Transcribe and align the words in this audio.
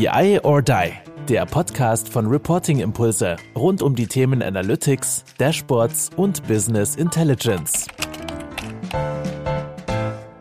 BI 0.00 0.40
or 0.44 0.62
Die, 0.62 0.92
der 1.28 1.44
Podcast 1.44 2.08
von 2.08 2.26
Reporting 2.26 2.80
Impulse 2.80 3.36
rund 3.54 3.82
um 3.82 3.94
die 3.94 4.06
Themen 4.06 4.42
Analytics, 4.42 5.26
Dashboards 5.36 6.08
und 6.16 6.42
Business 6.48 6.96
Intelligence. 6.96 7.86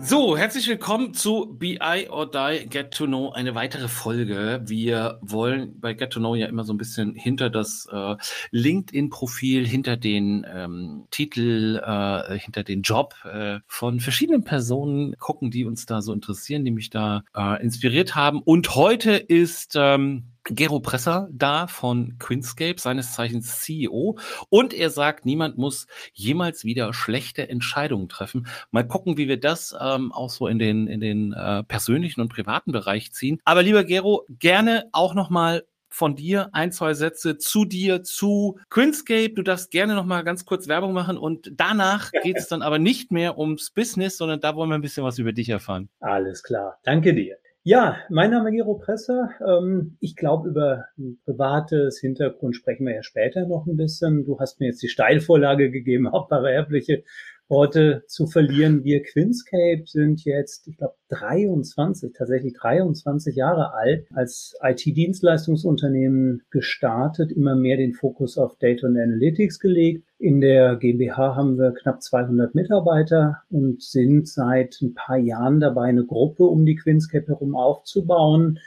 So, 0.10 0.36
herzlich 0.36 0.68
willkommen 0.68 1.14
zu 1.14 1.56
BI 1.60 2.08
or 2.10 2.32
Die 2.32 2.66
Get 2.68 2.96
to 2.96 3.06
Know, 3.06 3.29
eine 3.29 3.54
weitere 3.54 3.88
Folge. 3.88 4.60
Wir 4.66 5.20
wollen 5.22 5.79
bei 5.79 5.94
Get 5.94 6.10
to 6.10 6.20
Know 6.20 6.33
ja 6.33 6.47
immer 6.47 6.63
so 6.63 6.74
ein 6.74 6.78
bisschen 6.78 7.13
hinter 7.13 7.51
das 7.51 7.88
äh, 7.92 8.15
LinkedIn-Profil, 8.50 9.68
hinter 9.68 9.97
den 9.97 10.47
ähm, 10.51 11.06
Titel, 11.12 11.79
äh, 11.86 12.40
hinter 12.40 12.64
den 12.64 12.82
Job 12.82 13.14
äh, 13.24 13.60
von 13.68 14.00
verschiedenen 14.00 14.44
Personen 14.44 15.15
gucken, 15.19 15.51
die 15.51 15.64
uns 15.64 15.86
da 15.86 16.02
so 16.02 16.12
interessieren, 16.12 16.66
die 16.66 16.72
mich 16.72 16.90
da 16.90 17.23
äh, 17.36 17.62
inspiriert 17.62 18.16
haben. 18.16 18.41
Und 18.41 18.73
heute 18.73 19.12
ist 19.12 19.76
ähm, 19.76 20.23
Gero 20.44 20.80
Presser 20.80 21.30
da 21.32 21.68
von 21.68 22.18
Quinscape, 22.20 22.80
seines 22.80 23.14
Zeichens 23.14 23.62
CEO. 23.62 24.18
Und 24.50 24.73
er 24.73 24.90
sagt, 24.90 25.26
niemand 25.26 25.58
muss 25.58 25.88
jemals 26.14 26.64
wieder 26.64 26.94
schlechte 26.94 27.50
Entscheidungen 27.50 28.09
treffen. 28.09 28.48
Mal 28.72 28.88
gucken, 28.88 29.17
wie 29.17 29.28
wir 29.28 29.40
das 29.40 29.76
ähm, 29.80 30.12
auch 30.12 30.30
so 30.30 30.48
in 30.48 30.59
den, 30.59 30.88
in 30.88 31.00
den 31.00 31.34
äh, 31.34 31.64
persönlichen 31.64 32.22
und 32.22 32.30
privaten 32.30 32.72
Bereich 32.72 33.12
ziehen. 33.12 33.40
Aber 33.45 33.64
lieber 33.64 33.84
Gero, 33.84 34.26
gerne 34.30 34.90
auch 34.91 35.14
nochmal 35.14 35.64
von 35.90 36.16
dir 36.16 36.50
ein, 36.53 36.72
zwei 36.72 36.94
Sätze 36.94 37.38
zu 37.38 37.66
dir, 37.66 38.03
zu 38.03 38.59
Quinscape. 38.70 39.34
Du 39.34 39.42
darfst 39.42 39.72
gerne 39.72 39.95
noch 39.95 40.06
mal 40.06 40.23
ganz 40.23 40.45
kurz 40.45 40.67
Werbung 40.67 40.94
machen 40.94 41.17
und 41.17 41.52
danach 41.56 42.12
geht 42.23 42.38
es 42.38 42.48
dann 42.48 42.62
aber 42.62 42.80
nicht 42.80 43.12
mehr 43.12 43.38
ums 43.38 43.72
Business, 43.72 44.17
sondern 44.17 44.40
da 44.40 44.56
wollen 44.56 44.70
wir 44.70 44.76
ein 44.76 44.81
bisschen 44.81 45.03
was 45.03 45.17
über 45.17 45.34
dich 45.34 45.50
erfahren. 45.50 45.90
Alles 46.00 46.44
klar. 46.44 46.80
Danke 46.84 47.14
dir. 47.14 47.38
Ja, 47.63 47.98
mein 48.09 48.31
Name 48.31 48.49
ist 48.49 48.55
Gero 48.55 48.76
Presser. 48.76 49.31
Ähm, 49.45 49.98
ich 50.00 50.16
glaube, 50.16 50.48
über 50.48 50.86
privates 51.26 52.00
Hintergrund 52.00 52.55
sprechen 52.55 52.86
wir 52.86 52.95
ja 52.95 53.03
später 53.03 53.45
noch 53.45 53.66
ein 53.67 53.75
bisschen. 53.75 54.23
Du 54.23 54.39
hast 54.39 54.61
mir 54.61 54.67
jetzt 54.67 54.81
die 54.81 54.88
Steilvorlage 54.88 55.69
gegeben, 55.69 56.08
auch 56.11 56.31
variabliche 56.31 57.03
Worte 57.50 58.03
zu 58.08 58.28
verlieren. 58.28 58.83
Wir 58.83 59.02
Quinscape 59.02 59.83
sind 59.86 60.23
jetzt, 60.23 60.67
ich 60.67 60.78
glaube, 60.78 60.94
23, 61.09 62.14
tatsächlich 62.14 62.53
23 62.53 63.36
Jahre 63.36 63.73
alt, 63.73 64.06
als 64.14 64.56
IT-Dienstleistungsunternehmen 64.61 66.44
gestartet, 66.52 67.31
immer 67.31 67.56
mehr 67.56 67.78
den 67.78 67.94
Fokus 67.94 68.38
auf 68.38 68.58
Data 68.59 68.88
und 68.88 68.97
Analytics 68.97 69.59
gelegt. 69.59 70.06
In 70.19 70.41
der 70.41 70.75
GmbH 70.75 71.36
haben 71.36 71.58
wir 71.58 71.72
knapp 71.72 72.03
200 72.03 72.53
Mitarbeiter 72.53 73.41
und 73.50 73.81
sind 73.81 74.28
seit 74.28 74.80
ein 74.81 74.94
paar 74.94 75.17
Jahren 75.17 75.59
dabei, 75.59 75.89
eine 75.89 76.06
Gruppe 76.06 76.44
um 76.44 76.66
die 76.66 76.75
Quinscape 76.75 77.28
herum 77.28 77.56
aufzubauen 77.56 78.59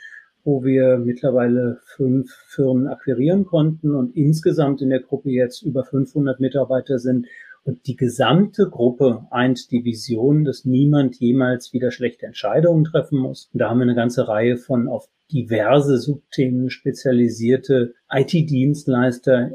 wo 0.44 0.64
wir 0.64 0.98
mittlerweile 0.98 1.78
fünf 1.84 2.33
Firmen 2.48 2.89
akquirieren 2.89 3.44
konnten 3.44 3.94
und 3.94 4.17
insgesamt 4.17 4.83
in 4.83 4.91
der 4.91 5.00
Gruppe 5.00 5.30
jetzt 5.30 5.62
über 5.62 5.84
500 5.84 6.41
Mitarbeiter 6.41 6.98
sind 6.98 7.27
und 7.64 7.86
die 7.86 7.96
gesamte 7.96 8.68
Gruppe 8.68 9.27
eint 9.30 9.70
die 9.70 9.84
Vision, 9.84 10.44
dass 10.44 10.64
niemand 10.64 11.16
jemals 11.20 11.72
wieder 11.72 11.91
schlechte 11.91 12.27
Entscheidungen 12.27 12.84
treffen 12.84 13.18
muss. 13.18 13.48
Und 13.52 13.60
da 13.60 13.70
haben 13.70 13.78
wir 13.78 13.84
eine 13.84 13.94
ganze 13.94 14.27
Reihe 14.27 14.56
von 14.56 14.88
auf 14.88 15.08
diverse 15.30 15.98
Subthemen 15.98 16.70
spezialisierte 16.70 17.94
IT-Dienstleister 18.10 19.50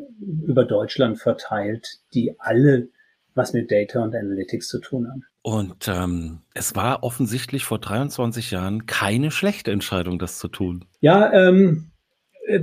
über 0.46 0.66
Deutschland 0.66 1.20
verteilt, 1.20 2.00
die 2.14 2.40
alle 2.40 2.90
was 3.36 3.54
mit 3.54 3.72
Data 3.72 4.04
und 4.04 4.16
Analytics 4.16 4.68
zu 4.68 4.80
tun 4.80 5.08
haben. 5.08 5.24
Und 5.44 5.88
ähm, 5.88 6.40
es 6.54 6.76
war 6.76 7.04
offensichtlich 7.04 7.64
vor 7.64 7.80
23 7.80 8.52
Jahren 8.52 8.86
keine 8.86 9.32
schlechte 9.32 9.72
Entscheidung, 9.72 10.20
das 10.20 10.40
zu 10.40 10.48
tun. 10.48 10.86
Ja, 11.00 11.32
ähm, 11.32 11.92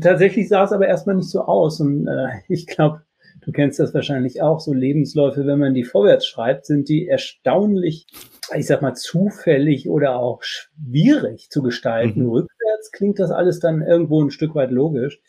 tatsächlich 0.01 0.49
sah 0.49 0.65
es 0.65 0.73
aber 0.73 0.87
erstmal 0.87 1.17
nicht 1.17 1.31
so 1.31 1.43
aus. 1.43 1.81
Und 1.81 2.09
äh, 2.09 2.29
ich 2.49 2.67
glaube, 2.67 3.03
du 3.41 3.53
kennst 3.53 3.79
das 3.79 3.95
wahrscheinlich 3.95 4.43
auch, 4.43 4.61
so 4.61 4.73
Lebensläufe, 4.73 5.47
wenn 5.47 5.59
man 5.59 5.75
die 5.75 5.85
vorwärts 5.85 6.27
schreibt, 6.27 6.67
sind 6.67 6.89
die 6.89 7.07
erstaunlich, 7.09 8.07
ich 8.55 8.67
sag 8.67 8.83
mal, 8.83 8.95
zufällig 8.95 9.89
oder 9.89 10.17
auch 10.17 10.43
schwierig 10.43 11.51
zu 11.51 11.63
gestalten. 11.63 12.23
Mhm. 12.23 12.31
Rückwärts 12.31 12.91
klingt 12.93 13.19
das 13.19 13.31
alles 13.31 13.61
dann 13.61 13.83
irgendwo 13.83 14.23
ein 14.23 14.31
Stück 14.31 14.55
weit 14.55 14.71
logisch. 14.71 15.21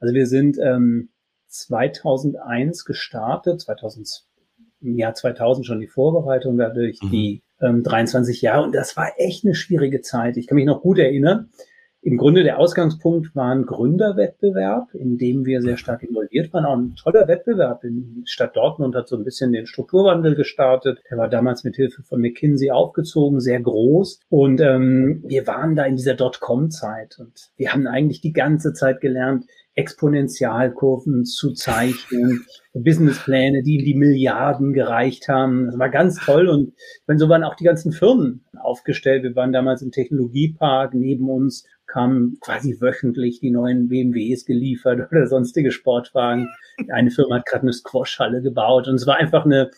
Also 0.00 0.14
wir 0.14 0.26
sind 0.26 0.58
ähm, 0.60 1.10
2001 1.48 2.84
gestartet, 2.84 3.60
2000, 3.60 4.24
im 4.80 4.98
Jahr 4.98 5.14
2000 5.14 5.66
schon 5.66 5.80
die 5.80 5.86
Vorbereitung, 5.86 6.58
dadurch 6.58 7.00
mhm. 7.02 7.10
die 7.10 7.42
ähm, 7.60 7.82
23 7.82 8.42
Jahre. 8.42 8.64
Und 8.64 8.74
das 8.74 8.96
war 8.96 9.12
echt 9.16 9.44
eine 9.44 9.54
schwierige 9.54 10.00
Zeit. 10.00 10.36
Ich 10.36 10.46
kann 10.46 10.56
mich 10.56 10.66
noch 10.66 10.82
gut 10.82 10.98
erinnern. 10.98 11.50
Im 12.06 12.18
Grunde 12.18 12.42
der 12.42 12.58
Ausgangspunkt 12.58 13.34
war 13.34 13.50
ein 13.50 13.64
Gründerwettbewerb, 13.64 14.92
in 14.92 15.16
dem 15.16 15.46
wir 15.46 15.62
sehr 15.62 15.78
stark 15.78 16.02
involviert 16.02 16.52
waren. 16.52 16.66
Auch 16.66 16.76
ein 16.76 16.94
toller 16.96 17.26
Wettbewerb. 17.28 17.82
In 17.82 18.24
Stadt 18.26 18.54
Dortmund 18.56 18.94
hat 18.94 19.08
so 19.08 19.16
ein 19.16 19.24
bisschen 19.24 19.52
den 19.52 19.66
Strukturwandel 19.66 20.34
gestartet. 20.34 20.98
Der 21.10 21.16
war 21.16 21.30
damals 21.30 21.64
mit 21.64 21.76
Hilfe 21.76 22.02
von 22.02 22.20
McKinsey 22.20 22.70
aufgezogen, 22.70 23.40
sehr 23.40 23.58
groß. 23.58 24.20
Und 24.28 24.60
ähm, 24.60 25.24
wir 25.26 25.46
waren 25.46 25.76
da 25.76 25.86
in 25.86 25.96
dieser 25.96 26.12
Dotcom-Zeit. 26.12 27.16
Und 27.18 27.48
wir 27.56 27.72
haben 27.72 27.86
eigentlich 27.86 28.20
die 28.20 28.34
ganze 28.34 28.74
Zeit 28.74 29.00
gelernt, 29.00 29.46
Exponentialkurven 29.76 31.24
zu 31.24 31.52
zeichnen, 31.52 32.44
Businesspläne, 32.74 33.62
die 33.62 33.78
die 33.78 33.94
Milliarden 33.94 34.72
gereicht 34.72 35.28
haben. 35.28 35.66
Das 35.66 35.78
war 35.78 35.88
ganz 35.88 36.18
toll 36.24 36.48
und 36.48 36.74
meine, 37.06 37.18
so 37.18 37.28
waren 37.28 37.44
auch 37.44 37.56
die 37.56 37.64
ganzen 37.64 37.92
Firmen 37.92 38.44
aufgestellt. 38.56 39.24
Wir 39.24 39.34
waren 39.34 39.52
damals 39.52 39.82
im 39.82 39.90
Technologiepark, 39.90 40.94
neben 40.94 41.28
uns 41.28 41.64
kamen 41.86 42.38
quasi 42.40 42.80
wöchentlich 42.80 43.40
die 43.40 43.50
neuen 43.50 43.88
BMWs 43.88 44.44
geliefert 44.44 45.08
oder 45.10 45.26
sonstige 45.26 45.70
Sportwagen. 45.70 46.48
Eine 46.88 47.10
Firma 47.10 47.36
hat 47.36 47.46
gerade 47.46 47.62
eine 47.62 47.72
Squashhalle 47.72 48.42
gebaut 48.42 48.88
und 48.88 48.96
es 48.96 49.06
war 49.06 49.16
einfach 49.16 49.44
eine 49.44 49.70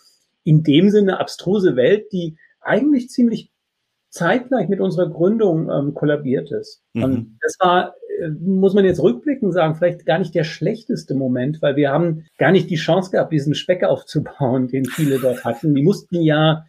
in 0.44 0.62
dem 0.62 0.90
Sinne 0.90 1.18
abstruse 1.18 1.74
Welt, 1.74 2.12
die 2.12 2.36
eigentlich 2.60 3.10
ziemlich 3.10 3.50
zeitgleich 4.10 4.68
mit 4.68 4.80
unserer 4.80 5.10
Gründung 5.10 5.68
ähm, 5.70 5.94
kollabiert 5.94 6.50
ist. 6.52 6.82
Mhm. 6.94 7.02
Und 7.02 7.38
das 7.40 7.56
war 7.58 7.94
äh, 8.18 8.28
muss 8.28 8.74
man 8.74 8.84
jetzt 8.84 9.02
rückblicken 9.02 9.52
sagen, 9.52 9.74
vielleicht 9.74 10.06
gar 10.06 10.18
nicht 10.18 10.34
der 10.34 10.44
schlechteste 10.44 11.14
Moment, 11.14 11.60
weil 11.62 11.76
wir 11.76 11.90
haben 11.90 12.24
gar 12.38 12.52
nicht 12.52 12.70
die 12.70 12.76
Chance 12.76 13.10
gehabt, 13.10 13.32
diesen 13.32 13.54
Speck 13.54 13.84
aufzubauen, 13.84 14.68
den 14.68 14.84
viele 14.84 15.18
dort 15.18 15.44
hatten. 15.44 15.74
Die 15.74 15.82
mussten 15.82 16.22
ja 16.22 16.64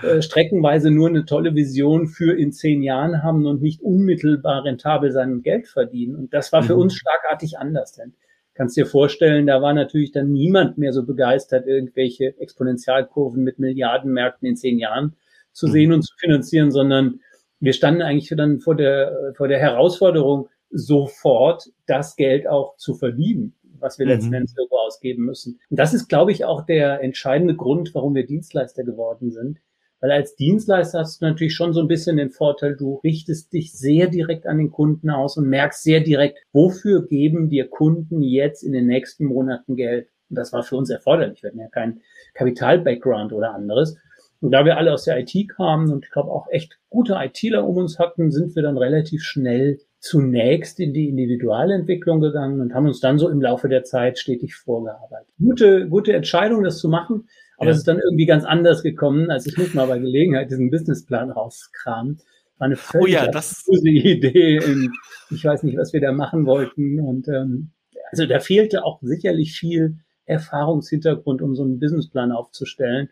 äh, 0.00 0.22
streckenweise 0.22 0.90
nur 0.90 1.08
eine 1.08 1.26
tolle 1.26 1.54
Vision 1.54 2.06
für 2.06 2.36
in 2.36 2.52
zehn 2.52 2.82
Jahren 2.82 3.22
haben 3.22 3.46
und 3.46 3.60
nicht 3.60 3.82
unmittelbar 3.82 4.64
rentabel 4.64 5.12
sein 5.12 5.42
Geld 5.42 5.68
verdienen. 5.68 6.16
Und 6.16 6.32
das 6.32 6.52
war 6.52 6.62
für 6.62 6.74
mhm. 6.74 6.82
uns 6.82 6.94
schlagartig 6.94 7.58
anders. 7.58 7.92
Denn 7.92 8.14
kannst 8.54 8.76
dir 8.76 8.86
vorstellen, 8.86 9.46
da 9.46 9.60
war 9.60 9.74
natürlich 9.74 10.12
dann 10.12 10.32
niemand 10.32 10.78
mehr 10.78 10.92
so 10.92 11.04
begeistert, 11.04 11.66
irgendwelche 11.66 12.38
Exponentialkurven 12.38 13.42
mit 13.42 13.58
Milliardenmärkten 13.58 14.48
in 14.48 14.56
zehn 14.56 14.78
Jahren 14.78 15.16
zu 15.52 15.68
mhm. 15.68 15.72
sehen 15.72 15.92
und 15.92 16.02
zu 16.02 16.14
finanzieren, 16.18 16.70
sondern 16.70 17.20
wir 17.60 17.74
standen 17.74 18.02
eigentlich 18.02 18.32
dann 18.36 18.60
vor 18.60 18.74
der, 18.74 19.34
vor 19.36 19.46
der 19.46 19.58
Herausforderung, 19.58 20.48
sofort 20.70 21.68
das 21.86 22.16
Geld 22.16 22.48
auch 22.48 22.76
zu 22.76 22.94
verdienen, 22.94 23.54
was 23.78 23.98
wir 23.98 24.06
mhm. 24.06 24.12
letzten 24.12 24.34
Endes 24.34 24.56
irgendwo 24.56 24.78
ausgeben 24.78 25.24
müssen. 25.24 25.60
Und 25.70 25.78
das 25.78 25.92
ist, 25.94 26.08
glaube 26.08 26.32
ich, 26.32 26.44
auch 26.44 26.64
der 26.64 27.02
entscheidende 27.02 27.54
Grund, 27.54 27.94
warum 27.94 28.14
wir 28.14 28.26
Dienstleister 28.26 28.84
geworden 28.84 29.30
sind. 29.30 29.60
Weil 30.02 30.10
als 30.10 30.34
Dienstleister 30.34 30.98
hast 30.98 31.22
du 31.22 31.26
natürlich 31.26 31.54
schon 31.54 31.72
so 31.72 31.80
ein 31.80 31.86
bisschen 31.86 32.16
den 32.16 32.30
Vorteil, 32.30 32.74
du 32.74 32.96
richtest 33.04 33.52
dich 33.52 33.72
sehr 33.72 34.08
direkt 34.08 34.48
an 34.48 34.58
den 34.58 34.72
Kunden 34.72 35.10
aus 35.10 35.36
und 35.36 35.48
merkst 35.48 35.84
sehr 35.84 36.00
direkt, 36.00 36.40
wofür 36.52 37.06
geben 37.06 37.48
dir 37.48 37.68
Kunden 37.68 38.20
jetzt 38.20 38.64
in 38.64 38.72
den 38.72 38.88
nächsten 38.88 39.26
Monaten 39.26 39.76
Geld. 39.76 40.08
Und 40.28 40.36
das 40.36 40.52
war 40.52 40.64
für 40.64 40.76
uns 40.76 40.90
erforderlich. 40.90 41.44
Wir 41.44 41.50
hatten 41.50 41.60
ja 41.60 41.68
keinen 41.68 42.00
Kapital-Background 42.34 43.32
oder 43.32 43.54
anderes. 43.54 43.96
Und 44.40 44.50
da 44.50 44.64
wir 44.64 44.76
alle 44.76 44.92
aus 44.92 45.04
der 45.04 45.20
IT 45.20 45.48
kamen 45.48 45.92
und 45.92 46.04
ich 46.04 46.10
glaube 46.10 46.32
auch 46.32 46.48
echt 46.50 46.80
gute 46.90 47.14
ITler 47.14 47.64
um 47.64 47.76
uns 47.76 48.00
hatten, 48.00 48.32
sind 48.32 48.56
wir 48.56 48.64
dann 48.64 48.76
relativ 48.76 49.22
schnell 49.22 49.78
zunächst 50.00 50.80
in 50.80 50.92
die 50.92 51.08
Individualentwicklung 51.10 52.20
gegangen 52.20 52.60
und 52.60 52.74
haben 52.74 52.88
uns 52.88 52.98
dann 52.98 53.20
so 53.20 53.28
im 53.28 53.40
Laufe 53.40 53.68
der 53.68 53.84
Zeit 53.84 54.18
stetig 54.18 54.56
vorgearbeitet. 54.56 55.28
Gute, 55.38 55.88
gute 55.88 56.12
Entscheidung, 56.12 56.64
das 56.64 56.80
zu 56.80 56.88
machen, 56.88 57.28
aber 57.62 57.68
ja. 57.68 57.74
es 57.74 57.78
ist 57.78 57.86
dann 57.86 58.00
irgendwie 58.00 58.26
ganz 58.26 58.44
anders 58.44 58.82
gekommen, 58.82 59.30
als 59.30 59.46
ich 59.46 59.56
nicht 59.56 59.72
mal 59.72 59.86
bei 59.86 60.00
Gelegenheit 60.00 60.50
diesen 60.50 60.68
Businessplan 60.68 61.30
rauskram. 61.30 62.18
War 62.58 62.64
eine 62.66 62.74
völlig 62.74 63.04
oh 63.04 63.06
ja, 63.06 63.28
das 63.28 63.64
Idee. 63.68 64.56
In, 64.56 64.90
ich 65.30 65.44
weiß 65.44 65.62
nicht, 65.62 65.78
was 65.78 65.92
wir 65.92 66.00
da 66.00 66.10
machen 66.10 66.44
wollten. 66.44 66.98
Und 66.98 67.28
ähm, 67.28 67.70
also 68.10 68.26
da 68.26 68.40
fehlte 68.40 68.84
auch 68.84 68.98
sicherlich 69.00 69.52
viel 69.52 69.98
Erfahrungshintergrund, 70.24 71.40
um 71.40 71.54
so 71.54 71.62
einen 71.62 71.78
Businessplan 71.78 72.32
aufzustellen. 72.32 73.10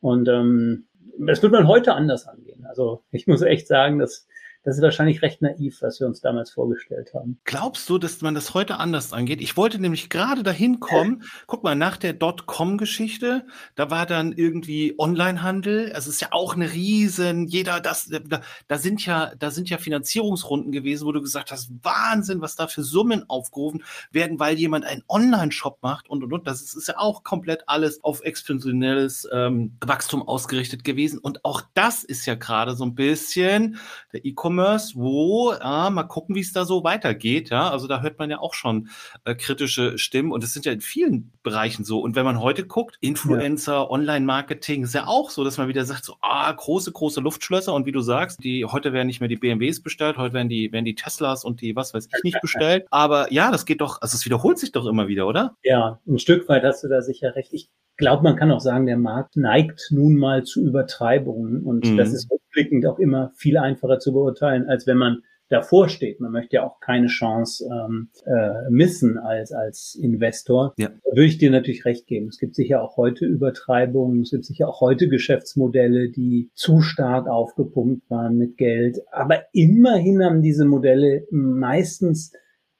Und 0.00 0.28
ähm, 0.28 0.86
das 1.16 1.40
wird 1.40 1.52
man 1.52 1.68
heute 1.68 1.94
anders 1.94 2.26
angehen. 2.26 2.66
Also 2.66 3.04
ich 3.12 3.28
muss 3.28 3.42
echt 3.42 3.68
sagen, 3.68 4.00
dass 4.00 4.26
das 4.64 4.76
ist 4.76 4.82
wahrscheinlich 4.82 5.20
recht 5.20 5.42
naiv, 5.42 5.82
was 5.82 6.00
wir 6.00 6.06
uns 6.06 6.20
damals 6.22 6.50
vorgestellt 6.50 7.12
haben. 7.12 7.38
Glaubst 7.44 7.88
du, 7.90 7.98
dass 7.98 8.22
man 8.22 8.34
das 8.34 8.54
heute 8.54 8.78
anders 8.78 9.12
angeht? 9.12 9.42
Ich 9.42 9.58
wollte 9.58 9.78
nämlich 9.78 10.08
gerade 10.08 10.42
dahin 10.42 10.80
kommen. 10.80 11.22
Guck 11.46 11.62
mal, 11.62 11.74
nach 11.74 11.98
der 11.98 12.14
Dotcom-Geschichte, 12.14 13.46
da 13.74 13.90
war 13.90 14.06
dann 14.06 14.32
irgendwie 14.32 14.94
Onlinehandel. 14.96 15.92
Es 15.94 16.06
ist 16.06 16.20
ja 16.22 16.28
auch 16.30 16.54
eine 16.54 16.72
riesen, 16.72 17.46
jeder, 17.46 17.80
das, 17.80 18.08
da, 18.08 18.40
da 18.66 18.78
sind 18.78 19.04
ja, 19.04 19.32
da 19.38 19.50
sind 19.50 19.68
ja 19.68 19.76
Finanzierungsrunden 19.76 20.72
gewesen, 20.72 21.06
wo 21.06 21.12
du 21.12 21.20
gesagt 21.20 21.52
hast, 21.52 21.70
Wahnsinn, 21.82 22.40
was 22.40 22.56
da 22.56 22.66
für 22.66 22.82
Summen 22.82 23.28
aufgerufen 23.28 23.84
werden, 24.12 24.40
weil 24.40 24.58
jemand 24.58 24.86
einen 24.86 25.02
Online-Shop 25.08 25.78
macht 25.82 26.08
und 26.08 26.24
und 26.24 26.32
und. 26.32 26.46
Das 26.46 26.62
ist, 26.62 26.74
ist 26.74 26.88
ja 26.88 26.94
auch 26.96 27.22
komplett 27.22 27.64
alles 27.68 28.02
auf 28.02 28.22
exponentielles 28.22 29.28
ähm, 29.30 29.76
Wachstum 29.84 30.26
ausgerichtet 30.26 30.84
gewesen. 30.84 31.18
Und 31.18 31.44
auch 31.44 31.60
das 31.74 32.02
ist 32.02 32.24
ja 32.24 32.34
gerade 32.34 32.74
so 32.74 32.84
ein 32.84 32.94
bisschen 32.94 33.78
der 34.14 34.24
E-Commerce, 34.24 34.53
wo, 34.58 35.52
ja, 35.52 35.90
mal 35.90 36.04
gucken, 36.04 36.34
wie 36.34 36.40
es 36.40 36.52
da 36.52 36.64
so 36.64 36.84
weitergeht. 36.84 37.50
Ja, 37.50 37.70
also 37.70 37.86
da 37.86 38.02
hört 38.02 38.18
man 38.18 38.30
ja 38.30 38.38
auch 38.38 38.54
schon 38.54 38.88
äh, 39.24 39.34
kritische 39.34 39.98
Stimmen 39.98 40.32
und 40.32 40.44
es 40.44 40.52
sind 40.52 40.66
ja 40.66 40.72
in 40.72 40.80
vielen 40.80 41.32
Bereichen 41.42 41.84
so. 41.84 42.00
Und 42.00 42.16
wenn 42.16 42.24
man 42.24 42.40
heute 42.40 42.66
guckt, 42.66 42.96
Influencer, 43.00 43.72
ja. 43.72 43.90
Online-Marketing 43.90 44.84
ist 44.84 44.94
ja 44.94 45.06
auch 45.06 45.30
so, 45.30 45.44
dass 45.44 45.58
man 45.58 45.68
wieder 45.68 45.84
sagt, 45.84 46.04
so, 46.04 46.14
ah, 46.20 46.50
große, 46.50 46.92
große 46.92 47.20
Luftschlösser 47.20 47.74
und 47.74 47.86
wie 47.86 47.92
du 47.92 48.00
sagst, 48.00 48.42
die 48.44 48.64
heute 48.64 48.92
werden 48.92 49.06
nicht 49.06 49.20
mehr 49.20 49.28
die 49.28 49.36
BMWs 49.36 49.82
bestellt, 49.82 50.16
heute 50.16 50.34
werden 50.34 50.48
die, 50.48 50.72
werden 50.72 50.84
die 50.84 50.94
Teslas 50.94 51.44
und 51.44 51.60
die, 51.60 51.76
was 51.76 51.94
weiß 51.94 52.06
ich, 52.06 52.24
nicht 52.24 52.40
bestellt. 52.40 52.86
Aber 52.90 53.32
ja, 53.32 53.50
das 53.50 53.66
geht 53.66 53.80
doch, 53.80 54.00
also 54.02 54.16
es 54.16 54.24
wiederholt 54.24 54.58
sich 54.58 54.72
doch 54.72 54.86
immer 54.86 55.08
wieder, 55.08 55.26
oder? 55.26 55.56
Ja, 55.62 56.00
ein 56.06 56.18
Stück 56.18 56.48
weit 56.48 56.64
hast 56.64 56.84
du 56.84 56.88
da 56.88 57.02
sicher 57.02 57.34
recht. 57.36 57.52
Ich 57.52 57.68
glaube, 57.96 58.22
man 58.22 58.36
kann 58.36 58.50
auch 58.50 58.60
sagen, 58.60 58.86
der 58.86 58.96
Markt 58.96 59.36
neigt 59.36 59.88
nun 59.90 60.16
mal 60.16 60.44
zu 60.44 60.62
Übertreibungen 60.62 61.62
und 61.62 61.84
mhm. 61.84 61.96
das 61.96 62.12
ist 62.12 62.30
rückblickend 62.30 62.86
auch 62.86 62.98
immer 62.98 63.30
viel 63.34 63.56
einfacher 63.56 63.98
zu 63.98 64.12
beurteilen, 64.12 64.43
als 64.44 64.86
wenn 64.86 64.98
man 64.98 65.22
davor 65.48 65.88
steht. 65.88 66.20
Man 66.20 66.32
möchte 66.32 66.56
ja 66.56 66.66
auch 66.66 66.80
keine 66.80 67.06
Chance 67.06 67.68
ähm, 67.70 68.08
äh, 68.24 68.70
missen 68.70 69.18
als, 69.18 69.52
als 69.52 69.94
Investor. 69.94 70.74
Ja. 70.76 70.88
Da 70.88 71.10
würde 71.10 71.26
ich 71.26 71.38
dir 71.38 71.50
natürlich 71.50 71.84
recht 71.84 72.06
geben. 72.06 72.28
Es 72.28 72.38
gibt 72.38 72.54
sicher 72.54 72.82
auch 72.82 72.96
heute 72.96 73.26
Übertreibungen, 73.26 74.22
es 74.22 74.30
gibt 74.30 74.44
sicher 74.44 74.68
auch 74.68 74.80
heute 74.80 75.08
Geschäftsmodelle, 75.08 76.10
die 76.10 76.50
zu 76.54 76.80
stark 76.80 77.28
aufgepumpt 77.28 78.08
waren 78.10 78.38
mit 78.38 78.56
Geld. 78.56 79.00
Aber 79.12 79.42
immerhin 79.52 80.24
haben 80.24 80.42
diese 80.42 80.64
Modelle 80.64 81.26
meistens 81.30 82.32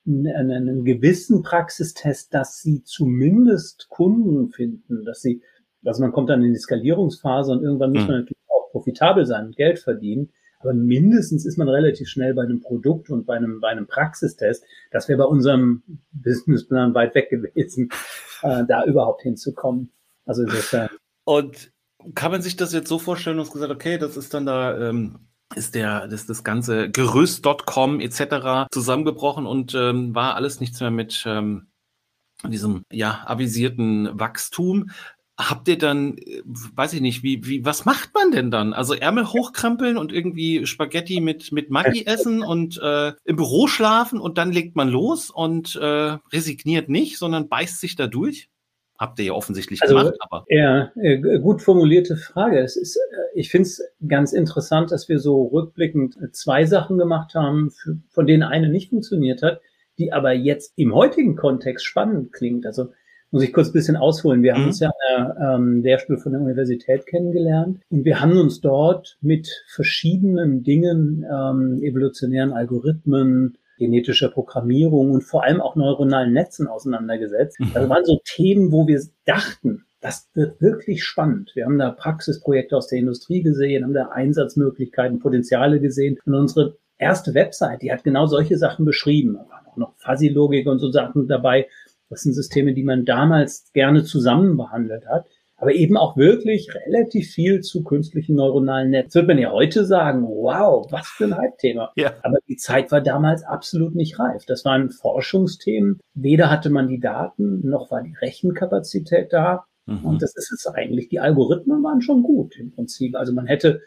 einen, 0.06 0.50
einen 0.50 0.84
gewissen 0.84 1.42
Praxistest, 1.42 2.34
dass 2.34 2.60
sie 2.60 2.82
zumindest 2.82 3.88
Kunden 3.88 4.48
finden, 4.50 5.04
dass 5.04 5.20
sie, 5.20 5.42
also 5.84 6.02
man 6.02 6.12
kommt 6.12 6.30
dann 6.30 6.42
in 6.42 6.52
die 6.52 6.58
Skalierungsphase 6.58 7.52
und 7.52 7.62
irgendwann 7.62 7.92
muss 7.92 8.02
hm. 8.02 8.08
man 8.08 8.20
natürlich 8.20 8.42
auch 8.48 8.70
profitabel 8.70 9.26
sein 9.26 9.46
und 9.46 9.56
Geld 9.56 9.78
verdienen. 9.78 10.30
Aber 10.64 10.72
mindestens 10.72 11.44
ist 11.44 11.58
man 11.58 11.68
relativ 11.68 12.08
schnell 12.08 12.32
bei 12.32 12.42
einem 12.42 12.60
Produkt 12.60 13.10
und 13.10 13.26
bei 13.26 13.36
einem, 13.36 13.60
bei 13.60 13.68
einem 13.68 13.86
Praxistest. 13.86 14.64
Das 14.90 15.08
wäre 15.08 15.18
bei 15.18 15.24
unserem 15.24 15.82
Businessplan 16.12 16.94
weit 16.94 17.14
weg 17.14 17.28
gewesen, 17.28 17.90
äh, 18.42 18.64
da 18.66 18.84
überhaupt 18.84 19.22
hinzukommen. 19.22 19.92
Also 20.24 20.42
insofern. 20.42 20.88
Und 21.24 21.70
kann 22.14 22.32
man 22.32 22.40
sich 22.40 22.56
das 22.56 22.72
jetzt 22.72 22.88
so 22.88 22.98
vorstellen, 22.98 23.36
du 23.36 23.42
hast 23.42 23.52
gesagt, 23.52 23.72
okay, 23.72 23.98
das 23.98 24.16
ist 24.16 24.32
dann 24.32 24.46
da, 24.46 24.88
ähm, 24.88 25.18
ist 25.54 25.74
der, 25.74 26.08
das, 26.08 26.26
das 26.26 26.44
ganze 26.44 26.90
Gerüst.com 26.90 28.00
etc. 28.00 28.68
zusammengebrochen 28.72 29.46
und 29.46 29.74
ähm, 29.74 30.14
war 30.14 30.34
alles 30.34 30.60
nichts 30.60 30.80
mehr 30.80 30.90
mit 30.90 31.24
ähm, 31.26 31.66
diesem 32.42 32.84
ja 32.90 33.22
avisierten 33.26 34.18
Wachstum. 34.18 34.90
Habt 35.36 35.66
ihr 35.66 35.78
dann, 35.78 36.16
äh, 36.18 36.42
weiß 36.44 36.92
ich 36.92 37.00
nicht, 37.00 37.24
wie, 37.24 37.44
wie, 37.44 37.64
was 37.64 37.84
macht 37.84 38.14
man 38.14 38.30
denn 38.30 38.50
dann? 38.52 38.72
Also 38.72 38.94
Ärmel 38.94 39.26
hochkrempeln 39.26 39.96
und 39.96 40.12
irgendwie 40.12 40.64
Spaghetti 40.66 41.20
mit, 41.20 41.50
mit 41.50 41.70
Maggi 41.70 42.06
essen 42.06 42.42
und 42.42 42.80
äh, 42.80 43.12
im 43.24 43.36
Büro 43.36 43.66
schlafen 43.66 44.20
und 44.20 44.38
dann 44.38 44.52
legt 44.52 44.76
man 44.76 44.88
los 44.88 45.30
und 45.30 45.74
äh, 45.74 46.18
resigniert 46.32 46.88
nicht, 46.88 47.18
sondern 47.18 47.48
beißt 47.48 47.80
sich 47.80 47.96
da 47.96 48.06
durch? 48.06 48.48
Habt 48.96 49.18
ihr 49.18 49.24
ja 49.24 49.32
offensichtlich 49.32 49.82
also, 49.82 49.96
gemacht, 49.96 50.14
aber. 50.20 50.44
Ja, 50.48 50.92
äh, 50.94 51.18
gut 51.40 51.62
formulierte 51.62 52.16
Frage. 52.16 52.60
Es 52.60 52.76
ist, 52.76 52.96
äh, 52.96 53.00
ich 53.34 53.50
finde 53.50 53.66
es 53.66 53.82
ganz 54.06 54.32
interessant, 54.32 54.92
dass 54.92 55.08
wir 55.08 55.18
so 55.18 55.46
rückblickend 55.46 56.16
zwei 56.32 56.64
Sachen 56.64 56.96
gemacht 56.96 57.34
haben, 57.34 57.72
von 58.10 58.26
denen 58.26 58.44
eine 58.44 58.68
nicht 58.68 58.90
funktioniert 58.90 59.42
hat, 59.42 59.60
die 59.98 60.12
aber 60.12 60.32
jetzt 60.32 60.74
im 60.76 60.94
heutigen 60.94 61.34
Kontext 61.34 61.84
spannend 61.84 62.32
klingt. 62.32 62.66
Also 62.66 62.92
muss 63.34 63.42
ich 63.42 63.52
kurz 63.52 63.70
ein 63.70 63.72
bisschen 63.72 63.96
ausholen. 63.96 64.44
Wir 64.44 64.54
mhm. 64.54 64.58
haben 64.58 64.66
uns 64.66 64.78
ja 64.78 64.88
an 64.88 64.94
der 65.08 65.54
ähm, 65.56 65.82
Lehrstuhl 65.82 66.18
von 66.18 66.32
der 66.32 66.40
Universität 66.40 67.04
kennengelernt 67.06 67.80
und 67.90 68.04
wir 68.04 68.20
haben 68.20 68.38
uns 68.38 68.60
dort 68.60 69.18
mit 69.20 69.50
verschiedenen 69.66 70.62
Dingen, 70.62 71.26
ähm, 71.28 71.82
evolutionären 71.82 72.52
Algorithmen, 72.52 73.58
genetischer 73.76 74.28
Programmierung 74.28 75.10
und 75.10 75.22
vor 75.22 75.42
allem 75.42 75.60
auch 75.60 75.74
neuronalen 75.74 76.32
Netzen 76.32 76.68
auseinandergesetzt. 76.68 77.58
Mhm. 77.58 77.72
Das 77.74 77.88
waren 77.88 78.04
so 78.04 78.20
Themen, 78.24 78.70
wo 78.70 78.86
wir 78.86 79.02
dachten, 79.24 79.84
das 80.00 80.28
wird 80.34 80.60
wirklich 80.60 81.02
spannend. 81.02 81.50
Wir 81.54 81.64
haben 81.64 81.78
da 81.78 81.90
Praxisprojekte 81.90 82.76
aus 82.76 82.86
der 82.86 83.00
Industrie 83.00 83.42
gesehen, 83.42 83.82
haben 83.82 83.94
da 83.94 84.10
Einsatzmöglichkeiten, 84.10 85.18
Potenziale 85.18 85.80
gesehen. 85.80 86.18
Und 86.24 86.34
unsere 86.34 86.76
erste 86.98 87.34
Website, 87.34 87.82
die 87.82 87.90
hat 87.90 88.04
genau 88.04 88.26
solche 88.26 88.58
Sachen 88.58 88.84
beschrieben. 88.84 89.34
Da 89.34 89.48
waren 89.48 89.66
auch 89.66 89.76
noch 89.76 89.94
Fuzzy-Logik 89.96 90.68
und 90.68 90.78
so 90.78 90.92
Sachen 90.92 91.26
dabei, 91.26 91.66
das 92.10 92.22
sind 92.22 92.34
Systeme, 92.34 92.74
die 92.74 92.84
man 92.84 93.04
damals 93.04 93.70
gerne 93.72 94.04
zusammen 94.04 94.56
behandelt 94.56 95.06
hat. 95.06 95.26
Aber 95.56 95.72
eben 95.72 95.96
auch 95.96 96.16
wirklich 96.16 96.68
relativ 96.74 97.30
viel 97.30 97.60
zu 97.60 97.84
künstlichen 97.84 98.34
neuronalen 98.34 98.90
Netzen. 98.90 99.14
Wird 99.14 99.28
man 99.28 99.38
ja 99.38 99.52
heute 99.52 99.84
sagen, 99.84 100.24
wow, 100.24 100.86
was 100.90 101.06
für 101.06 101.24
ein 101.24 101.36
Hype-Thema. 101.36 101.92
Ja. 101.96 102.12
Aber 102.22 102.38
die 102.48 102.56
Zeit 102.56 102.90
war 102.90 103.00
damals 103.00 103.44
absolut 103.44 103.94
nicht 103.94 104.18
reif. 104.18 104.44
Das 104.46 104.64
waren 104.64 104.90
Forschungsthemen. 104.90 106.00
Weder 106.14 106.50
hatte 106.50 106.70
man 106.70 106.88
die 106.88 106.98
Daten, 106.98 107.66
noch 107.66 107.90
war 107.90 108.02
die 108.02 108.14
Rechenkapazität 108.20 109.32
da. 109.32 109.64
Mhm. 109.86 110.04
Und 110.04 110.22
das 110.22 110.36
ist 110.36 110.52
es 110.52 110.66
eigentlich. 110.66 111.08
Die 111.08 111.20
Algorithmen 111.20 111.82
waren 111.82 112.02
schon 112.02 112.22
gut 112.22 112.56
im 112.58 112.72
Prinzip. 112.72 113.16
Also 113.16 113.32
man 113.32 113.46
hätte 113.46 113.80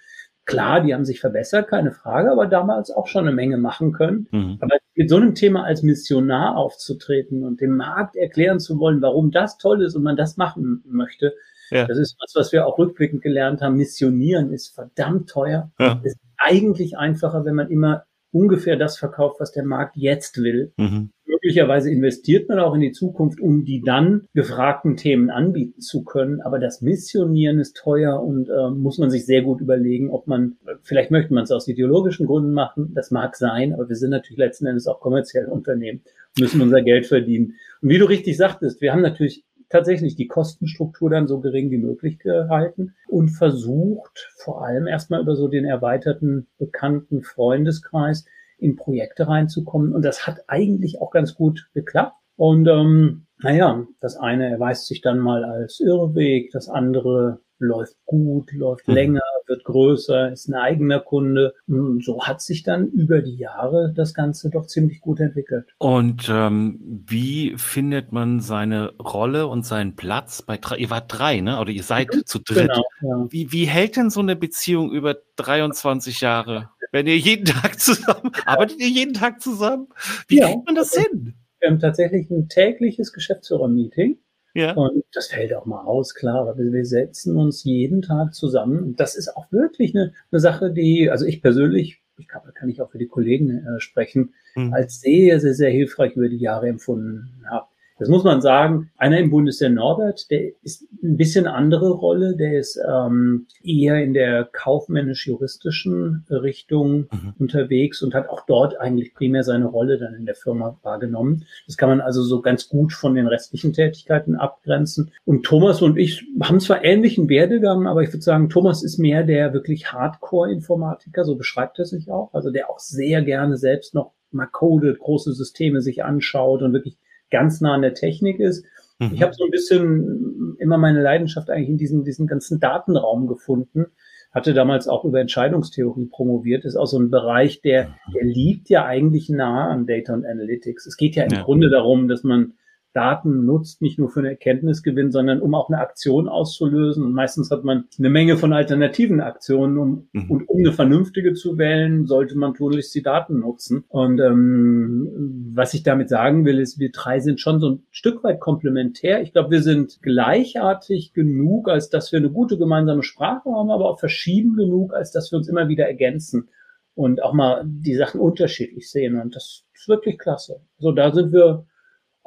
Klar, 0.47 0.81
die 0.81 0.93
haben 0.93 1.03
sich 1.03 1.19
verbessert, 1.19 1.67
keine 1.67 1.91
Frage, 1.91 2.31
aber 2.31 2.47
damals 2.47 2.89
auch 2.89 3.07
schon 3.07 3.27
eine 3.27 3.35
Menge 3.35 3.57
machen 3.57 3.91
können. 3.91 4.27
Mhm. 4.31 4.57
Aber 4.61 4.77
mit 4.95 5.09
so 5.09 5.17
einem 5.17 5.35
Thema 5.35 5.65
als 5.65 5.83
Missionar 5.83 6.55
aufzutreten 6.55 7.43
und 7.43 7.59
dem 7.59 7.75
Markt 7.75 8.15
erklären 8.15 8.61
zu 8.61 8.79
wollen, 8.79 9.01
warum 9.01 9.31
das 9.31 9.57
toll 9.57 9.83
ist 9.83 9.95
und 9.95 10.03
man 10.03 10.15
das 10.15 10.37
machen 10.37 10.83
möchte, 10.87 11.33
ja. 11.69 11.85
das 11.85 11.97
ist 11.97 12.15
was, 12.21 12.33
was 12.33 12.53
wir 12.53 12.65
auch 12.65 12.77
rückblickend 12.77 13.21
gelernt 13.21 13.61
haben. 13.61 13.75
Missionieren 13.75 14.53
ist 14.53 14.73
verdammt 14.73 15.29
teuer. 15.29 15.69
Ja. 15.79 15.99
Ist 16.03 16.17
eigentlich 16.37 16.97
einfacher, 16.97 17.43
wenn 17.43 17.55
man 17.55 17.69
immer 17.69 18.05
ungefähr 18.31 18.77
das 18.77 18.97
verkauft, 18.97 19.41
was 19.41 19.51
der 19.51 19.65
Markt 19.65 19.97
jetzt 19.97 20.37
will. 20.37 20.71
Mhm. 20.77 21.11
Möglicherweise 21.27 21.91
investiert 21.91 22.47
man 22.47 22.59
auch 22.59 22.73
in 22.73 22.81
die 22.81 22.91
Zukunft, 22.91 23.39
um 23.39 23.65
die 23.65 23.81
dann 23.81 24.27
gefragten 24.33 24.95
Themen 24.95 25.29
anbieten 25.29 25.81
zu 25.81 26.03
können. 26.03 26.41
Aber 26.41 26.57
das 26.57 26.81
Missionieren 26.81 27.59
ist 27.59 27.75
teuer 27.75 28.23
und 28.23 28.49
äh, 28.49 28.69
muss 28.69 28.97
man 28.97 29.09
sich 29.09 29.25
sehr 29.25 29.41
gut 29.41 29.61
überlegen, 29.61 30.09
ob 30.09 30.27
man, 30.27 30.57
vielleicht 30.83 31.11
möchte 31.11 31.33
man 31.33 31.43
es 31.43 31.51
aus 31.51 31.67
ideologischen 31.67 32.25
Gründen 32.25 32.53
machen. 32.53 32.91
Das 32.95 33.11
mag 33.11 33.35
sein, 33.35 33.73
aber 33.73 33.89
wir 33.89 33.95
sind 33.95 34.11
natürlich 34.11 34.39
letzten 34.39 34.67
Endes 34.67 34.87
auch 34.87 34.99
kommerzielle 34.99 35.49
Unternehmen, 35.49 36.01
müssen 36.39 36.61
unser 36.61 36.81
Geld 36.81 37.05
verdienen. 37.05 37.55
Und 37.81 37.89
wie 37.89 37.97
du 37.97 38.05
richtig 38.05 38.37
sagtest, 38.37 38.81
wir 38.81 38.93
haben 38.93 39.01
natürlich 39.01 39.43
tatsächlich 39.69 40.15
die 40.15 40.27
Kostenstruktur 40.27 41.09
dann 41.09 41.27
so 41.27 41.39
gering 41.39 41.71
wie 41.71 41.77
möglich 41.77 42.19
gehalten 42.19 42.95
und 43.09 43.29
versucht, 43.29 44.31
vor 44.37 44.65
allem 44.65 44.87
erstmal 44.87 45.21
über 45.21 45.35
so 45.35 45.47
den 45.47 45.65
erweiterten 45.65 46.47
bekannten 46.57 47.21
Freundeskreis 47.21 48.25
in 48.57 48.75
Projekte 48.75 49.27
reinzukommen. 49.27 49.93
Und 49.93 50.03
das 50.03 50.27
hat 50.27 50.41
eigentlich 50.47 51.01
auch 51.01 51.11
ganz 51.11 51.35
gut 51.35 51.69
geklappt. 51.73 52.15
Und 52.35 52.67
ähm, 52.67 53.25
naja, 53.39 53.85
das 53.99 54.17
eine 54.17 54.49
erweist 54.49 54.87
sich 54.87 55.01
dann 55.01 55.19
mal 55.19 55.43
als 55.43 55.79
Irrweg, 55.79 56.51
das 56.51 56.69
andere 56.69 57.39
läuft 57.59 57.95
gut, 58.05 58.51
läuft 58.53 58.87
mhm. 58.87 58.93
länger, 58.93 59.21
wird 59.47 59.63
größer, 59.63 60.31
ist 60.31 60.47
ein 60.47 60.55
eigener 60.55 60.99
Kunde. 60.99 61.53
Und 61.67 62.03
so 62.03 62.23
hat 62.23 62.41
sich 62.41 62.63
dann 62.63 62.87
über 62.87 63.21
die 63.21 63.37
Jahre 63.37 63.93
das 63.95 64.13
Ganze 64.13 64.49
doch 64.49 64.67
ziemlich 64.67 65.01
gut 65.01 65.19
entwickelt. 65.19 65.65
Und 65.79 66.29
ähm, 66.29 67.03
wie 67.07 67.55
findet 67.57 68.11
man 68.11 68.39
seine 68.39 68.93
Rolle 68.99 69.47
und 69.47 69.65
seinen 69.65 69.95
Platz 69.95 70.41
bei 70.41 70.57
drei? 70.57 70.77
Ihr 70.77 70.89
wart 70.89 71.05
drei, 71.07 71.41
ne? 71.41 71.59
Oder 71.59 71.71
ihr 71.71 71.83
seid 71.83 72.13
mhm. 72.13 72.25
zu 72.25 72.39
dritt. 72.39 72.69
Genau, 72.69 72.83
ja. 73.01 73.31
wie, 73.31 73.51
wie 73.51 73.65
hält 73.65 73.97
denn 73.97 74.09
so 74.09 74.19
eine 74.19 74.35
Beziehung 74.35 74.91
über 74.91 75.15
23 75.37 76.21
Jahre? 76.21 76.69
Wenn 76.91 77.07
ihr 77.07 77.17
jeden 77.17 77.45
Tag 77.45 77.79
zusammen, 77.79 78.31
arbeitet 78.45 78.79
ihr 78.79 78.89
jeden 78.89 79.13
Tag 79.13 79.41
zusammen? 79.41 79.87
Wie 80.27 80.37
ja, 80.37 80.47
kriegt 80.47 80.65
man 80.65 80.75
das 80.75 80.93
hin? 80.93 81.35
Wir 81.59 81.69
haben 81.69 81.79
tatsächlich 81.79 82.29
ein 82.29 82.49
tägliches 82.49 83.13
Geschäftsführer-Meeting 83.13 84.17
ja. 84.57 84.73
Und 84.73 85.03
das 85.13 85.27
fällt 85.27 85.53
auch 85.53 85.67
mal 85.67 85.85
aus, 85.85 86.15
klar, 86.15 86.47
aber 86.49 86.57
wir 86.57 86.83
setzen 86.83 87.37
uns 87.37 87.63
jeden 87.63 88.01
Tag 88.01 88.33
zusammen. 88.33 88.79
Und 88.79 88.99
das 88.99 89.15
ist 89.15 89.37
auch 89.37 89.51
wirklich 89.51 89.93
eine, 89.93 90.13
eine 90.31 90.39
Sache, 90.39 90.71
die, 90.71 91.11
also 91.11 91.25
ich 91.25 91.43
persönlich, 91.43 92.01
ich 92.17 92.27
glaube, 92.27 92.47
da 92.47 92.53
kann 92.53 92.67
ich 92.67 92.81
auch 92.81 92.89
für 92.89 92.97
die 92.97 93.07
Kollegen 93.07 93.51
äh, 93.51 93.79
sprechen, 93.79 94.33
mhm. 94.55 94.73
als 94.73 94.99
sehr, 94.99 95.39
sehr, 95.39 95.53
sehr 95.53 95.69
hilfreich 95.69 96.15
über 96.15 96.27
die 96.27 96.39
Jahre 96.39 96.69
empfunden 96.69 97.45
habe. 97.47 97.67
Das 97.99 98.09
muss 98.09 98.23
man 98.23 98.41
sagen. 98.41 98.91
Einer 98.97 99.19
im 99.19 99.31
Bund 99.31 99.49
ist 99.49 99.61
der 99.61 99.69
Norbert, 99.69 100.29
der 100.29 100.51
ist 100.61 100.83
ein 101.03 101.17
bisschen 101.17 101.47
andere 101.47 101.89
Rolle. 101.89 102.35
Der 102.35 102.59
ist 102.59 102.79
ähm, 102.87 103.47
eher 103.63 104.03
in 104.03 104.13
der 104.13 104.45
kaufmännisch-juristischen 104.45 106.25
Richtung 106.29 107.07
mhm. 107.11 107.33
unterwegs 107.39 108.01
und 108.01 108.13
hat 108.13 108.29
auch 108.29 108.45
dort 108.45 108.79
eigentlich 108.79 109.13
primär 109.13 109.43
seine 109.43 109.65
Rolle 109.65 109.97
dann 109.97 110.13
in 110.13 110.25
der 110.25 110.35
Firma 110.35 110.77
wahrgenommen. 110.83 111.45
Das 111.65 111.77
kann 111.77 111.89
man 111.89 112.01
also 112.01 112.21
so 112.21 112.41
ganz 112.41 112.69
gut 112.69 112.93
von 112.93 113.15
den 113.15 113.27
restlichen 113.27 113.73
Tätigkeiten 113.73 114.35
abgrenzen. 114.35 115.11
Und 115.25 115.43
Thomas 115.43 115.81
und 115.81 115.97
ich 115.97 116.25
haben 116.41 116.59
zwar 116.59 116.83
ähnlichen 116.83 117.29
Werdegang, 117.29 117.87
aber 117.87 118.03
ich 118.03 118.09
würde 118.09 118.23
sagen, 118.23 118.49
Thomas 118.49 118.83
ist 118.83 118.99
mehr 118.99 119.23
der 119.23 119.53
wirklich 119.53 119.91
Hardcore-Informatiker, 119.91 121.23
so 121.23 121.35
beschreibt 121.35 121.79
er 121.79 121.85
sich 121.85 122.11
auch. 122.11 122.33
Also 122.33 122.51
der 122.51 122.69
auch 122.69 122.79
sehr 122.79 123.21
gerne 123.23 123.57
selbst 123.57 123.95
noch 123.95 124.11
mal 124.31 124.45
codet, 124.45 124.99
große 124.99 125.33
Systeme 125.33 125.81
sich 125.81 126.03
anschaut 126.03 126.61
und 126.61 126.73
wirklich 126.73 126.97
ganz 127.29 127.61
nah 127.61 127.73
an 127.73 127.81
der 127.81 127.93
Technik 127.93 128.39
ist. 128.39 128.65
Mhm. 128.99 129.11
Ich 129.13 129.21
habe 129.21 129.33
so 129.33 129.45
ein 129.45 129.51
bisschen 129.51 130.55
immer 130.59 130.77
meine 130.77 131.01
Leidenschaft 131.01 131.49
eigentlich 131.49 131.69
in 131.69 131.77
diesem, 131.77 132.03
diesem 132.03 132.27
ganzen 132.27 132.59
Datenraum 132.59 133.27
gefunden. 133.27 133.87
Hatte 134.31 134.53
damals 134.53 134.87
auch 134.87 135.05
über 135.05 135.19
Entscheidungstheorie 135.19 136.05
promoviert, 136.05 136.65
ist 136.65 136.75
auch 136.75 136.85
so 136.85 136.99
ein 136.99 137.09
Bereich, 137.09 137.61
der, 137.61 137.95
der 138.13 138.23
liegt 138.23 138.69
ja 138.69 138.85
eigentlich 138.85 139.29
nah 139.29 139.69
an 139.69 139.87
Data 139.87 140.13
und 140.13 140.25
Analytics. 140.25 140.85
Es 140.85 140.97
geht 140.97 141.15
ja 141.15 141.23
im 141.23 141.31
ja. 141.31 141.43
Grunde 141.43 141.69
darum, 141.69 142.07
dass 142.07 142.23
man 142.23 142.53
Daten 142.97 143.45
nutzt, 143.45 143.83
nicht 143.83 143.99
nur 143.99 144.09
für 144.09 144.21
eine 144.21 144.29
Erkenntnisgewinn, 144.29 145.11
sondern 145.11 145.39
um 145.39 145.53
auch 145.53 145.69
eine 145.69 145.77
Aktion 145.77 146.27
auszulösen. 146.27 147.03
Und 147.03 147.13
meistens 147.13 147.51
hat 147.51 147.63
man 147.63 147.85
eine 147.99 148.09
Menge 148.09 148.37
von 148.37 148.53
alternativen 148.53 149.21
Aktionen. 149.21 149.77
Um, 149.77 150.07
mhm. 150.13 150.31
Und 150.31 150.49
um 150.49 150.57
eine 150.57 150.73
vernünftige 150.73 151.35
zu 151.35 151.59
wählen, 151.59 152.07
sollte 152.07 152.35
man 152.35 152.55
tunlichst 152.55 152.95
die 152.95 153.03
Daten 153.03 153.39
nutzen. 153.41 153.83
Und 153.89 154.19
ähm, 154.19 155.51
was 155.53 155.75
ich 155.75 155.83
damit 155.83 156.09
sagen 156.09 156.43
will, 156.43 156.59
ist, 156.59 156.79
wir 156.79 156.91
drei 156.91 157.19
sind 157.19 157.39
schon 157.39 157.59
so 157.59 157.69
ein 157.69 157.83
Stück 157.91 158.23
weit 158.23 158.39
komplementär. 158.39 159.21
Ich 159.21 159.31
glaube, 159.31 159.51
wir 159.51 159.61
sind 159.61 160.01
gleichartig 160.01 161.13
genug, 161.13 161.69
als 161.69 161.91
dass 161.91 162.11
wir 162.11 162.17
eine 162.17 162.31
gute 162.31 162.57
gemeinsame 162.57 163.03
Sprache 163.03 163.51
haben, 163.51 163.69
aber 163.69 163.91
auch 163.91 163.99
verschieden 163.99 164.55
genug, 164.55 164.95
als 164.95 165.11
dass 165.11 165.31
wir 165.31 165.37
uns 165.37 165.47
immer 165.47 165.67
wieder 165.67 165.85
ergänzen 165.85 166.49
und 166.95 167.21
auch 167.21 167.33
mal 167.33 167.61
die 167.63 167.93
Sachen 167.93 168.19
unterschiedlich 168.19 168.89
sehen. 168.89 169.21
Und 169.21 169.35
das 169.35 169.65
ist 169.75 169.87
wirklich 169.87 170.17
klasse. 170.17 170.61
So, 170.79 170.91
da 170.91 171.13
sind 171.13 171.31
wir 171.31 171.67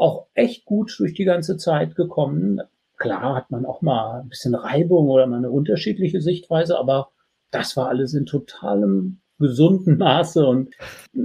auch 0.00 0.26
echt 0.34 0.64
gut 0.64 0.94
durch 0.98 1.14
die 1.14 1.24
ganze 1.24 1.56
Zeit 1.56 1.94
gekommen. 1.94 2.60
Klar 2.96 3.34
hat 3.34 3.50
man 3.50 3.66
auch 3.66 3.82
mal 3.82 4.20
ein 4.20 4.28
bisschen 4.28 4.54
Reibung 4.54 5.08
oder 5.08 5.26
mal 5.26 5.38
eine 5.38 5.50
unterschiedliche 5.50 6.20
Sichtweise, 6.20 6.78
aber 6.78 7.10
das 7.50 7.76
war 7.76 7.88
alles 7.88 8.14
in 8.14 8.26
totalem 8.26 9.20
gesunden 9.40 9.96
Maße 9.96 10.46
und 10.46 10.74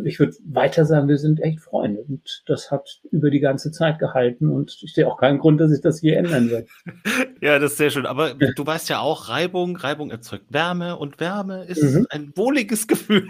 ich 0.06 0.20
würde 0.20 0.34
weiter 0.46 0.86
sagen, 0.86 1.10
wir 1.10 1.18
sind 1.18 1.42
echt 1.42 1.60
Freunde 1.60 2.02
und 2.02 2.44
das 2.48 2.72
hat 2.72 3.02
über 3.12 3.30
die 3.30 3.42
ganze 3.42 3.72
Zeit 3.72 4.00
gehalten 4.00 4.50
und 4.50 4.80
ich 4.82 4.94
sehe 4.94 5.06
auch 5.06 5.18
keinen 5.18 5.38
Grund, 5.38 5.60
dass 5.60 5.70
sich 5.70 5.82
das 5.82 6.00
hier 6.00 6.18
ändern 6.18 6.50
wird. 6.50 6.70
Ja, 7.42 7.60
das 7.60 7.74
ist 7.74 7.78
sehr 7.78 7.92
schön. 7.92 8.08
Aber 8.08 8.34
du 8.34 8.66
weißt 8.66 8.90
ja 8.90 9.02
auch, 9.02 9.30
Reibung, 9.30 9.76
Reibung 9.76 10.10
erzeugt 10.10 10.46
Wärme 10.50 10.98
und 10.98 11.20
Wärme 11.20 11.66
ist 11.66 11.84
mhm. 11.84 12.08
ein 12.10 12.32
wohliges 12.36 12.88
Gefühl. 12.88 13.28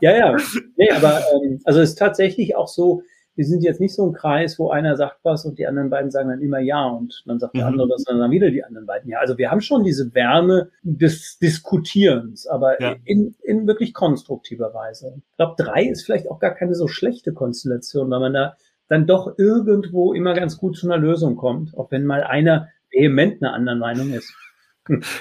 ja, 0.00 0.16
ja. 0.16 0.36
Nee, 0.76 0.90
aber 0.90 1.22
ähm, 1.32 1.60
also 1.64 1.80
es 1.80 1.90
ist 1.90 1.98
tatsächlich 1.98 2.56
auch 2.56 2.68
so, 2.68 3.02
wir 3.36 3.44
sind 3.44 3.62
jetzt 3.62 3.80
nicht 3.80 3.94
so 3.94 4.06
ein 4.06 4.12
Kreis, 4.12 4.58
wo 4.58 4.70
einer 4.70 4.96
sagt 4.96 5.20
was 5.22 5.44
und 5.44 5.58
die 5.58 5.66
anderen 5.66 5.90
beiden 5.90 6.10
sagen 6.10 6.28
dann 6.28 6.40
immer 6.40 6.58
ja 6.58 6.86
und 6.86 7.22
dann 7.26 7.38
sagt 7.38 7.54
der 7.54 7.62
mhm. 7.62 7.72
andere 7.72 7.88
das 7.88 8.06
und 8.06 8.18
dann 8.18 8.30
wieder 8.30 8.50
die 8.50 8.64
anderen 8.64 8.86
beiden 8.86 9.10
ja. 9.10 9.18
Also 9.18 9.38
wir 9.38 9.50
haben 9.50 9.60
schon 9.60 9.84
diese 9.84 10.14
Wärme 10.14 10.70
des 10.82 11.38
Diskutierens, 11.38 12.46
aber 12.46 12.80
ja. 12.80 12.96
in, 13.04 13.34
in 13.42 13.66
wirklich 13.66 13.94
konstruktiver 13.94 14.74
Weise. 14.74 15.14
Ich 15.30 15.36
glaube, 15.36 15.54
drei 15.56 15.84
ist 15.84 16.04
vielleicht 16.04 16.30
auch 16.30 16.38
gar 16.38 16.54
keine 16.54 16.74
so 16.74 16.88
schlechte 16.88 17.32
Konstellation, 17.32 18.10
weil 18.10 18.20
man 18.20 18.34
da 18.34 18.56
dann 18.88 19.06
doch 19.06 19.38
irgendwo 19.38 20.12
immer 20.12 20.34
ganz 20.34 20.58
gut 20.58 20.76
zu 20.76 20.90
einer 20.90 20.98
Lösung 20.98 21.36
kommt, 21.36 21.76
auch 21.78 21.90
wenn 21.92 22.04
mal 22.04 22.24
einer 22.24 22.68
vehement 22.90 23.42
einer 23.42 23.54
anderen 23.54 23.78
Meinung 23.78 24.10
ist. 24.10 24.34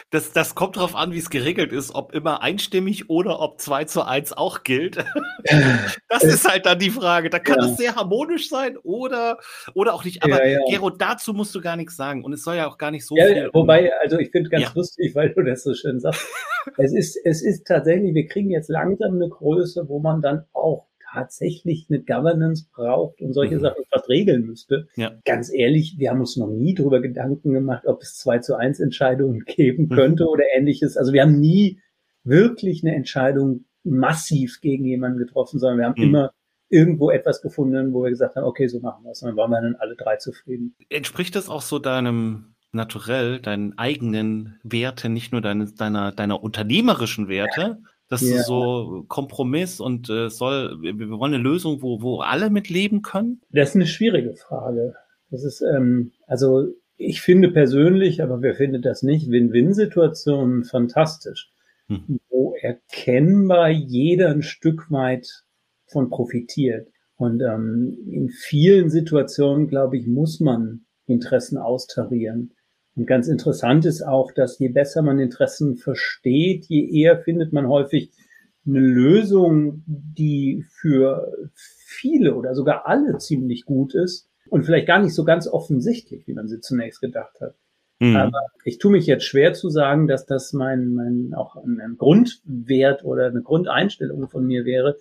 Das, 0.09 0.31
das 0.31 0.55
kommt 0.55 0.77
darauf 0.77 0.95
an, 0.95 1.11
wie 1.11 1.17
es 1.17 1.29
geregelt 1.29 1.71
ist, 1.71 1.93
ob 1.93 2.13
immer 2.13 2.41
einstimmig 2.41 3.09
oder 3.09 3.39
ob 3.39 3.59
2 3.59 3.85
zu 3.85 4.03
1 4.05 4.33
auch 4.33 4.63
gilt. 4.63 4.97
Das 6.09 6.23
ist 6.23 6.47
halt 6.49 6.65
dann 6.65 6.79
die 6.79 6.89
Frage. 6.89 7.29
Da 7.29 7.39
kann 7.39 7.59
ja. 7.59 7.65
es 7.65 7.77
sehr 7.77 7.95
harmonisch 7.95 8.49
sein 8.49 8.77
oder, 8.77 9.37
oder 9.73 9.93
auch 9.93 10.03
nicht. 10.03 10.23
Aber 10.23 10.45
ja, 10.45 10.53
ja. 10.53 10.59
Gero, 10.67 10.89
dazu 10.89 11.33
musst 11.33 11.55
du 11.55 11.61
gar 11.61 11.75
nichts 11.75 11.95
sagen. 11.95 12.23
Und 12.23 12.33
es 12.33 12.43
soll 12.43 12.55
ja 12.55 12.67
auch 12.67 12.77
gar 12.77 12.91
nicht 12.91 13.05
so 13.05 13.15
ja. 13.15 13.47
Wobei, 13.53 13.91
also 14.01 14.17
ich 14.19 14.31
finde 14.31 14.49
ganz 14.49 14.73
lustig, 14.75 15.15
weil 15.15 15.29
du 15.33 15.43
das 15.43 15.63
so 15.63 15.73
schön 15.73 15.99
sagst. 15.99 16.27
es, 16.77 16.93
ist, 16.93 17.17
es 17.23 17.41
ist 17.41 17.65
tatsächlich, 17.65 18.13
wir 18.13 18.27
kriegen 18.27 18.49
jetzt 18.49 18.69
langsam 18.69 19.15
eine 19.15 19.29
Größe, 19.29 19.87
wo 19.87 19.99
man 19.99 20.21
dann 20.21 20.45
auch 20.53 20.88
tatsächlich 21.11 21.87
eine 21.89 22.01
Governance 22.01 22.67
braucht 22.73 23.21
und 23.21 23.33
solche 23.33 23.55
mhm. 23.55 23.61
Sachen 23.61 23.83
fast 23.91 24.09
regeln 24.09 24.45
müsste. 24.45 24.87
Ja. 24.95 25.11
Ganz 25.25 25.51
ehrlich, 25.53 25.95
wir 25.97 26.09
haben 26.11 26.19
uns 26.19 26.37
noch 26.37 26.49
nie 26.49 26.73
darüber 26.73 27.01
Gedanken 27.01 27.53
gemacht, 27.53 27.85
ob 27.85 28.01
es 28.01 28.17
2 28.17 28.39
zu 28.39 28.55
1 28.55 28.79
Entscheidungen 28.79 29.43
geben 29.45 29.83
mhm. 29.83 29.89
könnte 29.89 30.23
mhm. 30.23 30.29
oder 30.29 30.43
ähnliches. 30.55 30.97
Also 30.97 31.13
wir 31.13 31.21
haben 31.21 31.39
nie 31.39 31.79
wirklich 32.23 32.83
eine 32.83 32.95
Entscheidung 32.95 33.65
massiv 33.83 34.59
gegen 34.61 34.85
jemanden 34.85 35.19
getroffen, 35.19 35.59
sondern 35.59 35.79
wir 35.79 35.85
haben 35.85 36.01
mhm. 36.01 36.09
immer 36.09 36.31
irgendwo 36.69 37.09
etwas 37.09 37.41
gefunden, 37.41 37.93
wo 37.93 38.03
wir 38.03 38.11
gesagt 38.11 38.35
haben, 38.35 38.45
okay, 38.45 38.67
so 38.67 38.79
machen 38.79 39.03
wir 39.03 39.11
es. 39.11 39.21
Und 39.21 39.29
dann 39.29 39.37
waren 39.37 39.51
wir 39.51 39.61
dann 39.61 39.75
alle 39.75 39.95
drei 39.95 40.17
zufrieden. 40.17 40.75
Entspricht 40.89 41.35
das 41.35 41.49
auch 41.49 41.61
so 41.61 41.79
deinem 41.79 42.55
Naturell, 42.71 43.39
deinen 43.39 43.75
eigenen 43.79 44.59
Werten, 44.61 45.11
nicht 45.13 45.31
nur 45.31 45.41
deine, 45.41 45.65
deiner, 45.71 46.11
deiner 46.11 46.43
unternehmerischen 46.43 47.27
Werte, 47.27 47.79
das 48.09 48.21
ja. 48.21 48.37
ist 48.37 48.47
so 48.47 49.05
Kompromiss 49.07 49.79
und 49.79 50.09
äh, 50.09 50.29
soll, 50.29 50.81
wir, 50.81 50.97
wir 50.97 51.09
wollen 51.11 51.35
eine 51.35 51.43
Lösung, 51.43 51.81
wo, 51.81 52.01
wo 52.01 52.19
alle 52.19 52.49
mitleben 52.49 53.03
können? 53.03 53.41
Das 53.51 53.69
ist 53.69 53.75
eine 53.75 53.85
schwierige 53.85 54.35
Frage. 54.35 54.95
Das 55.29 55.43
ist, 55.43 55.61
ähm, 55.61 56.11
also 56.25 56.73
ich 56.97 57.21
finde 57.21 57.51
persönlich, 57.51 58.21
aber 58.23 58.41
wer 58.41 58.55
findet 58.55 58.83
das 58.83 59.03
nicht, 59.03 59.29
Win-Win-Situationen 59.29 60.65
fantastisch, 60.65 61.51
hm. 61.87 62.19
wo 62.29 62.55
erkennbar 62.59 63.69
jeder 63.69 64.29
ein 64.29 64.41
Stück 64.41 64.91
weit 64.91 65.43
von 65.85 66.09
profitiert. 66.09 66.89
Und 67.15 67.41
ähm, 67.41 67.97
in 68.09 68.29
vielen 68.29 68.89
Situationen, 68.89 69.67
glaube 69.67 69.97
ich, 69.97 70.07
muss 70.07 70.39
man 70.39 70.85
Interessen 71.05 71.57
austarieren. 71.57 72.53
Und 72.99 73.05
ganz 73.05 73.29
interessant 73.29 73.85
ist 73.85 74.01
auch, 74.01 74.33
dass 74.33 74.59
je 74.59 74.67
besser 74.67 75.01
man 75.01 75.19
Interessen 75.19 75.77
versteht, 75.77 76.65
je 76.65 76.85
eher 77.01 77.17
findet 77.17 77.53
man 77.53 77.69
häufig 77.69 78.11
eine 78.67 78.81
Lösung, 78.81 79.83
die 79.85 80.65
für 80.67 81.31
viele 81.55 82.35
oder 82.35 82.55
sogar 82.55 82.87
alle 82.87 83.17
ziemlich 83.17 83.63
gut 83.63 83.95
ist 83.95 84.29
und 84.49 84.65
vielleicht 84.65 84.85
gar 84.85 85.01
nicht 85.01 85.15
so 85.15 85.23
ganz 85.23 85.47
offensichtlich, 85.47 86.27
wie 86.27 86.33
man 86.33 86.49
sie 86.49 86.59
zunächst 86.59 86.99
gedacht 86.99 87.39
hat. 87.39 87.55
Mhm. 87.99 88.17
Aber 88.17 88.41
ich 88.65 88.79
tue 88.79 88.91
mich 88.91 89.05
jetzt 89.05 89.23
schwer 89.23 89.53
zu 89.53 89.69
sagen, 89.69 90.07
dass 90.07 90.25
das 90.25 90.51
mein, 90.51 90.93
mein 90.93 91.33
auch 91.33 91.55
ein 91.55 91.95
Grundwert 91.97 93.05
oder 93.05 93.27
eine 93.27 93.43
Grundeinstellung 93.43 94.27
von 94.27 94.45
mir 94.45 94.65
wäre, 94.65 94.97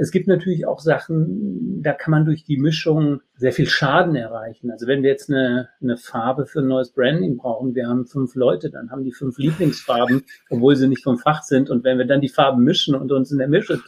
es 0.00 0.12
gibt 0.12 0.28
natürlich 0.28 0.64
auch 0.64 0.78
Sachen, 0.78 1.82
da 1.82 1.92
kann 1.92 2.12
man 2.12 2.24
durch 2.24 2.44
die 2.44 2.56
Mischung 2.56 3.20
sehr 3.36 3.52
viel 3.52 3.66
Schaden 3.66 4.14
erreichen. 4.14 4.70
Also 4.70 4.86
wenn 4.86 5.02
wir 5.02 5.10
jetzt 5.10 5.28
eine, 5.28 5.70
eine 5.82 5.96
Farbe 5.96 6.46
für 6.46 6.60
ein 6.60 6.68
neues 6.68 6.92
Branding 6.92 7.36
brauchen, 7.36 7.74
wir 7.74 7.88
haben 7.88 8.06
fünf 8.06 8.36
Leute, 8.36 8.70
dann 8.70 8.92
haben 8.92 9.02
die 9.02 9.12
fünf 9.12 9.38
Lieblingsfarben, 9.38 10.22
obwohl 10.50 10.76
sie 10.76 10.86
nicht 10.86 11.02
vom 11.02 11.18
Fach 11.18 11.42
sind. 11.42 11.68
Und 11.68 11.82
wenn 11.82 11.98
wir 11.98 12.06
dann 12.06 12.20
die 12.20 12.28
Farben 12.28 12.62
mischen 12.62 12.94
und 12.94 13.10
uns 13.10 13.32
in 13.32 13.38
der 13.38 13.48
Mische 13.48 13.80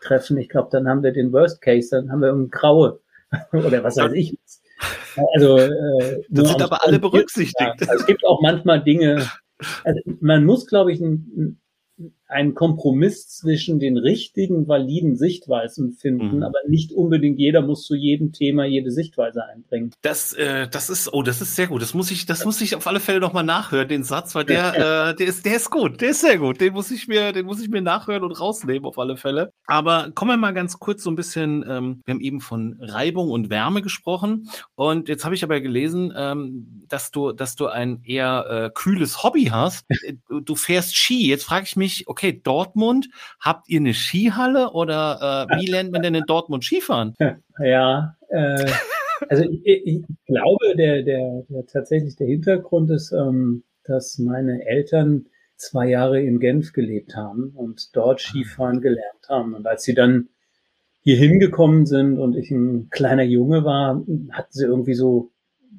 treffen, 0.00 0.38
ich 0.38 0.48
glaube, 0.48 0.70
dann 0.72 0.88
haben 0.88 1.02
wir 1.02 1.12
den 1.12 1.32
Worst 1.34 1.60
Case, 1.60 1.90
dann 1.90 2.10
haben 2.10 2.22
wir 2.22 2.32
ein 2.32 2.48
graue 2.48 3.00
oder 3.52 3.84
was 3.84 3.98
weiß 3.98 4.12
ich. 4.12 4.38
Also 5.34 5.58
äh, 5.58 6.24
das 6.30 6.48
sind 6.48 6.62
aber 6.62 6.82
alle 6.86 6.98
berücksichtigt. 6.98 7.80
Also 7.80 7.92
es 7.92 8.06
gibt 8.06 8.24
auch 8.24 8.40
manchmal 8.40 8.82
Dinge. 8.82 9.22
Also 9.84 10.00
man 10.20 10.46
muss, 10.46 10.66
glaube 10.66 10.92
ich, 10.92 11.00
ein, 11.00 11.60
einen 12.28 12.54
Kompromiss 12.54 13.28
zwischen 13.28 13.80
den 13.80 13.96
richtigen, 13.96 14.68
validen 14.68 15.16
Sichtweisen 15.16 15.92
finden, 15.92 16.36
mhm. 16.36 16.42
aber 16.42 16.58
nicht 16.68 16.92
unbedingt 16.92 17.38
jeder 17.38 17.62
muss 17.62 17.84
zu 17.84 17.94
jedem 17.94 18.32
Thema 18.32 18.66
jede 18.66 18.90
Sichtweise 18.90 19.46
einbringen. 19.46 19.92
Das, 20.02 20.34
äh, 20.34 20.68
das 20.68 20.90
ist, 20.90 21.12
oh, 21.12 21.22
das 21.22 21.40
ist 21.40 21.56
sehr 21.56 21.68
gut. 21.68 21.80
Das 21.80 21.94
muss 21.94 22.10
ich, 22.10 22.26
das 22.26 22.44
muss 22.44 22.60
ich 22.60 22.76
auf 22.76 22.86
alle 22.86 23.00
Fälle 23.00 23.20
nochmal 23.20 23.44
nachhören, 23.44 23.88
den 23.88 24.04
Satz, 24.04 24.34
weil 24.34 24.44
der, 24.44 24.74
äh, 25.10 25.14
der 25.16 25.26
ist, 25.26 25.46
der 25.46 25.56
ist 25.56 25.70
gut, 25.70 26.02
der 26.02 26.10
ist 26.10 26.20
sehr 26.20 26.38
gut. 26.38 26.60
Den 26.60 26.74
muss 26.74 26.90
ich 26.90 27.08
mir, 27.08 27.32
den 27.32 27.46
muss 27.46 27.62
ich 27.62 27.70
mir 27.70 27.80
nachhören 27.80 28.22
und 28.24 28.38
rausnehmen 28.38 28.84
auf 28.84 28.98
alle 28.98 29.16
Fälle. 29.16 29.52
Aber 29.66 30.10
kommen 30.14 30.32
wir 30.32 30.36
mal 30.36 30.52
ganz 30.52 30.78
kurz 30.78 31.02
so 31.02 31.10
ein 31.10 31.16
bisschen, 31.16 31.64
ähm, 31.66 32.02
wir 32.04 32.14
haben 32.14 32.20
eben 32.20 32.40
von 32.40 32.76
Reibung 32.80 33.30
und 33.30 33.48
Wärme 33.48 33.80
gesprochen 33.80 34.50
und 34.74 35.08
jetzt 35.08 35.24
habe 35.24 35.34
ich 35.34 35.42
aber 35.44 35.60
gelesen, 35.62 36.12
ähm, 36.14 36.84
dass 36.88 37.10
du, 37.10 37.32
dass 37.32 37.56
du 37.56 37.68
ein 37.68 38.02
eher 38.04 38.46
äh, 38.66 38.70
kühles 38.74 39.22
Hobby 39.22 39.46
hast. 39.46 39.86
Du, 40.28 40.40
du 40.40 40.54
fährst 40.54 40.94
Ski. 40.94 41.26
Jetzt 41.26 41.44
frage 41.44 41.64
ich 41.66 41.76
mich, 41.76 42.06
okay, 42.06 42.17
okay, 42.18 42.40
Dortmund, 42.42 43.08
habt 43.40 43.68
ihr 43.68 43.78
eine 43.78 43.94
Skihalle 43.94 44.72
oder 44.72 45.46
äh, 45.48 45.56
wie 45.60 45.66
lernt 45.66 45.92
man 45.92 46.02
denn 46.02 46.14
in 46.14 46.24
Dortmund 46.26 46.64
Skifahren? 46.64 47.14
Ja, 47.60 48.16
äh, 48.28 48.70
also 49.28 49.42
ich, 49.42 49.60
ich, 49.64 50.04
glaube, 50.26 50.76
der, 50.76 51.02
der, 51.02 51.42
der 51.48 51.66
tatsächlich 51.66 52.14
der 52.14 52.28
Hintergrund 52.28 52.88
ist, 52.90 53.10
ähm, 53.10 53.64
dass 53.82 54.18
meine 54.18 54.64
Eltern 54.64 55.26
zwei 55.56 55.88
Jahre 55.88 56.22
in 56.22 56.38
Genf 56.38 56.72
gelebt 56.72 57.16
haben 57.16 57.50
und 57.56 57.96
dort 57.96 58.20
Skifahren 58.20 58.80
gelernt 58.80 59.28
haben. 59.28 59.54
Und 59.54 59.66
als 59.66 59.82
sie 59.82 59.94
dann 59.94 60.28
hier 61.00 61.16
hingekommen 61.16 61.84
sind 61.84 62.16
und 62.16 62.36
ich 62.36 62.52
ein 62.52 62.90
kleiner 62.90 63.24
Junge 63.24 63.64
war, 63.64 64.00
hatten 64.30 64.52
sie 64.52 64.64
irgendwie 64.64 64.94
so 64.94 65.32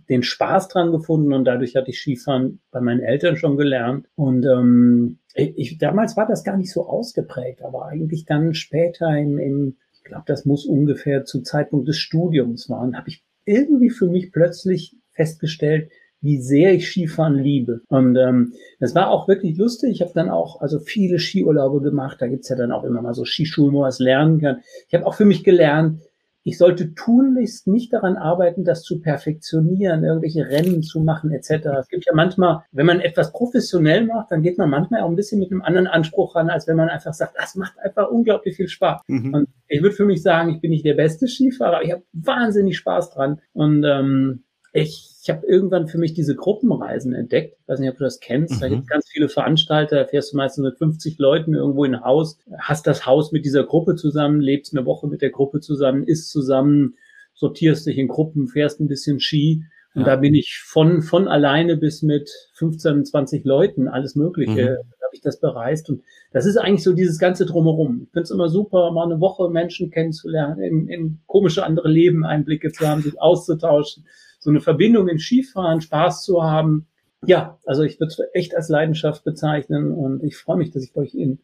den 0.07 0.23
Spaß 0.23 0.67
dran 0.69 0.91
gefunden 0.91 1.33
und 1.33 1.45
dadurch 1.45 1.75
hatte 1.75 1.91
ich 1.91 1.99
Skifahren 1.99 2.61
bei 2.71 2.81
meinen 2.81 3.01
Eltern 3.01 3.35
schon 3.35 3.57
gelernt. 3.57 4.07
Und 4.15 4.45
ähm, 4.45 5.19
ich, 5.33 5.77
damals 5.77 6.17
war 6.17 6.27
das 6.27 6.43
gar 6.43 6.57
nicht 6.57 6.71
so 6.71 6.87
ausgeprägt, 6.87 7.63
aber 7.63 7.85
eigentlich 7.85 8.25
dann 8.25 8.53
später 8.53 9.15
im, 9.17 9.37
im 9.37 9.77
ich 9.93 10.03
glaube, 10.03 10.23
das 10.25 10.45
muss 10.45 10.65
ungefähr 10.65 11.25
zu 11.25 11.41
Zeitpunkt 11.41 11.87
des 11.87 11.97
Studiums 11.97 12.69
waren, 12.69 12.97
habe 12.97 13.09
ich 13.09 13.23
irgendwie 13.45 13.89
für 13.89 14.07
mich 14.07 14.31
plötzlich 14.31 14.95
festgestellt, 15.11 15.91
wie 16.21 16.41
sehr 16.41 16.73
ich 16.73 16.89
Skifahren 16.89 17.35
liebe. 17.35 17.81
Und 17.87 18.15
ähm, 18.17 18.53
das 18.79 18.93
war 18.93 19.09
auch 19.09 19.27
wirklich 19.27 19.57
lustig. 19.57 19.91
Ich 19.91 20.01
habe 20.01 20.11
dann 20.13 20.29
auch 20.29 20.59
also 20.61 20.79
viele 20.79 21.19
Skiurlaube 21.19 21.81
gemacht. 21.81 22.17
Da 22.19 22.27
gibt's 22.27 22.49
ja 22.49 22.55
dann 22.55 22.71
auch 22.71 22.83
immer 22.83 23.01
mal 23.01 23.13
so 23.13 23.23
Skischulen, 23.23 23.73
wo 23.73 23.81
man 23.81 23.89
es 23.89 23.99
lernen 23.99 24.39
kann. 24.39 24.61
Ich 24.87 24.93
habe 24.93 25.05
auch 25.05 25.13
für 25.13 25.25
mich 25.25 25.43
gelernt, 25.43 26.01
ich 26.43 26.57
sollte 26.57 26.93
tunlichst 26.93 27.67
nicht 27.67 27.93
daran 27.93 28.15
arbeiten, 28.15 28.63
das 28.63 28.83
zu 28.83 28.99
perfektionieren, 28.99 30.03
irgendwelche 30.03 30.47
Rennen 30.47 30.81
zu 30.83 31.01
machen 31.01 31.31
etc. 31.31 31.67
Es 31.79 31.87
gibt 31.89 32.05
ja 32.05 32.13
manchmal, 32.13 32.63
wenn 32.71 32.85
man 32.85 33.01
etwas 33.01 33.31
professionell 33.31 34.05
macht, 34.05 34.31
dann 34.31 34.41
geht 34.41 34.57
man 34.57 34.69
manchmal 34.69 35.01
auch 35.01 35.09
ein 35.09 35.15
bisschen 35.15 35.39
mit 35.39 35.51
einem 35.51 35.61
anderen 35.61 35.87
Anspruch 35.87 36.35
ran, 36.35 36.49
als 36.49 36.67
wenn 36.67 36.77
man 36.77 36.89
einfach 36.89 37.13
sagt, 37.13 37.35
das 37.37 37.55
macht 37.55 37.77
einfach 37.79 38.09
unglaublich 38.09 38.55
viel 38.55 38.67
Spaß. 38.67 39.01
Mhm. 39.07 39.33
Und 39.33 39.49
ich 39.67 39.81
würde 39.81 39.95
für 39.95 40.05
mich 40.05 40.21
sagen, 40.21 40.49
ich 40.49 40.61
bin 40.61 40.71
nicht 40.71 40.85
der 40.85 40.95
beste 40.95 41.27
Skifahrer, 41.27 41.77
aber 41.77 41.85
ich 41.85 41.91
habe 41.91 42.03
wahnsinnig 42.13 42.77
Spaß 42.77 43.11
dran. 43.11 43.41
Und 43.53 43.83
ähm, 43.83 44.43
ich, 44.73 45.19
ich 45.21 45.29
habe 45.29 45.45
irgendwann 45.47 45.87
für 45.87 45.97
mich 45.97 46.13
diese 46.13 46.35
Gruppenreisen 46.35 47.13
entdeckt. 47.13 47.57
Ich 47.61 47.67
weiß 47.67 47.79
nicht, 47.79 47.89
ob 47.89 47.97
du 47.97 48.03
das 48.03 48.19
kennst. 48.19 48.55
Mhm. 48.55 48.59
Da 48.59 48.69
gibt 48.69 48.81
es 48.81 48.87
ganz 48.87 49.09
viele 49.09 49.29
Veranstalter, 49.29 49.97
da 49.97 50.05
fährst 50.05 50.33
du 50.33 50.37
meistens 50.37 50.63
mit 50.63 50.77
50 50.77 51.17
Leuten 51.17 51.53
irgendwo 51.53 51.83
in 51.85 51.95
ein 51.95 52.03
Haus, 52.03 52.37
hast 52.57 52.87
das 52.87 53.05
Haus 53.05 53.31
mit 53.31 53.45
dieser 53.45 53.63
Gruppe 53.63 53.95
zusammen, 53.95 54.41
lebst 54.41 54.75
eine 54.75 54.85
Woche 54.85 55.07
mit 55.07 55.21
der 55.21 55.31
Gruppe 55.31 55.59
zusammen, 55.59 56.03
isst 56.03 56.31
zusammen, 56.31 56.95
sortierst 57.33 57.87
dich 57.87 57.97
in 57.97 58.07
Gruppen, 58.07 58.47
fährst 58.47 58.79
ein 58.79 58.87
bisschen 58.87 59.19
Ski. 59.19 59.63
Und 59.95 60.01
ja. 60.01 60.07
da 60.07 60.15
bin 60.17 60.35
ich 60.35 60.61
von, 60.63 61.01
von 61.01 61.27
alleine 61.27 61.75
bis 61.75 62.03
mit 62.03 62.29
15, 62.53 63.05
20 63.05 63.43
Leuten, 63.43 63.87
alles 63.87 64.15
Mögliche, 64.15 64.51
mhm. 64.51 65.03
habe 65.03 65.13
ich 65.13 65.21
das 65.21 65.39
bereist. 65.39 65.89
Und 65.89 66.03
das 66.31 66.45
ist 66.45 66.57
eigentlich 66.57 66.83
so 66.83 66.93
dieses 66.93 67.17
ganze 67.17 67.47
Drumherum. 67.47 68.03
Ich 68.03 68.11
finde 68.11 68.23
es 68.23 68.31
immer 68.31 68.49
super, 68.49 68.91
mal 68.91 69.05
eine 69.05 69.19
Woche 69.19 69.49
Menschen 69.49 69.89
kennenzulernen, 69.89 70.61
in, 70.61 70.87
in 70.87 71.19
komische 71.25 71.65
andere 71.65 71.89
Leben 71.89 72.23
Einblicke 72.23 72.71
zu 72.71 72.87
haben, 72.87 73.01
sich 73.01 73.19
auszutauschen 73.19 74.05
so 74.39 74.49
eine 74.49 74.61
Verbindung 74.61 75.07
im 75.07 75.19
Skifahren, 75.19 75.81
Spaß 75.81 76.23
zu 76.23 76.43
haben. 76.43 76.87
Ja, 77.25 77.59
also 77.65 77.83
ich 77.83 77.99
würde 77.99 78.11
es 78.11 78.21
echt 78.33 78.55
als 78.55 78.69
Leidenschaft 78.69 79.23
bezeichnen 79.23 79.91
und 79.91 80.23
ich 80.23 80.37
freue 80.37 80.57
mich, 80.57 80.71
dass 80.71 80.83
ich 80.83 80.95
euch 80.95 81.13
in, 81.13 81.39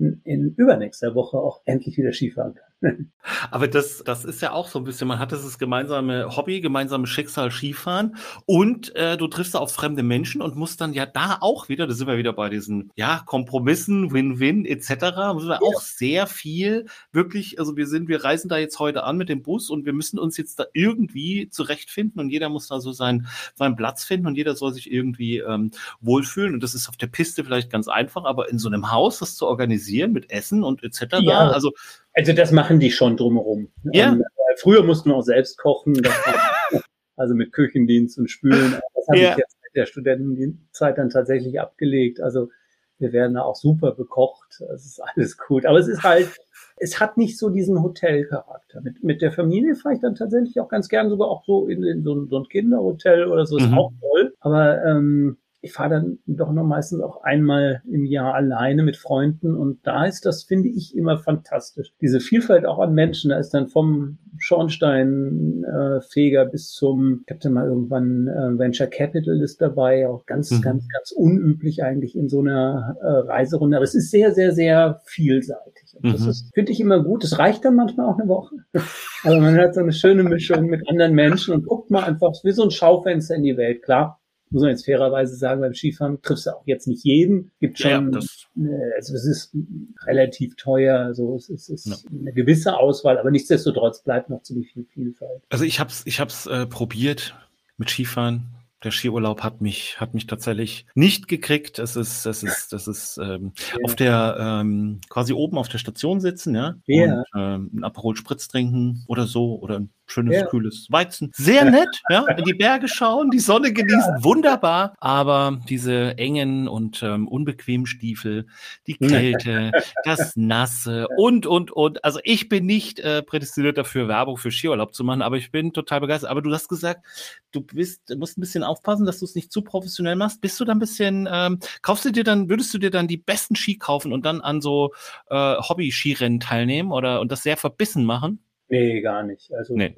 in, 0.00 0.54
übernächster 0.56 1.14
Woche 1.14 1.38
auch 1.38 1.60
endlich 1.64 1.96
wieder 1.98 2.12
Skifahren 2.12 2.54
kann. 2.54 2.70
Aber 3.50 3.68
das, 3.68 4.02
das 4.04 4.24
ist 4.24 4.40
ja 4.40 4.52
auch 4.52 4.68
so 4.68 4.78
ein 4.78 4.84
bisschen, 4.84 5.06
man 5.06 5.18
hat 5.18 5.32
das 5.32 5.58
gemeinsame 5.58 6.34
Hobby, 6.34 6.62
gemeinsame 6.62 7.06
Schicksal 7.06 7.50
Skifahren 7.50 8.16
und 8.46 8.96
äh, 8.96 9.18
du 9.18 9.28
triffst 9.28 9.54
auf 9.54 9.72
fremde 9.72 10.02
Menschen 10.02 10.40
und 10.40 10.56
musst 10.56 10.80
dann 10.80 10.94
ja 10.94 11.04
da 11.04 11.36
auch 11.40 11.68
wieder, 11.68 11.86
da 11.86 11.92
sind 11.92 12.06
wir 12.06 12.16
wieder 12.16 12.32
bei 12.32 12.48
diesen 12.48 12.90
ja, 12.96 13.22
Kompromissen, 13.26 14.12
Win-Win 14.12 14.64
etc., 14.64 14.88
müssen 15.34 15.48
wir 15.48 15.56
ja. 15.56 15.60
auch 15.60 15.80
sehr 15.82 16.26
viel 16.26 16.86
wirklich, 17.12 17.58
also 17.58 17.76
wir 17.76 17.86
sind, 17.86 18.08
wir 18.08 18.24
reisen 18.24 18.48
da 18.48 18.56
jetzt 18.56 18.78
heute 18.78 19.04
an 19.04 19.18
mit 19.18 19.28
dem 19.28 19.42
Bus 19.42 19.68
und 19.68 19.84
wir 19.84 19.92
müssen 19.92 20.18
uns 20.18 20.38
jetzt 20.38 20.58
da 20.58 20.64
irgendwie 20.72 21.50
zurechtfinden 21.50 22.18
und 22.18 22.30
jeder 22.30 22.48
muss 22.48 22.68
da 22.68 22.80
so 22.80 22.92
seinen, 22.92 23.26
seinen 23.54 23.76
Platz 23.76 24.04
finden 24.04 24.26
und 24.26 24.36
jeder 24.36 24.56
soll 24.56 24.72
sich 24.72 24.90
irgendwie 24.90 25.38
ähm, 25.38 25.70
wohlfühlen 26.00 26.54
und 26.54 26.62
das 26.62 26.74
ist 26.74 26.88
auf 26.88 26.96
der 26.96 27.08
Piste 27.08 27.44
vielleicht 27.44 27.70
ganz 27.70 27.88
einfach, 27.88 28.24
aber 28.24 28.48
in 28.48 28.58
so 28.58 28.68
einem 28.68 28.90
Haus 28.90 29.18
das 29.18 29.36
zu 29.36 29.46
organisieren 29.46 29.89
mit 30.08 30.30
Essen 30.30 30.64
und 30.64 30.82
etc., 30.82 31.18
ja. 31.20 31.48
also 31.48 31.72
also 32.14 32.32
das 32.32 32.52
machen 32.52 32.80
die 32.80 32.90
schon 32.90 33.16
drumherum. 33.16 33.68
Ja. 33.92 34.12
Und, 34.12 34.20
äh, 34.20 34.56
früher 34.56 34.82
mussten 34.82 35.10
wir 35.10 35.16
auch 35.16 35.22
selbst 35.22 35.58
kochen, 35.58 35.96
war, 35.96 36.82
also 37.16 37.34
mit 37.34 37.52
Küchendienst 37.52 38.18
und 38.18 38.30
Spülen. 38.30 38.80
Das 38.94 39.08
habe 39.08 39.18
ja. 39.18 39.30
ich 39.32 39.38
jetzt 39.38 39.56
mit 39.62 39.76
der 39.76 39.86
Studentenzeit 39.86 40.98
dann 40.98 41.10
tatsächlich 41.10 41.60
abgelegt. 41.60 42.20
Also 42.20 42.50
wir 42.98 43.12
werden 43.12 43.34
da 43.34 43.42
auch 43.42 43.56
super 43.56 43.92
bekocht. 43.92 44.60
Das 44.68 44.84
ist 44.84 45.00
alles 45.00 45.38
gut. 45.38 45.64
Aber 45.66 45.78
es 45.78 45.88
ist 45.88 46.02
halt, 46.02 46.28
es 46.76 47.00
hat 47.00 47.16
nicht 47.16 47.38
so 47.38 47.48
diesen 47.48 47.82
Hotelcharakter. 47.82 48.80
Mit, 48.82 49.02
mit 49.02 49.22
der 49.22 49.32
Familie 49.32 49.74
fahre 49.74 49.94
ich 49.94 50.00
dann 50.00 50.14
tatsächlich 50.14 50.60
auch 50.60 50.68
ganz 50.68 50.88
gern 50.88 51.08
sogar 51.08 51.28
auch 51.28 51.44
so 51.44 51.68
in, 51.68 51.82
in 51.84 52.02
so, 52.02 52.26
so 52.26 52.38
ein 52.38 52.48
Kinderhotel 52.48 53.26
oder 53.26 53.46
so. 53.46 53.56
Ist 53.56 53.68
mhm. 53.68 53.78
auch 53.78 53.92
toll. 54.00 54.34
Aber 54.40 54.84
ähm, 54.84 55.38
ich 55.62 55.72
fahre 55.72 55.90
dann 55.90 56.18
doch 56.26 56.52
noch 56.52 56.64
meistens 56.64 57.00
auch 57.00 57.22
einmal 57.22 57.82
im 57.90 58.04
Jahr 58.06 58.34
alleine 58.34 58.82
mit 58.82 58.96
Freunden 58.96 59.54
und 59.54 59.86
da 59.86 60.06
ist 60.06 60.24
das, 60.24 60.44
finde 60.44 60.70
ich, 60.70 60.96
immer 60.96 61.18
fantastisch. 61.18 61.92
Diese 62.00 62.20
Vielfalt 62.20 62.64
auch 62.64 62.78
an 62.78 62.94
Menschen, 62.94 63.28
da 63.30 63.38
ist 63.38 63.50
dann 63.50 63.68
vom 63.68 64.16
Schornsteinfeger 64.38 66.42
äh, 66.42 66.48
bis 66.50 66.72
zum, 66.72 67.24
ich 67.26 67.34
habe 67.34 67.50
mal 67.50 67.66
irgendwann 67.66 68.28
äh, 68.28 68.58
Venture 68.58 68.86
Capital 68.86 69.42
ist 69.42 69.60
dabei, 69.60 70.08
auch 70.08 70.24
ganz, 70.24 70.50
mhm. 70.50 70.62
ganz, 70.62 70.88
ganz 70.88 71.12
unüblich 71.12 71.82
eigentlich 71.82 72.16
in 72.16 72.30
so 72.30 72.40
einer 72.40 72.96
äh, 73.00 73.06
Reiserunde. 73.06 73.76
Aber 73.76 73.84
es 73.84 73.94
ist 73.94 74.10
sehr, 74.10 74.32
sehr, 74.32 74.52
sehr 74.52 75.02
vielseitig. 75.04 75.94
Und 75.94 76.14
das 76.14 76.20
mhm. 76.20 76.32
finde 76.54 76.72
ich 76.72 76.80
immer 76.80 77.02
gut. 77.02 77.24
Es 77.24 77.38
reicht 77.38 77.64
dann 77.64 77.76
manchmal 77.76 78.06
auch 78.06 78.18
eine 78.18 78.28
Woche. 78.28 78.56
Aber 79.24 79.40
man 79.40 79.58
hat 79.58 79.74
so 79.74 79.80
eine 79.80 79.92
schöne 79.92 80.22
Mischung 80.22 80.66
mit 80.66 80.88
anderen 80.88 81.14
Menschen 81.14 81.54
und 81.54 81.66
guckt 81.66 81.90
mal 81.90 82.04
einfach 82.04 82.32
wie 82.42 82.52
so 82.52 82.62
ein 82.62 82.70
Schaufenster 82.70 83.34
in 83.34 83.42
die 83.42 83.56
Welt. 83.56 83.82
Klar, 83.82 84.19
muss 84.50 84.62
man 84.62 84.70
jetzt 84.70 84.84
fairerweise 84.84 85.36
sagen, 85.36 85.60
beim 85.60 85.74
Skifahren 85.74 86.20
triffst 86.22 86.46
du 86.46 86.50
auch 86.50 86.66
jetzt 86.66 86.86
nicht 86.86 87.04
jeden. 87.04 87.50
Gibt 87.60 87.78
schon, 87.78 88.12
ja, 88.12 88.18
äh, 88.18 88.94
also 88.96 89.14
es 89.14 89.24
ist 89.24 89.56
relativ 90.04 90.56
teuer, 90.56 90.98
also 90.98 91.36
es 91.36 91.48
ist, 91.48 91.70
es 91.70 91.86
ist 91.86 92.04
ja. 92.04 92.10
eine 92.18 92.32
gewisse 92.32 92.76
Auswahl, 92.76 93.18
aber 93.18 93.30
nichtsdestotrotz 93.30 94.02
bleibt 94.02 94.30
noch 94.30 94.42
ziemlich 94.42 94.72
viel 94.72 94.84
Vielfalt. 94.92 95.42
Also 95.50 95.64
ich 95.64 95.80
habe 95.80 95.90
es 95.90 96.04
ich 96.06 96.20
hab's, 96.20 96.46
äh, 96.46 96.66
probiert 96.66 97.34
mit 97.76 97.90
Skifahren 97.90 98.60
der 98.82 98.92
Skiurlaub 98.92 99.42
hat 99.42 99.60
mich, 99.60 100.00
hat 100.00 100.14
mich 100.14 100.26
tatsächlich 100.26 100.86
nicht 100.94 101.28
gekriegt. 101.28 101.78
Es 101.78 101.96
ist, 101.96 102.24
das 102.24 102.42
ist, 102.42 102.72
das 102.72 102.88
ist 102.88 103.18
ähm, 103.18 103.52
ja. 103.56 103.78
auf 103.84 103.94
der 103.94 104.36
ähm, 104.38 105.00
quasi 105.08 105.32
oben 105.32 105.58
auf 105.58 105.68
der 105.68 105.78
Station 105.78 106.20
sitzen, 106.20 106.54
ja, 106.54 106.76
ja. 106.86 107.14
und 107.14 107.24
ähm, 107.36 107.70
ein 107.74 107.84
Aperol 107.84 108.16
Spritz 108.16 108.48
trinken 108.48 109.04
oder 109.06 109.26
so 109.26 109.58
oder 109.60 109.80
ein 109.80 109.90
schönes, 110.10 110.36
ja. 110.36 110.46
kühles 110.46 110.86
Weizen. 110.90 111.30
Sehr 111.34 111.64
nett, 111.64 111.88
ja, 112.08 112.26
in 112.28 112.44
die 112.44 112.54
Berge 112.54 112.88
schauen, 112.88 113.30
die 113.30 113.38
Sonne 113.38 113.72
genießen, 113.72 114.14
ja. 114.16 114.24
wunderbar. 114.24 114.94
Aber 114.98 115.60
diese 115.68 116.18
engen 116.18 116.68
und 116.68 117.02
ähm, 117.02 117.28
unbequemen 117.28 117.86
Stiefel, 117.86 118.46
die 118.86 118.94
Kälte, 118.94 119.72
das 120.04 120.36
Nasse 120.36 121.06
und, 121.16 121.46
und, 121.46 121.70
und. 121.70 122.04
Also 122.04 122.20
ich 122.24 122.48
bin 122.48 122.66
nicht 122.66 123.00
äh, 123.00 123.22
prädestiniert 123.22 123.78
dafür, 123.78 124.08
Werbung 124.08 124.36
für 124.36 124.50
Skiurlaub 124.50 124.94
zu 124.94 125.04
machen, 125.04 125.22
aber 125.22 125.36
ich 125.36 125.50
bin 125.50 125.72
total 125.72 126.00
begeistert. 126.00 126.30
Aber 126.30 126.42
du 126.42 126.52
hast 126.52 126.68
gesagt, 126.68 127.06
du 127.52 127.60
bist, 127.60 128.14
musst 128.16 128.38
ein 128.38 128.40
bisschen 128.40 128.62
aufpassen, 128.62 129.06
dass 129.06 129.18
du 129.18 129.24
es 129.24 129.34
nicht 129.34 129.52
zu 129.52 129.62
professionell 129.62 130.16
machst. 130.16 130.40
Bist 130.40 130.58
du 130.60 130.64
dann 130.64 130.76
ein 130.76 130.80
bisschen, 130.80 131.28
ähm, 131.30 131.58
kaufst 131.82 132.04
du 132.04 132.10
dir 132.10 132.24
dann, 132.24 132.48
würdest 132.48 132.72
du 132.74 132.78
dir 132.78 132.90
dann 132.90 133.08
die 133.08 133.16
besten 133.16 133.56
Ski 133.56 133.76
kaufen 133.78 134.12
und 134.12 134.24
dann 134.24 134.40
an 134.40 134.60
so 134.60 134.92
äh, 135.28 135.56
Hobby-Skirennen 135.56 136.40
teilnehmen 136.40 136.92
oder 136.92 137.20
und 137.20 137.30
das 137.32 137.42
sehr 137.42 137.56
verbissen 137.56 138.04
machen? 138.04 138.40
Nee, 138.70 139.00
gar 139.00 139.22
nicht. 139.22 139.52
Also 139.52 139.74
nee. 139.76 139.96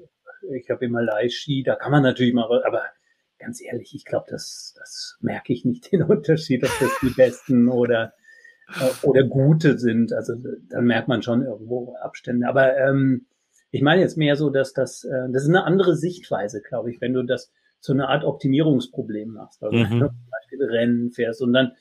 ich 0.55 0.71
habe 0.71 0.85
immer 0.85 1.03
Leihski, 1.03 1.63
da 1.63 1.77
kann 1.77 1.93
man 1.93 2.03
natürlich 2.03 2.35
mal, 2.35 2.65
aber 2.65 2.83
ganz 3.39 3.63
ehrlich, 3.63 3.95
ich 3.95 4.05
glaube, 4.05 4.27
das, 4.31 4.75
das 4.79 5.19
merke 5.21 5.53
ich 5.53 5.65
nicht 5.65 5.93
den 5.93 6.03
Unterschied, 6.03 6.65
ob 6.65 6.71
das 6.81 6.99
die 7.03 7.11
besten 7.11 7.69
oder 7.69 8.15
äh, 8.81 9.07
oder 9.07 9.25
gute 9.25 9.79
sind. 9.79 10.13
Also 10.13 10.35
dann 10.69 10.85
merkt 10.85 11.09
man 11.09 11.23
schon 11.23 11.45
irgendwo 11.45 11.95
Abstände. 11.97 12.49
Aber 12.49 12.77
ähm, 12.77 13.27
ich 13.71 13.83
meine 13.83 14.03
jetzt 14.03 14.17
mehr 14.17 14.37
so, 14.37 14.51
dass 14.51 14.73
das, 14.73 15.05
äh, 15.05 15.29
das 15.33 15.43
ist 15.43 15.49
eine 15.49 15.65
andere 15.65 15.97
Sichtweise, 15.97 16.63
glaube 16.63 16.91
ich, 16.91 17.01
wenn 17.01 17.13
du 17.13 17.23
das 17.23 17.53
zu 17.81 17.93
einer 17.93 18.09
Art 18.09 18.25
Optimierungsproblem 18.25 19.33
machst. 19.33 19.63
Also 19.63 19.77
mhm. 19.77 19.91
wenn 19.91 20.01
du 20.01 20.07
zum 20.07 20.31
Beispiel 20.31 20.65
Rennen 20.65 21.11
fährst 21.11 21.43
und 21.43 21.53
dann 21.53 21.73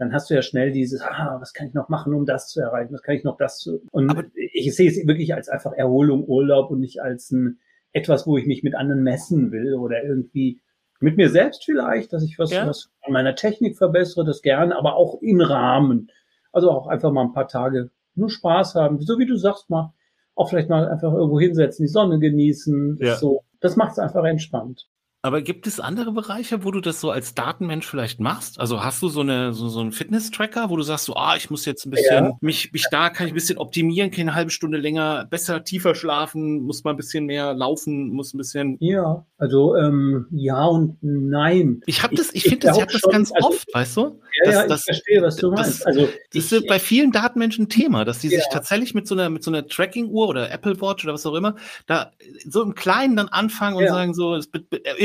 dann 0.00 0.14
hast 0.14 0.30
du 0.30 0.34
ja 0.34 0.40
schnell 0.40 0.72
dieses, 0.72 1.02
ah, 1.02 1.36
was 1.40 1.52
kann 1.52 1.68
ich 1.68 1.74
noch 1.74 1.90
machen, 1.90 2.14
um 2.14 2.24
das 2.24 2.48
zu 2.48 2.60
erreichen, 2.60 2.94
was 2.94 3.02
kann 3.02 3.16
ich 3.16 3.22
noch 3.22 3.36
das 3.36 3.58
zu. 3.58 3.82
Und 3.90 4.08
Aber 4.08 4.24
ich 4.34 4.74
sehe 4.74 4.88
es 4.88 5.06
wirklich 5.06 5.34
als 5.34 5.50
einfach 5.50 5.72
Erholung, 5.72 6.24
Urlaub 6.24 6.70
und 6.70 6.80
nicht 6.80 7.02
als 7.02 7.30
ein 7.30 7.60
etwas, 7.92 8.26
wo 8.26 8.38
ich 8.38 8.46
mich 8.46 8.62
mit 8.62 8.74
anderen 8.74 9.02
messen 9.02 9.52
will 9.52 9.74
oder 9.74 10.02
irgendwie 10.02 10.62
mit 11.00 11.18
mir 11.18 11.28
selbst 11.28 11.64
vielleicht, 11.64 12.12
dass 12.14 12.22
ich 12.22 12.38
was, 12.38 12.50
ja. 12.50 12.66
was 12.66 12.90
an 13.02 13.12
meiner 13.12 13.34
Technik 13.34 13.76
verbessere, 13.76 14.24
das 14.24 14.40
gerne, 14.40 14.76
aber 14.76 14.96
auch 14.96 15.20
im 15.20 15.40
Rahmen. 15.40 16.10
Also 16.50 16.70
auch 16.70 16.86
einfach 16.86 17.12
mal 17.12 17.24
ein 17.24 17.32
paar 17.32 17.48
Tage 17.48 17.90
nur 18.14 18.30
Spaß 18.30 18.76
haben, 18.76 19.00
so 19.00 19.18
wie 19.18 19.26
du 19.26 19.36
sagst, 19.36 19.68
mal 19.68 19.92
auch 20.34 20.48
vielleicht 20.48 20.70
mal 20.70 20.88
einfach 20.88 21.12
irgendwo 21.12 21.38
hinsetzen, 21.38 21.84
die 21.84 21.92
Sonne 21.92 22.18
genießen, 22.18 22.98
ja. 23.00 23.16
so. 23.16 23.44
Das 23.60 23.76
macht 23.76 23.92
es 23.92 23.98
einfach 23.98 24.24
entspannt. 24.24 24.88
Aber 25.22 25.42
gibt 25.42 25.66
es 25.66 25.80
andere 25.80 26.12
Bereiche, 26.12 26.64
wo 26.64 26.70
du 26.70 26.80
das 26.80 27.00
so 27.00 27.10
als 27.10 27.34
Datenmensch 27.34 27.86
vielleicht 27.86 28.20
machst? 28.20 28.58
Also 28.58 28.82
hast 28.82 29.02
du 29.02 29.08
so 29.08 29.20
eine 29.20 29.52
so, 29.52 29.68
so 29.68 29.80
einen 29.80 29.92
Fitness-Tracker, 29.92 30.70
wo 30.70 30.76
du 30.76 30.82
sagst, 30.82 31.04
so, 31.04 31.14
ah, 31.14 31.36
ich 31.36 31.50
muss 31.50 31.66
jetzt 31.66 31.84
ein 31.84 31.90
bisschen 31.90 32.24
ja. 32.24 32.38
mich, 32.40 32.72
mich 32.72 32.86
da 32.90 33.10
kann 33.10 33.26
ich 33.26 33.32
ein 33.32 33.34
bisschen 33.34 33.58
optimieren, 33.58 34.10
kann 34.10 34.22
eine 34.22 34.34
halbe 34.34 34.50
Stunde 34.50 34.78
länger, 34.78 35.26
besser, 35.28 35.62
tiefer 35.62 35.94
schlafen, 35.94 36.62
muss 36.62 36.84
mal 36.84 36.92
ein 36.92 36.96
bisschen 36.96 37.26
mehr 37.26 37.52
laufen, 37.52 38.08
muss 38.08 38.32
ein 38.32 38.38
bisschen. 38.38 38.78
Ja, 38.80 39.26
also 39.36 39.76
ähm, 39.76 40.26
ja 40.30 40.64
und 40.64 40.96
nein. 41.02 41.82
Ich 41.84 42.02
habe 42.02 42.14
das, 42.16 42.30
ich, 42.30 42.36
ich 42.36 42.42
finde 42.44 42.68
das, 42.68 42.76
ich 42.76 42.82
habe 42.82 42.92
das 42.92 43.02
ganz 43.02 43.30
also, 43.32 43.48
oft, 43.48 43.68
weißt 43.74 43.96
du? 43.98 44.20
Ja, 44.44 44.52
ja, 44.52 44.66
das, 44.66 44.80
ich 44.80 44.84
verstehe, 44.86 45.22
was 45.22 45.36
du 45.36 45.50
meinst. 45.50 45.80
Das, 45.80 45.86
also 45.86 46.08
das 46.32 46.50
ist 46.50 46.66
bei 46.66 46.78
vielen 46.78 47.12
Datenmenschen 47.12 47.64
ein 47.64 47.68
Thema, 47.68 48.06
dass 48.06 48.20
die 48.20 48.28
ja. 48.28 48.38
sich 48.38 48.46
tatsächlich 48.50 48.94
mit 48.94 49.06
so 49.06 49.14
einer 49.14 49.28
mit 49.28 49.42
so 49.44 49.50
einer 49.50 49.66
Tracking-Uhr 49.66 50.28
oder 50.28 50.50
Apple 50.50 50.80
Watch 50.80 51.04
oder 51.04 51.12
was 51.12 51.26
auch 51.26 51.34
immer 51.34 51.56
da 51.86 52.12
so 52.48 52.62
im 52.62 52.74
Kleinen 52.74 53.16
dann 53.16 53.28
anfangen 53.28 53.76
und 53.76 53.84
ja. 53.84 53.90
sagen 53.90 54.14
so, 54.14 54.34
es, 54.34 54.48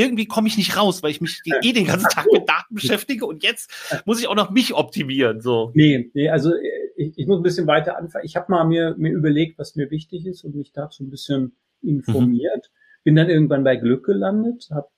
irgendwie 0.06 0.26
komme 0.26 0.48
ich 0.48 0.56
nicht 0.56 0.76
raus, 0.76 1.02
weil 1.02 1.10
ich 1.10 1.20
mich 1.20 1.40
eh 1.62 1.72
den 1.72 1.86
ganzen 1.86 2.08
Tag 2.08 2.26
mit 2.32 2.48
Daten 2.48 2.74
beschäftige 2.74 3.26
und 3.26 3.42
jetzt 3.42 4.02
muss 4.06 4.20
ich 4.20 4.28
auch 4.28 4.34
noch 4.34 4.50
mich 4.50 4.74
optimieren. 4.74 5.40
So. 5.40 5.70
Nee, 5.74 6.10
nee 6.14 6.28
also 6.28 6.54
äh, 6.54 6.60
ich, 6.96 7.18
ich 7.18 7.26
muss 7.26 7.38
ein 7.38 7.42
bisschen 7.42 7.66
weiter 7.66 7.98
anfangen. 7.98 8.24
Ich 8.24 8.36
habe 8.36 8.50
mal 8.50 8.64
mir, 8.64 8.94
mir 8.96 9.12
überlegt, 9.12 9.58
was 9.58 9.76
mir 9.76 9.90
wichtig 9.90 10.26
ist 10.26 10.44
und 10.44 10.54
mich 10.54 10.72
dazu 10.72 11.04
ein 11.04 11.10
bisschen 11.10 11.56
informiert. 11.82 12.70
Mhm. 12.70 13.04
Bin 13.04 13.16
dann 13.16 13.28
irgendwann 13.28 13.64
bei 13.64 13.76
Glück 13.76 14.06
gelandet, 14.06 14.68
habe 14.72 14.88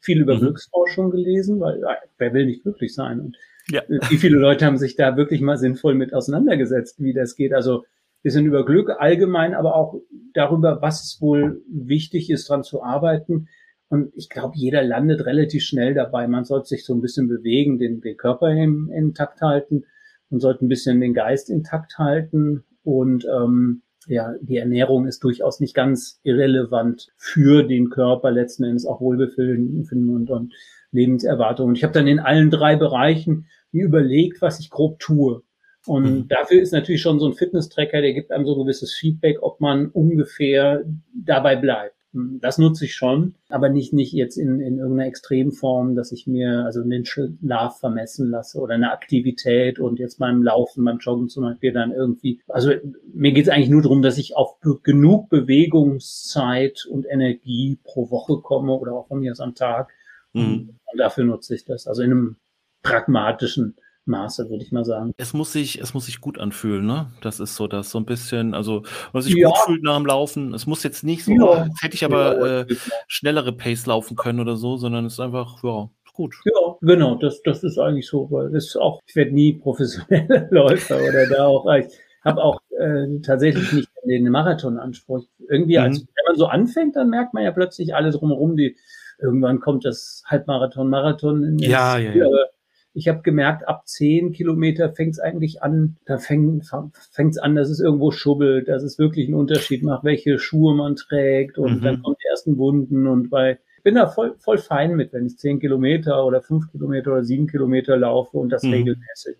viel 0.00 0.20
über 0.20 0.36
mhm. 0.36 0.40
Glücksforschung 0.40 1.10
gelesen, 1.10 1.60
weil 1.60 1.82
wer 2.18 2.32
will 2.32 2.46
nicht 2.46 2.62
glücklich 2.62 2.94
sein? 2.94 3.20
Und 3.20 3.36
ja. 3.70 3.82
wie 3.88 4.16
viele 4.16 4.38
Leute 4.38 4.64
haben 4.66 4.78
sich 4.78 4.96
da 4.96 5.16
wirklich 5.16 5.40
mal 5.40 5.56
sinnvoll 5.56 5.94
mit 5.94 6.14
auseinandergesetzt, 6.14 7.02
wie 7.02 7.12
das 7.12 7.36
geht? 7.36 7.52
Also 7.52 7.84
wir 8.22 8.30
sind 8.30 8.46
über 8.46 8.64
Glück 8.64 8.90
allgemein, 8.98 9.54
aber 9.54 9.76
auch 9.76 10.00
darüber, 10.32 10.80
was 10.80 11.04
es 11.04 11.20
wohl 11.20 11.62
wichtig 11.68 12.30
ist, 12.30 12.48
dran 12.48 12.64
zu 12.64 12.82
arbeiten. 12.82 13.48
Und 13.94 14.12
ich 14.16 14.28
glaube, 14.28 14.54
jeder 14.56 14.82
landet 14.82 15.24
relativ 15.24 15.62
schnell 15.62 15.94
dabei. 15.94 16.26
Man 16.26 16.44
sollte 16.44 16.66
sich 16.66 16.84
so 16.84 16.94
ein 16.94 17.00
bisschen 17.00 17.28
bewegen, 17.28 17.78
den, 17.78 18.00
den 18.00 18.16
Körper 18.16 18.50
im, 18.50 18.90
intakt 18.90 19.40
halten. 19.40 19.84
Man 20.30 20.40
sollte 20.40 20.64
ein 20.64 20.68
bisschen 20.68 21.00
den 21.00 21.14
Geist 21.14 21.48
intakt 21.48 21.96
halten. 21.96 22.64
Und 22.82 23.24
ähm, 23.24 23.82
ja, 24.08 24.34
die 24.40 24.56
Ernährung 24.56 25.06
ist 25.06 25.22
durchaus 25.22 25.60
nicht 25.60 25.74
ganz 25.74 26.18
irrelevant 26.24 27.12
für 27.16 27.62
den 27.62 27.88
Körper, 27.88 28.32
letzten 28.32 28.64
Endes 28.64 28.84
auch 28.84 29.00
Wohlbefinden 29.00 30.08
und, 30.08 30.28
und 30.28 30.52
Lebenserwartung. 30.90 31.74
ich 31.74 31.84
habe 31.84 31.94
dann 31.94 32.08
in 32.08 32.18
allen 32.18 32.50
drei 32.50 32.76
Bereichen 32.76 33.46
mir 33.70 33.84
überlegt, 33.84 34.42
was 34.42 34.58
ich 34.58 34.70
grob 34.70 34.98
tue. 34.98 35.42
Und 35.86 36.04
mhm. 36.04 36.28
dafür 36.28 36.60
ist 36.60 36.72
natürlich 36.72 37.02
schon 37.02 37.20
so 37.20 37.26
ein 37.26 37.34
Fitness-Tracker, 37.34 38.00
der 38.00 38.12
gibt 38.12 38.32
einem 38.32 38.46
so 38.46 38.54
ein 38.54 38.64
gewisses 38.64 38.92
Feedback, 38.94 39.38
ob 39.42 39.60
man 39.60 39.88
ungefähr 39.88 40.84
dabei 41.14 41.56
bleibt. 41.56 41.93
Das 42.14 42.58
nutze 42.58 42.84
ich 42.84 42.94
schon, 42.94 43.34
aber 43.48 43.68
nicht, 43.68 43.92
nicht 43.92 44.12
jetzt 44.12 44.36
in, 44.36 44.60
in 44.60 44.78
irgendeiner 44.78 45.08
Extremform, 45.08 45.96
dass 45.96 46.12
ich 46.12 46.28
mir 46.28 46.64
also 46.64 46.84
den 46.84 47.04
Schlaf 47.04 47.80
vermessen 47.80 48.30
lasse 48.30 48.60
oder 48.60 48.74
eine 48.74 48.92
Aktivität 48.92 49.80
und 49.80 49.98
jetzt 49.98 50.20
beim 50.20 50.40
Laufen, 50.40 50.84
beim 50.84 50.98
Joggen 50.98 51.28
zum 51.28 51.42
Beispiel 51.42 51.72
dann 51.72 51.90
irgendwie. 51.90 52.40
Also 52.46 52.72
mir 53.12 53.32
geht 53.32 53.46
es 53.46 53.52
eigentlich 53.52 53.68
nur 53.68 53.82
darum, 53.82 54.00
dass 54.00 54.16
ich 54.16 54.36
auf 54.36 54.60
genug 54.84 55.28
Bewegungszeit 55.28 56.86
und 56.86 57.04
Energie 57.04 57.80
pro 57.82 58.10
Woche 58.10 58.40
komme 58.40 58.74
oder 58.74 58.92
auch 58.92 59.08
von 59.08 59.18
mir 59.18 59.32
aus 59.32 59.40
am 59.40 59.56
Tag. 59.56 59.92
Mhm. 60.34 60.78
Und 60.92 60.98
dafür 60.98 61.24
nutze 61.24 61.56
ich 61.56 61.64
das. 61.64 61.88
Also 61.88 62.02
in 62.02 62.12
einem 62.12 62.36
pragmatischen 62.84 63.74
Maße, 64.06 64.50
würde 64.50 64.62
ich 64.62 64.72
mal 64.72 64.84
sagen. 64.84 65.12
Es 65.16 65.32
muss 65.32 65.52
sich, 65.52 65.80
es 65.80 65.94
muss 65.94 66.06
sich 66.06 66.20
gut 66.20 66.38
anfühlen, 66.38 66.86
ne? 66.86 67.10
Das 67.22 67.40
ist 67.40 67.56
so 67.56 67.66
das, 67.66 67.90
so 67.90 67.98
ein 67.98 68.04
bisschen, 68.04 68.54
also 68.54 68.82
was 69.12 69.24
sich 69.24 69.34
ja. 69.34 69.48
gut 69.48 69.58
fühlt 69.58 69.82
nach 69.82 69.96
dem 69.96 70.06
Laufen. 70.06 70.52
Es 70.54 70.66
muss 70.66 70.82
jetzt 70.82 71.04
nicht 71.04 71.24
so, 71.24 71.32
ja. 71.32 71.68
hätte 71.80 71.94
ich 71.94 72.04
aber 72.04 72.66
äh, 72.68 72.76
schnellere 73.06 73.52
Pace 73.52 73.86
laufen 73.86 74.16
können 74.16 74.40
oder 74.40 74.56
so, 74.56 74.76
sondern 74.76 75.06
es 75.06 75.14
ist 75.14 75.20
einfach, 75.20 75.62
ja, 75.62 75.88
gut. 76.14 76.34
Ja, 76.44 76.76
genau, 76.80 77.16
das, 77.16 77.42
das 77.42 77.62
ist 77.62 77.78
eigentlich 77.78 78.08
so, 78.08 78.30
weil 78.30 78.54
ist 78.54 78.76
auch, 78.76 79.00
ich 79.06 79.16
werde 79.16 79.32
nie 79.32 79.54
professioneller 79.54 80.48
Läufer 80.50 80.96
oder 80.96 81.26
da 81.26 81.46
auch, 81.46 81.66
ich 81.74 81.86
habe 82.24 82.42
auch 82.42 82.60
äh, 82.78 83.20
tatsächlich 83.22 83.72
nicht 83.72 83.90
den 84.04 84.28
Marathonanspruch. 84.30 85.24
Irgendwie, 85.48 85.78
mhm. 85.78 85.84
als, 85.84 86.00
wenn 86.00 86.24
man 86.26 86.36
so 86.36 86.46
anfängt, 86.46 86.96
dann 86.96 87.10
merkt 87.10 87.34
man 87.34 87.42
ja 87.42 87.52
plötzlich 87.52 87.94
alle 87.94 88.10
drumherum, 88.10 88.56
die 88.56 88.76
irgendwann 89.20 89.60
kommt 89.60 89.84
das 89.84 90.22
Halbmarathon, 90.26 90.88
Marathon. 90.88 91.58
Ja, 91.58 91.98
ja, 91.98 92.12
ja. 92.12 92.26
Aber 92.26 92.46
ich 92.94 93.08
habe 93.08 93.22
gemerkt, 93.22 93.66
ab 93.66 93.88
zehn 93.88 94.32
Kilometer 94.32 94.92
fängt 94.92 95.14
es 95.14 95.18
eigentlich 95.18 95.62
an, 95.62 95.96
da 96.06 96.18
fängt 96.18 96.62
es 96.62 97.38
an, 97.38 97.54
dass 97.56 97.68
es 97.68 97.80
irgendwo 97.80 98.12
schubbelt, 98.12 98.68
dass 98.68 98.84
es 98.84 98.98
wirklich 99.00 99.26
einen 99.26 99.34
Unterschied 99.34 99.82
macht, 99.82 100.04
welche 100.04 100.38
Schuhe 100.38 100.76
man 100.76 100.94
trägt 100.94 101.58
und 101.58 101.80
mhm. 101.80 101.82
dann 101.82 102.02
kommen 102.02 102.16
die 102.22 102.28
ersten 102.28 102.56
Wunden 102.56 103.06
und 103.08 103.30
bei 103.30 103.58
ich 103.76 103.82
bin 103.82 103.96
da 103.96 104.06
voll, 104.06 104.34
voll 104.38 104.56
fein 104.56 104.96
mit, 104.96 105.12
wenn 105.12 105.26
ich 105.26 105.36
zehn 105.36 105.60
Kilometer 105.60 106.24
oder 106.24 106.40
fünf 106.40 106.70
Kilometer 106.70 107.12
oder 107.12 107.24
sieben 107.24 107.48
Kilometer 107.48 107.98
laufe 107.98 108.38
und 108.38 108.48
das 108.48 108.62
mhm. 108.62 108.72
regelmäßig. 108.72 109.36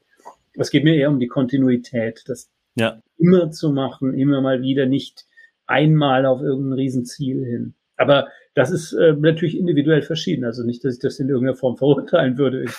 Es 0.52 0.70
geht 0.70 0.84
mir 0.84 0.96
eher 0.96 1.08
um 1.08 1.18
die 1.18 1.28
Kontinuität, 1.28 2.24
das 2.26 2.50
ja. 2.74 3.00
immer 3.16 3.50
zu 3.52 3.72
machen, 3.72 4.12
immer 4.12 4.42
mal 4.42 4.60
wieder, 4.60 4.84
nicht 4.84 5.24
einmal 5.66 6.26
auf 6.26 6.42
irgendein 6.42 6.74
Riesenziel 6.74 7.42
hin. 7.44 7.74
Aber 7.96 8.28
das 8.54 8.70
ist 8.70 8.92
äh, 8.92 9.14
natürlich 9.14 9.58
individuell 9.58 10.02
verschieden. 10.02 10.44
Also 10.44 10.62
nicht, 10.62 10.84
dass 10.84 10.94
ich 10.94 11.00
das 11.00 11.18
in 11.20 11.28
irgendeiner 11.28 11.56
Form 11.56 11.76
verurteilen 11.76 12.36
würde. 12.36 12.64
Ich 12.64 12.72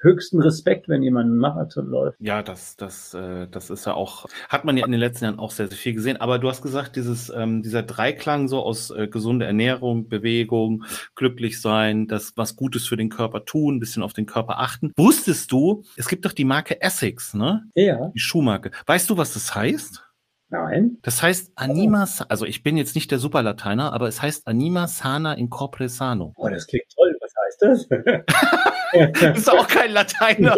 höchsten 0.00 0.40
Respekt, 0.40 0.88
wenn 0.88 1.02
jemand 1.02 1.26
einen 1.26 1.38
Marathon 1.38 1.86
läuft. 1.86 2.18
Ja, 2.20 2.42
das, 2.42 2.76
das, 2.76 3.14
äh, 3.14 3.46
das 3.48 3.70
ist 3.70 3.86
ja 3.86 3.94
auch, 3.94 4.26
hat 4.48 4.64
man 4.64 4.76
ja 4.76 4.84
in 4.84 4.92
den 4.92 5.00
letzten 5.00 5.24
Jahren 5.24 5.38
auch 5.38 5.50
sehr, 5.50 5.68
sehr 5.68 5.76
viel 5.76 5.94
gesehen. 5.94 6.16
Aber 6.16 6.38
du 6.38 6.48
hast 6.48 6.62
gesagt, 6.62 6.96
dieses, 6.96 7.30
ähm, 7.30 7.62
dieser 7.62 7.82
Dreiklang 7.82 8.48
so 8.48 8.62
aus 8.62 8.90
äh, 8.90 9.08
gesunde 9.08 9.46
Ernährung, 9.46 10.08
Bewegung, 10.08 10.84
glücklich 11.14 11.60
sein, 11.60 12.06
das 12.06 12.32
was 12.36 12.56
Gutes 12.56 12.86
für 12.86 12.96
den 12.96 13.10
Körper 13.10 13.44
tun, 13.44 13.76
ein 13.76 13.80
bisschen 13.80 14.02
auf 14.02 14.12
den 14.12 14.26
Körper 14.26 14.58
achten. 14.58 14.92
Wusstest 14.96 15.52
du, 15.52 15.84
es 15.96 16.08
gibt 16.08 16.24
doch 16.24 16.32
die 16.32 16.44
Marke 16.44 16.80
Essex, 16.80 17.34
ne? 17.34 17.64
Ja. 17.74 18.10
Die 18.14 18.20
Schuhmarke. 18.20 18.70
Weißt 18.86 19.08
du, 19.10 19.16
was 19.16 19.34
das 19.34 19.54
heißt? 19.54 20.04
Nein. 20.50 20.98
Das 21.02 21.22
heißt 21.22 21.52
Anima, 21.54 22.08
also 22.28 22.44
ich 22.44 22.64
bin 22.64 22.76
jetzt 22.76 22.96
nicht 22.96 23.10
der 23.12 23.20
Superlateiner, 23.20 23.92
aber 23.92 24.08
es 24.08 24.20
heißt 24.20 24.48
Anima 24.48 24.88
sana 24.88 25.34
in 25.34 25.48
corpore 25.48 25.88
sano. 25.88 26.32
Oh, 26.36 26.48
das 26.48 26.66
klingt 26.66 26.86
toll. 26.92 27.16
Heißt 27.50 27.62
das? 27.62 27.88
das 29.20 29.38
ist 29.38 29.50
auch 29.50 29.66
kein 29.66 29.92
Lateiner. 29.92 30.54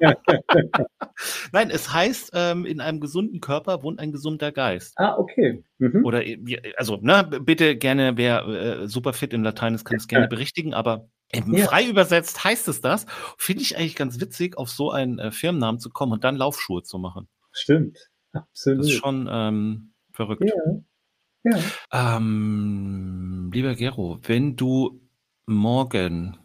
Nein, 1.52 1.70
es 1.70 1.92
heißt, 1.92 2.32
ähm, 2.34 2.66
in 2.66 2.80
einem 2.80 3.00
gesunden 3.00 3.40
Körper 3.40 3.82
wohnt 3.82 3.98
ein 3.98 4.12
gesunder 4.12 4.52
Geist. 4.52 4.94
Ah, 4.96 5.16
okay. 5.16 5.64
Mhm. 5.78 6.04
Oder, 6.04 6.22
also, 6.76 6.98
ne, 7.00 7.24
bitte 7.42 7.76
gerne, 7.76 8.16
wer 8.16 8.46
äh, 8.46 8.88
super 8.88 9.12
fit 9.12 9.32
in 9.32 9.42
Latein 9.42 9.74
ist, 9.74 9.84
kann 9.84 9.96
es 9.96 10.08
gerne 10.08 10.28
berichtigen, 10.28 10.74
aber 10.74 11.08
ja. 11.32 11.66
Frei 11.66 11.88
übersetzt 11.88 12.44
heißt 12.44 12.68
es 12.68 12.80
das. 12.80 13.06
Finde 13.36 13.62
ich 13.62 13.76
eigentlich 13.76 13.96
ganz 13.96 14.20
witzig, 14.20 14.56
auf 14.56 14.70
so 14.70 14.92
einen 14.92 15.18
äh, 15.18 15.30
Firmennamen 15.32 15.80
zu 15.80 15.90
kommen 15.90 16.12
und 16.12 16.24
dann 16.24 16.36
Laufschuhe 16.36 16.82
zu 16.82 16.98
machen. 16.98 17.28
Stimmt. 17.52 17.98
Absolut. 18.32 18.80
Das 18.80 18.86
ist 18.86 18.92
schon 18.92 19.28
ähm, 19.30 19.92
verrückt. 20.12 20.44
Ja. 20.44 21.58
ja. 21.92 22.16
Ähm, 22.16 23.50
lieber 23.52 23.74
Gero, 23.74 24.20
wenn 24.22 24.54
du 24.56 25.00
morgen 25.46 26.36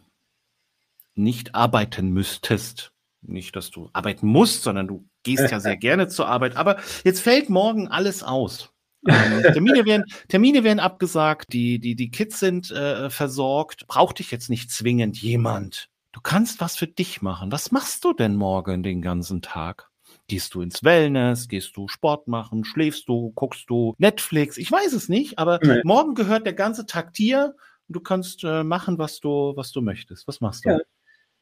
nicht 1.14 1.54
arbeiten 1.54 2.10
müsstest, 2.10 2.92
nicht, 3.20 3.54
dass 3.54 3.70
du 3.70 3.90
arbeiten 3.92 4.26
musst, 4.26 4.62
sondern 4.62 4.88
du 4.88 5.08
gehst 5.22 5.50
ja 5.50 5.60
sehr 5.60 5.76
gerne 5.78 6.08
zur 6.08 6.28
Arbeit, 6.28 6.56
aber 6.56 6.78
jetzt 7.04 7.20
fällt 7.20 7.50
morgen 7.50 7.88
alles 7.88 8.22
aus. 8.22 8.70
ähm, 9.06 9.42
Termine, 9.42 9.84
werden, 9.84 10.04
Termine 10.28 10.64
werden 10.64 10.80
abgesagt, 10.80 11.52
die, 11.52 11.80
die, 11.80 11.96
die 11.96 12.10
Kids 12.10 12.38
sind 12.38 12.70
äh, 12.70 13.10
versorgt. 13.10 13.86
Braucht 13.88 14.20
dich 14.20 14.30
jetzt 14.30 14.48
nicht 14.48 14.70
zwingend 14.70 15.20
jemand. 15.20 15.88
Du 16.12 16.20
kannst 16.20 16.60
was 16.60 16.76
für 16.76 16.86
dich 16.86 17.20
machen. 17.20 17.50
Was 17.50 17.72
machst 17.72 18.04
du 18.04 18.12
denn 18.12 18.36
morgen 18.36 18.82
den 18.82 19.02
ganzen 19.02 19.42
Tag? 19.42 19.88
Gehst 20.28 20.54
du 20.54 20.60
ins 20.60 20.84
Wellness? 20.84 21.48
Gehst 21.48 21.76
du 21.76 21.88
Sport 21.88 22.28
machen? 22.28 22.64
Schläfst 22.64 23.08
du? 23.08 23.32
Guckst 23.34 23.68
du 23.68 23.94
Netflix? 23.98 24.56
Ich 24.56 24.70
weiß 24.70 24.92
es 24.92 25.08
nicht, 25.08 25.38
aber 25.38 25.58
nee. 25.62 25.80
morgen 25.84 26.14
gehört 26.14 26.46
der 26.46 26.52
ganze 26.52 26.86
Tag 26.86 27.12
dir. 27.14 27.56
Du 27.88 28.00
kannst 28.00 28.44
äh, 28.44 28.64
machen, 28.64 28.98
was 28.98 29.20
du, 29.20 29.52
was 29.56 29.72
du 29.72 29.82
möchtest. 29.82 30.26
Was 30.28 30.40
machst 30.40 30.64
du? 30.64 30.70
Ja, 30.70 30.80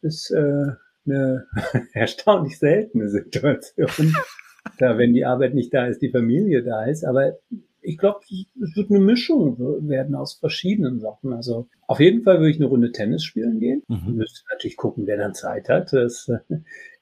ist 0.03 0.31
äh, 0.31 0.73
eine 1.07 1.47
erstaunlich 1.93 2.59
seltene 2.59 3.09
Situation. 3.09 4.15
da, 4.79 4.99
wenn 4.99 5.13
die 5.13 5.25
Arbeit 5.25 5.55
nicht 5.55 5.73
da 5.73 5.87
ist, 5.87 6.03
die 6.03 6.11
Familie 6.11 6.63
da 6.63 6.85
ist. 6.85 7.05
Aber 7.05 7.39
ich 7.83 7.99
glaube, 7.99 8.21
es 8.31 8.77
wird 8.77 8.91
eine 8.91 9.01
Mischung 9.01 9.59
werden 9.89 10.15
aus 10.15 10.35
verschiedenen 10.35 11.01
Sachen. 11.01 11.33
Also 11.33 11.69
auf 11.87 12.01
jeden 12.01 12.23
Fall 12.23 12.39
würde 12.39 12.51
ich 12.51 12.57
eine 12.57 12.67
Runde 12.67 12.93
Tennis 12.93 13.25
spielen 13.25 13.59
gehen. 13.59 13.83
Mhm. 13.89 14.17
Müsste 14.17 14.43
natürlich 14.51 14.77
gucken, 14.77 15.07
wer 15.07 15.17
dann 15.17 15.35
Zeit 15.35 15.69
hat. 15.69 15.93
Das 15.93 16.29
äh, 16.29 16.57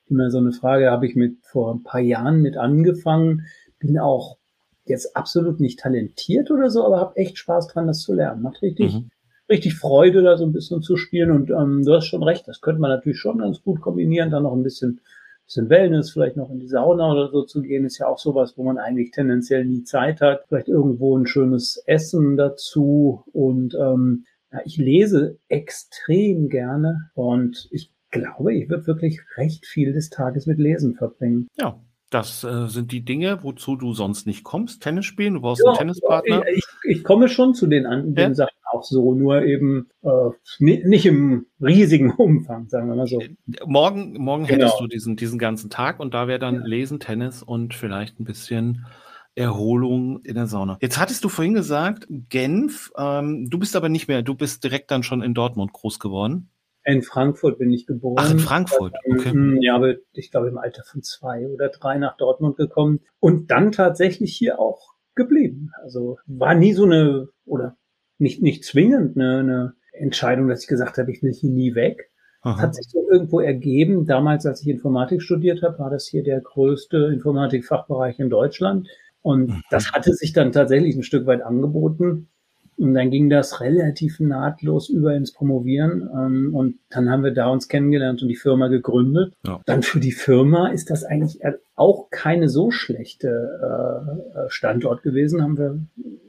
immer 0.08 0.30
so 0.30 0.38
eine 0.38 0.52
Frage, 0.52 0.90
habe 0.90 1.06
ich 1.06 1.16
mit 1.16 1.38
vor 1.42 1.74
ein 1.74 1.82
paar 1.82 2.00
Jahren 2.00 2.40
mit 2.40 2.56
angefangen, 2.56 3.46
bin 3.78 3.98
auch 3.98 4.38
jetzt 4.84 5.16
absolut 5.16 5.60
nicht 5.60 5.80
talentiert 5.80 6.50
oder 6.50 6.70
so, 6.70 6.84
aber 6.84 6.98
habe 6.98 7.16
echt 7.16 7.38
Spaß 7.38 7.68
dran, 7.68 7.86
das 7.86 8.00
zu 8.00 8.14
lernen. 8.14 8.42
Macht 8.42 8.62
richtig, 8.62 8.94
mhm. 8.94 9.10
Richtig 9.48 9.76
Freude, 9.76 10.22
da 10.22 10.36
so 10.36 10.44
ein 10.44 10.52
bisschen 10.52 10.82
zu 10.82 10.96
spielen. 10.96 11.30
Und 11.30 11.50
ähm, 11.50 11.82
du 11.84 11.94
hast 11.94 12.06
schon 12.06 12.22
recht, 12.22 12.46
das 12.48 12.60
könnte 12.60 12.80
man 12.80 12.90
natürlich 12.90 13.18
schon 13.18 13.38
ganz 13.38 13.62
gut 13.62 13.80
kombinieren, 13.80 14.30
dann 14.30 14.42
noch 14.44 14.54
ein 14.54 14.62
bisschen, 14.62 15.00
bisschen 15.44 15.68
Wellness, 15.68 16.10
vielleicht 16.10 16.36
noch 16.36 16.50
in 16.50 16.58
die 16.58 16.68
Sauna 16.68 17.12
oder 17.12 17.30
so 17.30 17.44
zu 17.44 17.62
gehen, 17.62 17.84
ist 17.84 17.98
ja 17.98 18.06
auch 18.06 18.18
sowas, 18.18 18.54
wo 18.56 18.64
man 18.64 18.78
eigentlich 18.78 19.10
tendenziell 19.10 19.64
nie 19.64 19.84
Zeit 19.84 20.20
hat. 20.20 20.44
Vielleicht 20.48 20.68
irgendwo 20.68 21.16
ein 21.16 21.26
schönes 21.26 21.82
Essen 21.86 22.36
dazu 22.36 23.24
und 23.32 23.74
ähm, 23.74 24.24
ja, 24.52 24.60
ich 24.64 24.78
lese 24.78 25.38
extrem 25.48 26.48
gerne 26.48 27.10
und 27.14 27.68
ich 27.70 27.92
glaube, 28.10 28.54
ich 28.54 28.70
würde 28.70 28.86
wirklich 28.86 29.20
recht 29.36 29.66
viel 29.66 29.92
des 29.92 30.08
Tages 30.08 30.46
mit 30.46 30.58
Lesen 30.58 30.94
verbringen. 30.94 31.48
Ja, 31.58 31.78
das 32.10 32.42
äh, 32.42 32.68
sind 32.68 32.92
die 32.92 33.04
Dinge, 33.04 33.42
wozu 33.42 33.76
du 33.76 33.92
sonst 33.92 34.26
nicht 34.26 34.42
kommst. 34.44 34.82
Tennis 34.82 35.04
spielen, 35.04 35.34
du 35.34 35.40
brauchst 35.40 35.62
ja, 35.62 35.70
einen 35.70 35.78
Tennispartner. 35.78 36.42
Ich, 36.48 36.64
ich, 36.84 37.04
komme 37.04 37.28
schon 37.28 37.54
zu 37.54 37.66
den 37.66 37.86
anderen 37.86 38.30
ja. 38.30 38.34
Sachen 38.34 38.56
auch 38.70 38.82
so, 38.82 39.14
nur 39.14 39.42
eben 39.42 39.88
äh, 40.02 40.30
nicht 40.58 41.06
im 41.06 41.46
riesigen 41.60 42.10
Umfang, 42.16 42.68
sagen 42.68 42.88
wir 42.88 42.96
mal 42.96 43.06
so. 43.06 43.20
Morgen, 43.66 44.14
morgen 44.14 44.46
genau. 44.46 44.64
hättest 44.64 44.80
du 44.80 44.86
diesen, 44.86 45.16
diesen 45.16 45.38
ganzen 45.38 45.70
Tag 45.70 46.00
und 46.00 46.14
da 46.14 46.28
wäre 46.28 46.38
dann 46.38 46.56
ja. 46.56 46.66
Lesen, 46.66 47.00
Tennis 47.00 47.42
und 47.42 47.74
vielleicht 47.74 48.20
ein 48.20 48.24
bisschen 48.24 48.86
Erholung 49.34 50.20
in 50.22 50.34
der 50.34 50.46
Sauna. 50.46 50.78
Jetzt 50.80 50.98
hattest 50.98 51.22
du 51.24 51.28
vorhin 51.28 51.54
gesagt, 51.54 52.06
Genf, 52.08 52.90
ähm, 52.98 53.48
du 53.48 53.58
bist 53.58 53.76
aber 53.76 53.88
nicht 53.88 54.08
mehr, 54.08 54.22
du 54.22 54.34
bist 54.34 54.64
direkt 54.64 54.90
dann 54.90 55.02
schon 55.02 55.22
in 55.22 55.34
Dortmund 55.34 55.72
groß 55.72 56.00
geworden. 56.00 56.50
In 56.88 57.02
Frankfurt 57.02 57.58
bin 57.58 57.70
ich 57.70 57.86
geboren. 57.86 58.16
Ach, 58.18 58.30
in 58.30 58.38
Frankfurt, 58.38 58.94
okay. 59.04 59.30
Hm, 59.30 59.60
ja, 59.60 59.74
aber 59.74 59.96
ich 60.14 60.30
glaube 60.30 60.48
im 60.48 60.56
Alter 60.56 60.84
von 60.84 61.02
zwei 61.02 61.46
oder 61.46 61.68
drei 61.68 61.98
nach 61.98 62.16
Dortmund 62.16 62.56
gekommen 62.56 63.00
und 63.20 63.50
dann 63.50 63.72
tatsächlich 63.72 64.34
hier 64.34 64.58
auch 64.58 64.94
geblieben. 65.14 65.70
Also 65.82 66.16
war 66.26 66.54
nie 66.54 66.72
so 66.72 66.84
eine, 66.84 67.28
oder 67.44 67.76
nicht, 68.16 68.40
nicht 68.40 68.64
zwingend 68.64 69.18
eine, 69.18 69.38
eine 69.40 69.74
Entscheidung, 69.92 70.48
dass 70.48 70.62
ich 70.62 70.66
gesagt 70.66 70.96
habe, 70.96 71.12
ich 71.12 71.22
will 71.22 71.34
hier 71.34 71.50
nie 71.50 71.74
weg. 71.74 72.10
Aha. 72.40 72.58
Hat 72.62 72.74
sich 72.74 72.86
so 72.88 73.06
irgendwo 73.10 73.40
ergeben. 73.40 74.06
Damals, 74.06 74.46
als 74.46 74.62
ich 74.62 74.68
Informatik 74.68 75.20
studiert 75.20 75.62
habe, 75.62 75.78
war 75.80 75.90
das 75.90 76.06
hier 76.06 76.22
der 76.22 76.40
größte 76.40 77.10
Informatikfachbereich 77.12 78.18
in 78.18 78.30
Deutschland. 78.30 78.88
Und 79.20 79.50
mhm. 79.50 79.62
das 79.68 79.92
hatte 79.92 80.14
sich 80.14 80.32
dann 80.32 80.52
tatsächlich 80.52 80.96
ein 80.96 81.02
Stück 81.02 81.26
weit 81.26 81.42
angeboten. 81.42 82.30
Und 82.78 82.94
dann 82.94 83.10
ging 83.10 83.28
das 83.28 83.60
relativ 83.60 84.20
nahtlos 84.20 84.88
über 84.88 85.14
ins 85.14 85.32
Promovieren. 85.32 86.08
Ähm, 86.14 86.54
und 86.54 86.78
dann 86.90 87.10
haben 87.10 87.24
wir 87.24 87.32
da 87.32 87.48
uns 87.48 87.68
kennengelernt 87.68 88.22
und 88.22 88.28
die 88.28 88.36
Firma 88.36 88.68
gegründet. 88.68 89.34
Ja. 89.44 89.60
Dann 89.66 89.82
für 89.82 90.00
die 90.00 90.12
Firma 90.12 90.68
ist 90.68 90.90
das 90.90 91.04
eigentlich 91.04 91.40
auch 91.74 92.10
keine 92.10 92.48
so 92.48 92.70
schlechte 92.70 93.28
äh, 93.28 94.48
Standort 94.48 95.02
gewesen, 95.02 95.42
haben 95.42 95.58
wir 95.58 95.80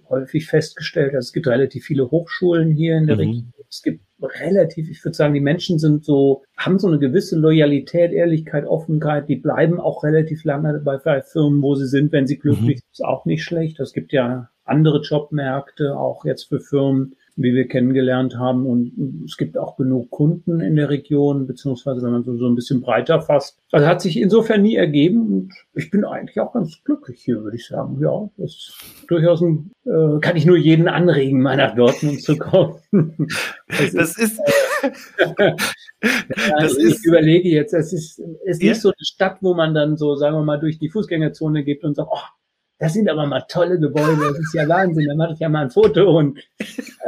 häufig 0.09 0.47
festgestellt. 0.47 1.13
Also 1.13 1.27
es 1.27 1.33
gibt 1.33 1.47
relativ 1.47 1.85
viele 1.85 2.09
Hochschulen 2.09 2.71
hier 2.71 2.97
in 2.97 3.07
der 3.07 3.15
mhm. 3.15 3.21
Region. 3.21 3.53
Es 3.69 3.83
gibt 3.83 4.01
relativ, 4.21 4.89
ich 4.89 5.03
würde 5.05 5.15
sagen, 5.15 5.33
die 5.33 5.39
Menschen 5.39 5.77
sind 5.77 6.03
so, 6.03 6.43
haben 6.57 6.79
so 6.79 6.87
eine 6.87 6.97
gewisse 6.97 7.37
Loyalität, 7.37 8.11
Ehrlichkeit, 8.11 8.65
Offenheit. 8.65 9.29
Die 9.29 9.35
bleiben 9.35 9.79
auch 9.79 10.03
relativ 10.03 10.43
lange 10.43 10.79
bei 10.79 11.21
Firmen, 11.21 11.61
wo 11.61 11.75
sie 11.75 11.87
sind, 11.87 12.11
wenn 12.11 12.25
sie 12.25 12.39
glücklich 12.39 12.61
mhm. 12.61 12.79
sind. 12.79 12.91
Ist 12.91 13.05
auch 13.05 13.25
nicht 13.25 13.43
schlecht. 13.43 13.79
Es 13.79 13.93
gibt 13.93 14.11
ja 14.11 14.49
andere 14.69 15.01
Jobmärkte, 15.01 15.97
auch 15.97 16.25
jetzt 16.25 16.49
für 16.49 16.59
Firmen, 16.59 17.15
wie 17.41 17.53
wir 17.53 17.67
kennengelernt 17.67 18.37
haben. 18.37 18.65
Und 18.65 19.23
es 19.25 19.37
gibt 19.37 19.57
auch 19.57 19.77
genug 19.77 20.11
Kunden 20.11 20.59
in 20.59 20.75
der 20.75 20.89
Region, 20.89 21.47
beziehungsweise 21.47 22.01
wenn 22.01 22.11
man 22.11 22.23
so, 22.23 22.37
so 22.37 22.47
ein 22.47 22.55
bisschen 22.55 22.81
breiter 22.81 23.21
fasst. 23.21 23.59
Also 23.71 23.87
hat 23.87 24.01
sich 24.01 24.19
insofern 24.19 24.61
nie 24.61 24.75
ergeben 24.75 25.21
und 25.21 25.53
ich 25.73 25.89
bin 25.89 26.03
eigentlich 26.03 26.39
auch 26.39 26.53
ganz 26.53 26.83
glücklich 26.83 27.21
hier, 27.23 27.41
würde 27.41 27.55
ich 27.55 27.65
sagen. 27.65 27.97
Ja, 28.01 28.29
das 28.37 28.51
ist 28.51 29.05
durchaus 29.07 29.41
ein, 29.41 29.71
äh, 29.85 30.19
kann 30.19 30.35
ich 30.35 30.45
nur 30.45 30.57
jeden 30.57 30.87
anregen, 30.87 31.41
mal 31.41 31.55
nach 31.55 31.75
Dortmund 31.75 32.21
zu 32.21 32.37
kommen. 32.37 32.75
Das, 33.67 33.93
das 33.93 34.17
ist, 34.17 34.39
ja, 35.37 35.55
das 36.59 36.75
ich 36.75 36.85
ist, 36.85 37.05
überlege 37.05 37.49
jetzt, 37.49 37.73
es 37.73 37.93
ist, 37.93 38.19
es 38.19 38.57
ist 38.57 38.63
ja? 38.63 38.69
nicht 38.69 38.81
so 38.81 38.89
eine 38.89 39.05
Stadt, 39.05 39.37
wo 39.41 39.53
man 39.53 39.75
dann 39.75 39.95
so, 39.95 40.15
sagen 40.15 40.35
wir 40.35 40.43
mal, 40.43 40.59
durch 40.59 40.79
die 40.79 40.89
Fußgängerzone 40.89 41.63
geht 41.63 41.83
und 41.83 41.95
sagt, 41.95 42.09
oh, 42.11 42.38
das 42.79 42.93
sind 42.93 43.09
aber 43.09 43.27
mal 43.27 43.41
tolle 43.41 43.77
Gebäude, 43.77 44.17
das 44.21 44.39
ist 44.39 44.53
ja 44.53 44.67
Wahnsinn, 44.67 45.07
da 45.07 45.15
mache 45.15 45.33
ich 45.33 45.39
ja 45.39 45.49
mal 45.49 45.63
ein 45.63 45.69
Foto 45.69 46.17
und 46.17 46.39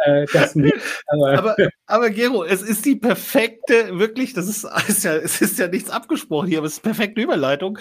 äh, 0.05 0.25
das 0.34 0.53
nicht. 0.53 0.75
Aber, 1.07 1.31
aber, 1.38 1.55
aber 1.86 2.10
Gero, 2.10 2.43
es 2.43 2.62
ist 2.62 2.86
die 2.86 2.97
perfekte, 2.97 3.97
wirklich, 3.97 4.34
das 4.34 4.47
ist, 4.47 4.65
ist 4.88 5.03
ja, 5.05 5.15
es 5.15 5.41
ist 5.41 5.57
ja 5.57 5.67
nichts 5.67 5.89
abgesprochen 5.89 6.49
hier, 6.49 6.57
aber 6.57 6.67
es 6.67 6.73
ist 6.73 6.84
perfekte 6.84 7.21
Überleitung. 7.21 7.79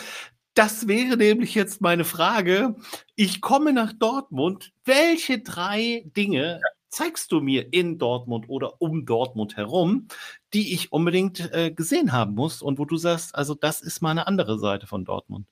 Das 0.55 0.88
wäre 0.88 1.16
nämlich 1.16 1.55
jetzt 1.55 1.81
meine 1.81 2.05
Frage. 2.05 2.76
Ich 3.16 3.40
komme 3.40 3.72
nach 3.72 3.92
Dortmund. 3.92 4.72
Welche 4.85 5.40
drei 5.40 6.05
Dinge 6.16 6.61
zeigst 6.90 7.31
du 7.33 7.40
mir 7.40 7.72
in 7.72 7.98
Dortmund 7.98 8.46
oder 8.48 8.81
um 8.81 9.07
Dortmund 9.07 9.57
herum, 9.57 10.09
die 10.53 10.74
ich 10.74 10.92
unbedingt 10.92 11.53
äh, 11.53 11.70
gesehen 11.70 12.12
haben 12.12 12.35
muss 12.35 12.62
und 12.62 12.79
wo 12.79 12.85
du 12.85 12.96
sagst, 12.96 13.35
also 13.35 13.55
das 13.55 13.81
ist 13.81 14.03
mal 14.03 14.11
eine 14.11 14.26
andere 14.26 14.59
Seite 14.59 14.87
von 14.87 15.05
Dortmund? 15.05 15.46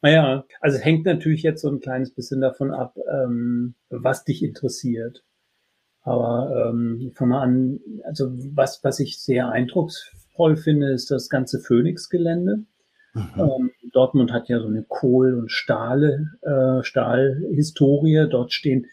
Naja, 0.00 0.44
also 0.60 0.78
hängt 0.78 1.06
natürlich 1.06 1.42
jetzt 1.42 1.62
so 1.62 1.68
ein 1.68 1.80
kleines 1.80 2.12
bisschen 2.12 2.40
davon 2.40 2.70
ab, 2.72 2.96
ähm, 3.10 3.74
was 3.90 4.24
dich 4.24 4.42
interessiert. 4.42 5.24
Aber 6.02 6.70
ähm, 6.70 6.98
ich 7.00 7.16
fange 7.16 7.30
mal 7.30 7.42
an, 7.42 7.80
also 8.04 8.30
was, 8.54 8.82
was 8.84 9.00
ich 9.00 9.20
sehr 9.20 9.50
eindrucksvoll 9.50 10.56
finde, 10.56 10.92
ist 10.92 11.10
das 11.10 11.28
ganze 11.28 11.58
Phoenix-Gelände. 11.60 12.64
Mhm. 13.14 13.30
Ähm, 13.36 13.70
Dortmund 13.92 14.32
hat 14.32 14.48
ja 14.48 14.60
so 14.60 14.68
eine 14.68 14.84
Kohl- 14.84 15.34
und 15.34 15.50
Stahle, 15.50 16.30
äh, 16.42 16.82
Stahlhistorie. 16.84 18.28
Dort 18.30 18.52
stehen 18.52 18.86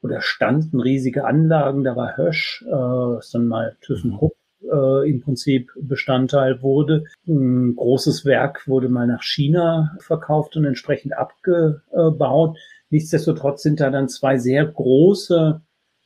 oder 0.00 0.20
standen 0.22 0.80
riesige 0.80 1.24
Anlagen. 1.24 1.84
Da 1.84 1.96
war 1.96 2.16
Hösch, 2.16 2.64
äh, 2.66 3.18
ist 3.18 3.34
dann 3.34 3.46
mal 3.46 3.76
ThyssenKrupp 3.82 4.34
äh, 4.72 5.08
im 5.08 5.20
Prinzip 5.20 5.70
Bestandteil 5.80 6.62
wurde. 6.62 7.04
Ein 7.26 7.74
großes 7.76 8.24
Werk 8.24 8.66
wurde 8.66 8.88
mal 8.88 9.06
nach 9.06 9.22
China 9.22 9.96
verkauft 10.00 10.56
und 10.56 10.64
entsprechend 10.64 11.16
abgebaut. 11.16 12.58
Nichtsdestotrotz 12.90 13.62
sind 13.62 13.80
da 13.80 13.90
dann 13.90 14.08
zwei 14.08 14.38
sehr 14.38 14.64
große 14.64 15.60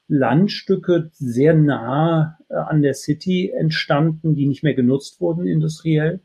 Landstücke 0.08 1.10
sehr 1.12 1.54
nah 1.54 2.38
äh, 2.48 2.54
an 2.54 2.82
der 2.82 2.94
City 2.94 3.52
entstanden, 3.56 4.34
die 4.34 4.46
nicht 4.46 4.64
mehr 4.64 4.74
genutzt 4.74 5.20
wurden 5.20 5.46
industriell. 5.46 6.20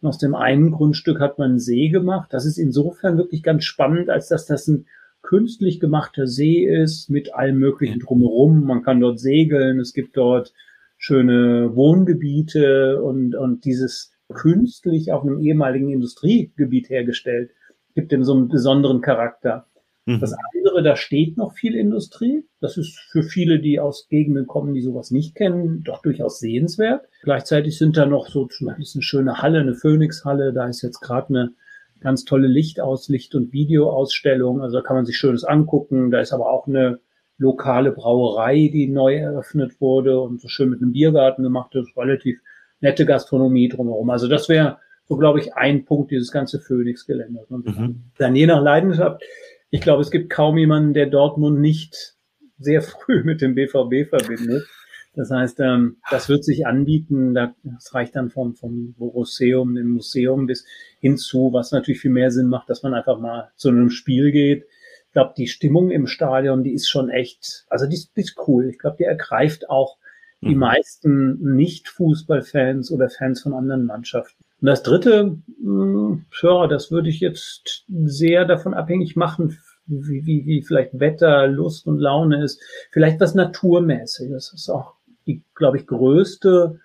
Und 0.00 0.08
aus 0.08 0.18
dem 0.18 0.34
einen 0.34 0.72
Grundstück 0.72 1.20
hat 1.20 1.38
man 1.38 1.50
einen 1.50 1.58
See 1.60 1.88
gemacht. 1.90 2.32
Das 2.32 2.44
ist 2.44 2.58
insofern 2.58 3.18
wirklich 3.18 3.42
ganz 3.42 3.64
spannend, 3.64 4.10
als 4.10 4.28
dass 4.28 4.46
das 4.46 4.66
ein 4.66 4.86
künstlich 5.22 5.78
gemachter 5.78 6.26
See 6.26 6.64
ist 6.64 7.10
mit 7.10 7.34
allem 7.34 7.58
möglichen 7.58 8.00
drumherum. 8.00 8.64
Man 8.64 8.82
kann 8.82 9.00
dort 9.00 9.20
segeln, 9.20 9.78
es 9.78 9.92
gibt 9.92 10.16
dort 10.16 10.52
schöne 11.00 11.74
Wohngebiete 11.74 13.02
und, 13.02 13.34
und 13.34 13.64
dieses 13.64 14.12
künstlich 14.32 15.10
auf 15.12 15.22
einem 15.22 15.40
ehemaligen 15.40 15.88
Industriegebiet 15.88 16.90
hergestellt, 16.90 17.50
gibt 17.94 18.12
dem 18.12 18.22
so 18.22 18.34
einen 18.34 18.48
besonderen 18.48 19.00
Charakter. 19.00 19.66
Mhm. 20.04 20.20
Das 20.20 20.34
andere, 20.34 20.82
da 20.82 20.96
steht 20.96 21.38
noch 21.38 21.54
viel 21.54 21.74
Industrie. 21.74 22.44
Das 22.60 22.76
ist 22.76 22.98
für 23.10 23.22
viele, 23.22 23.60
die 23.60 23.80
aus 23.80 24.08
Gegenden 24.08 24.46
kommen, 24.46 24.74
die 24.74 24.82
sowas 24.82 25.10
nicht 25.10 25.34
kennen, 25.34 25.82
doch 25.84 26.02
durchaus 26.02 26.38
sehenswert. 26.38 27.08
Gleichzeitig 27.22 27.78
sind 27.78 27.96
da 27.96 28.04
noch 28.04 28.28
so 28.28 28.44
zum 28.46 28.66
Beispiel 28.66 28.86
eine 28.94 29.02
schöne 29.02 29.38
Halle, 29.40 29.60
eine 29.60 29.74
Phoenix-Halle. 29.74 30.52
Da 30.52 30.68
ist 30.68 30.82
jetzt 30.82 31.00
gerade 31.00 31.28
eine 31.30 31.52
ganz 32.00 32.26
tolle 32.26 32.46
Lichtaus-, 32.46 33.08
Licht- 33.08 33.34
und 33.34 33.54
Videoausstellung. 33.54 34.60
Also 34.60 34.76
da 34.76 34.82
kann 34.82 34.96
man 34.96 35.06
sich 35.06 35.16
Schönes 35.16 35.44
angucken. 35.44 36.10
Da 36.10 36.20
ist 36.20 36.34
aber 36.34 36.50
auch 36.50 36.66
eine 36.66 37.00
lokale 37.40 37.90
Brauerei, 37.90 38.70
die 38.72 38.86
neu 38.86 39.16
eröffnet 39.16 39.80
wurde 39.80 40.20
und 40.20 40.40
so 40.40 40.48
schön 40.48 40.68
mit 40.68 40.82
einem 40.82 40.92
Biergarten 40.92 41.42
gemacht 41.42 41.74
ist, 41.74 41.96
relativ 41.96 42.38
nette 42.80 43.06
Gastronomie 43.06 43.68
drumherum. 43.68 44.10
Also 44.10 44.28
das 44.28 44.48
wäre 44.48 44.78
so, 45.06 45.16
glaube 45.16 45.40
ich, 45.40 45.54
ein 45.54 45.84
Punkt 45.86 46.10
dieses 46.10 46.30
ganze 46.30 46.60
Phoenix-Gelände. 46.60 47.40
Mhm. 47.48 48.02
Dann 48.18 48.36
je 48.36 48.46
nach 48.46 48.62
Leidenschaft. 48.62 49.22
Ich 49.70 49.80
glaube, 49.80 50.02
es 50.02 50.10
gibt 50.10 50.30
kaum 50.30 50.58
jemanden, 50.58 50.92
der 50.92 51.06
Dortmund 51.06 51.60
nicht 51.60 52.14
sehr 52.58 52.82
früh 52.82 53.24
mit 53.24 53.40
dem 53.40 53.54
BVB 53.54 54.08
verbindet. 54.08 54.68
Das 55.14 55.30
heißt, 55.30 55.60
ähm, 55.60 55.96
das 56.10 56.28
wird 56.28 56.44
sich 56.44 56.66
anbieten. 56.66 57.34
Das 57.34 57.94
reicht 57.94 58.14
dann 58.16 58.30
vom, 58.30 58.54
vom 58.54 58.94
Borusseum, 58.98 59.74
dem 59.74 59.90
Museum 59.90 60.46
bis 60.46 60.66
hinzu, 61.00 61.50
was 61.52 61.72
natürlich 61.72 62.00
viel 62.00 62.12
mehr 62.12 62.30
Sinn 62.30 62.48
macht, 62.48 62.68
dass 62.68 62.82
man 62.82 62.94
einfach 62.94 63.18
mal 63.18 63.50
zu 63.56 63.70
einem 63.70 63.90
Spiel 63.90 64.30
geht, 64.30 64.66
ich 65.10 65.14
glaube, 65.14 65.34
die 65.36 65.48
Stimmung 65.48 65.90
im 65.90 66.06
Stadion, 66.06 66.62
die 66.62 66.72
ist 66.72 66.88
schon 66.88 67.10
echt, 67.10 67.64
also 67.68 67.84
die 67.86 67.96
ist, 67.96 68.16
die 68.16 68.20
ist 68.20 68.38
cool. 68.46 68.68
Ich 68.68 68.78
glaube, 68.78 68.94
die 68.96 69.04
ergreift 69.04 69.68
auch 69.68 69.96
die 70.40 70.54
mhm. 70.54 70.60
meisten 70.60 71.56
Nicht-Fußballfans 71.56 72.92
oder 72.92 73.10
Fans 73.10 73.42
von 73.42 73.52
anderen 73.52 73.86
Mannschaften. 73.86 74.44
Und 74.60 74.66
das 74.66 74.84
dritte, 74.84 75.36
mh, 75.60 75.64
hm, 75.64 76.26
ja, 76.42 76.68
das 76.68 76.92
würde 76.92 77.08
ich 77.08 77.18
jetzt 77.18 77.86
sehr 77.88 78.44
davon 78.44 78.72
abhängig 78.72 79.16
machen, 79.16 79.58
wie, 79.86 80.24
wie, 80.24 80.46
wie 80.46 80.62
vielleicht 80.62 81.00
Wetter, 81.00 81.48
Lust 81.48 81.88
und 81.88 81.98
Laune 81.98 82.44
ist. 82.44 82.62
Vielleicht 82.92 83.18
was 83.18 83.34
Naturmäßiges. 83.34 84.50
Das 84.52 84.60
ist 84.60 84.70
auch 84.70 84.94
die, 85.26 85.42
glaube 85.56 85.78
ich, 85.78 85.88
größte 85.88 86.78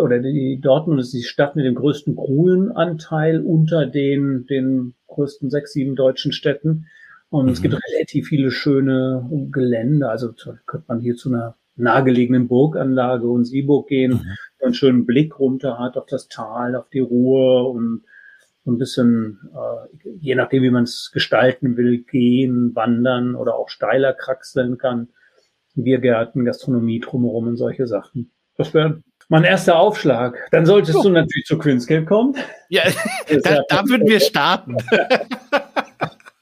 oder 0.00 0.18
die 0.18 0.60
Dortmund 0.62 1.00
ist 1.00 1.12
die 1.12 1.22
Stadt 1.22 1.56
mit 1.56 1.66
dem 1.66 1.74
größten 1.74 2.16
Grulenanteil 2.16 3.42
unter 3.42 3.84
den, 3.84 4.46
den 4.46 4.94
größten 5.08 5.50
sechs, 5.50 5.74
sieben 5.74 5.94
deutschen 5.94 6.32
Städten. 6.32 6.86
Und 7.30 7.46
mhm. 7.46 7.52
es 7.52 7.62
gibt 7.62 7.74
mhm. 7.74 7.80
relativ 7.92 8.28
viele 8.28 8.50
schöne 8.50 9.28
Gelände. 9.50 10.08
Also 10.08 10.32
könnte 10.66 10.86
man 10.88 11.00
hier 11.00 11.16
zu 11.16 11.28
einer 11.28 11.56
nahegelegenen 11.76 12.48
Burganlage 12.48 13.28
und 13.28 13.44
Sieburg 13.44 13.88
gehen, 13.88 14.12
mhm. 14.12 14.64
einen 14.64 14.74
schönen 14.74 15.06
Blick 15.06 15.38
runter 15.38 15.78
hat 15.78 15.96
auf 15.96 16.06
das 16.06 16.28
Tal, 16.28 16.74
auf 16.74 16.88
die 16.90 17.00
Ruhe 17.00 17.64
und 17.64 18.02
so 18.64 18.72
ein 18.72 18.78
bisschen, 18.78 19.38
äh, 19.54 20.08
je 20.20 20.34
nachdem, 20.34 20.62
wie 20.62 20.70
man 20.70 20.84
es 20.84 21.10
gestalten 21.12 21.76
will, 21.76 21.98
gehen, 21.98 22.74
wandern 22.74 23.34
oder 23.34 23.54
auch 23.54 23.68
steiler 23.68 24.12
kraxeln 24.12 24.76
kann. 24.76 25.08
Biergärten, 25.74 26.44
Gastronomie 26.44 26.98
drumherum 26.98 27.46
und 27.46 27.56
solche 27.56 27.86
Sachen. 27.86 28.32
Das 28.56 28.74
wäre 28.74 29.00
mein 29.28 29.44
erster 29.44 29.78
Aufschlag. 29.78 30.36
Dann 30.50 30.66
solltest 30.66 30.98
oh. 30.98 31.02
du 31.04 31.10
natürlich 31.10 31.44
zu 31.44 31.56
Quinscape 31.56 32.04
kommen. 32.04 32.34
Ja, 32.68 32.82
da, 33.44 33.60
da 33.68 33.84
würden 33.86 34.08
wir 34.08 34.18
starten. 34.20 34.76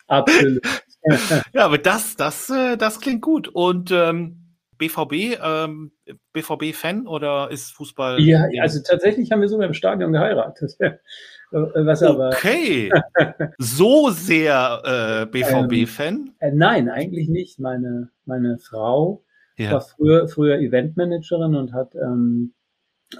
Absolut. 0.06 0.62
ja, 1.52 1.64
aber 1.64 1.78
das, 1.78 2.16
das, 2.16 2.50
äh, 2.50 2.76
das 2.76 3.00
klingt 3.00 3.22
gut. 3.22 3.48
Und 3.48 3.90
ähm, 3.90 4.46
BVB, 4.78 5.38
ähm, 5.42 5.92
BVB-Fan 6.32 7.06
oder 7.06 7.50
ist 7.50 7.72
Fußball? 7.72 8.20
Ja, 8.20 8.46
also 8.60 8.80
tatsächlich 8.82 9.32
haben 9.32 9.40
wir 9.40 9.48
sogar 9.48 9.66
im 9.66 9.74
Stadion 9.74 10.12
geheiratet. 10.12 10.76
Was 11.50 12.02
aber, 12.02 12.28
okay. 12.28 12.90
so 13.58 14.10
sehr 14.10 14.82
äh, 14.84 15.26
BVB-Fan? 15.26 16.14
Ähm, 16.14 16.32
äh, 16.40 16.52
nein, 16.52 16.88
eigentlich 16.88 17.28
nicht. 17.28 17.60
Meine, 17.60 18.10
meine 18.24 18.58
Frau 18.58 19.24
ja. 19.56 19.72
war 19.72 19.80
früher, 19.80 20.28
früher 20.28 20.58
Eventmanagerin 20.58 21.54
und 21.54 21.72
hat 21.72 21.94
ähm, 21.94 22.52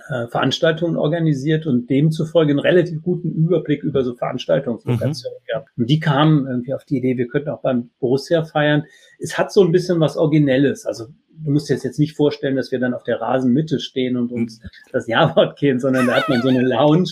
äh, 0.09 0.29
Veranstaltungen 0.29 0.97
organisiert 0.97 1.67
und 1.67 1.89
demzufolge 1.91 2.51
einen 2.51 2.59
relativ 2.59 3.03
guten 3.03 3.31
Überblick 3.31 3.83
über 3.83 4.05
so 4.05 4.15
Veranstaltungslokationen 4.15 5.39
mhm. 5.41 5.47
gehabt. 5.47 5.69
Und 5.77 5.91
die 5.91 6.01
kamen 6.01 6.47
irgendwie 6.47 6.75
auf 6.75 6.85
die 6.85 6.99
Idee, 6.99 7.17
wir 7.17 7.29
könnten 7.29 7.51
auch 7.51 7.63
beim 7.63 7.91
Borussia 8.01 8.45
feiern. 8.45 8.85
Es 9.19 9.39
hat 9.39 9.53
so 9.53 9.63
ein 9.63 9.73
bisschen 9.73 10.01
was 10.01 10.17
Originelles. 10.17 10.87
Also 10.87 11.07
du 11.31 11.51
musst 11.51 11.69
dir 11.69 11.75
jetzt 11.75 11.99
nicht 11.99 12.17
vorstellen, 12.17 12.57
dass 12.57 12.73
wir 12.73 12.79
dann 12.79 12.95
auf 12.95 13.05
der 13.05 13.21
Rasenmitte 13.21 13.81
stehen 13.81 14.17
und 14.17 14.33
uns 14.33 14.61
mhm. 14.61 14.69
das 14.93 15.07
Jawort 15.07 15.59
gehen, 15.59 15.81
sondern 15.81 16.07
da 16.07 16.17
hat 16.17 16.29
man 16.29 16.43
so 16.43 16.49
eine 16.49 16.63
Lounge, 16.63 17.11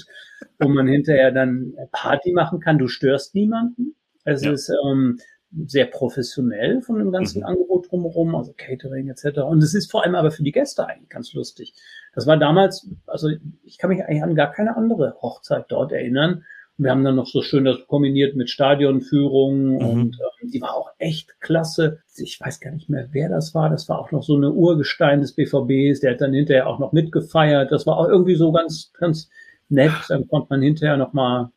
wo 0.59 0.69
man 0.69 0.87
hinterher 0.87 1.31
dann 1.31 1.75
Party 1.93 2.33
machen 2.33 2.61
kann. 2.61 2.79
Du 2.79 2.89
störst 2.89 3.35
niemanden. 3.35 3.95
Es 4.25 4.43
ja. 4.43 4.53
ist 4.53 4.71
ähm, 4.89 5.19
sehr 5.67 5.87
professionell 5.87 6.83
von 6.83 6.99
dem 6.99 7.13
ganzen 7.13 7.41
mhm. 7.41 7.47
Angebot 7.47 7.91
drumherum, 7.91 8.35
also 8.35 8.53
Catering 8.57 9.09
etc. 9.09 9.39
Und 9.41 9.63
es 9.63 9.75
ist 9.75 9.91
vor 9.91 10.05
allem 10.05 10.15
aber 10.15 10.31
für 10.31 10.43
die 10.43 10.53
Gäste 10.53 10.87
eigentlich 10.87 11.09
ganz 11.09 11.33
lustig. 11.33 11.75
Das 12.15 12.27
war 12.27 12.37
damals, 12.37 12.89
also 13.07 13.29
ich 13.63 13.79
kann 13.79 13.91
mich 13.91 14.03
eigentlich 14.05 14.23
an 14.23 14.35
gar 14.35 14.53
keine 14.53 14.77
andere 14.77 15.17
Hochzeit 15.21 15.67
dort 15.69 15.93
erinnern. 15.93 16.45
Wir 16.77 16.91
haben 16.91 17.05
dann 17.05 17.15
noch 17.15 17.27
so 17.27 17.41
schön 17.43 17.65
das 17.65 17.87
kombiniert 17.87 18.35
mit 18.35 18.51
Stadionführung 18.51 19.75
mhm. 19.75 19.77
und 19.77 20.19
ähm, 20.43 20.51
die 20.51 20.61
war 20.61 20.75
auch 20.75 20.91
echt 20.99 21.41
klasse. 21.41 22.01
Ich 22.17 22.41
weiß 22.41 22.59
gar 22.59 22.73
nicht 22.73 22.91
mehr, 22.91 23.09
wer 23.13 23.29
das 23.29 23.55
war. 23.55 23.71
Das 23.71 23.89
war 23.89 24.01
auch 24.01 24.11
noch 24.11 24.25
so 24.25 24.37
eine 24.37 24.51
Urgestein 24.51 25.21
des 25.21 25.35
BVBs. 25.35 26.01
Der 26.01 26.13
hat 26.13 26.21
dann 26.21 26.33
hinterher 26.33 26.67
auch 26.67 26.81
noch 26.81 26.93
mitgefeiert. 26.93 27.71
Das 27.71 27.87
war 27.87 27.97
auch 27.99 28.09
irgendwie 28.09 28.35
so 28.35 28.51
ganz, 28.51 28.93
ganz 28.99 29.31
nett. 29.69 29.93
Dann 30.09 30.27
konnte 30.27 30.49
man 30.51 30.63
hinterher 30.63 30.97
noch 30.97 31.13
mal, 31.13 31.53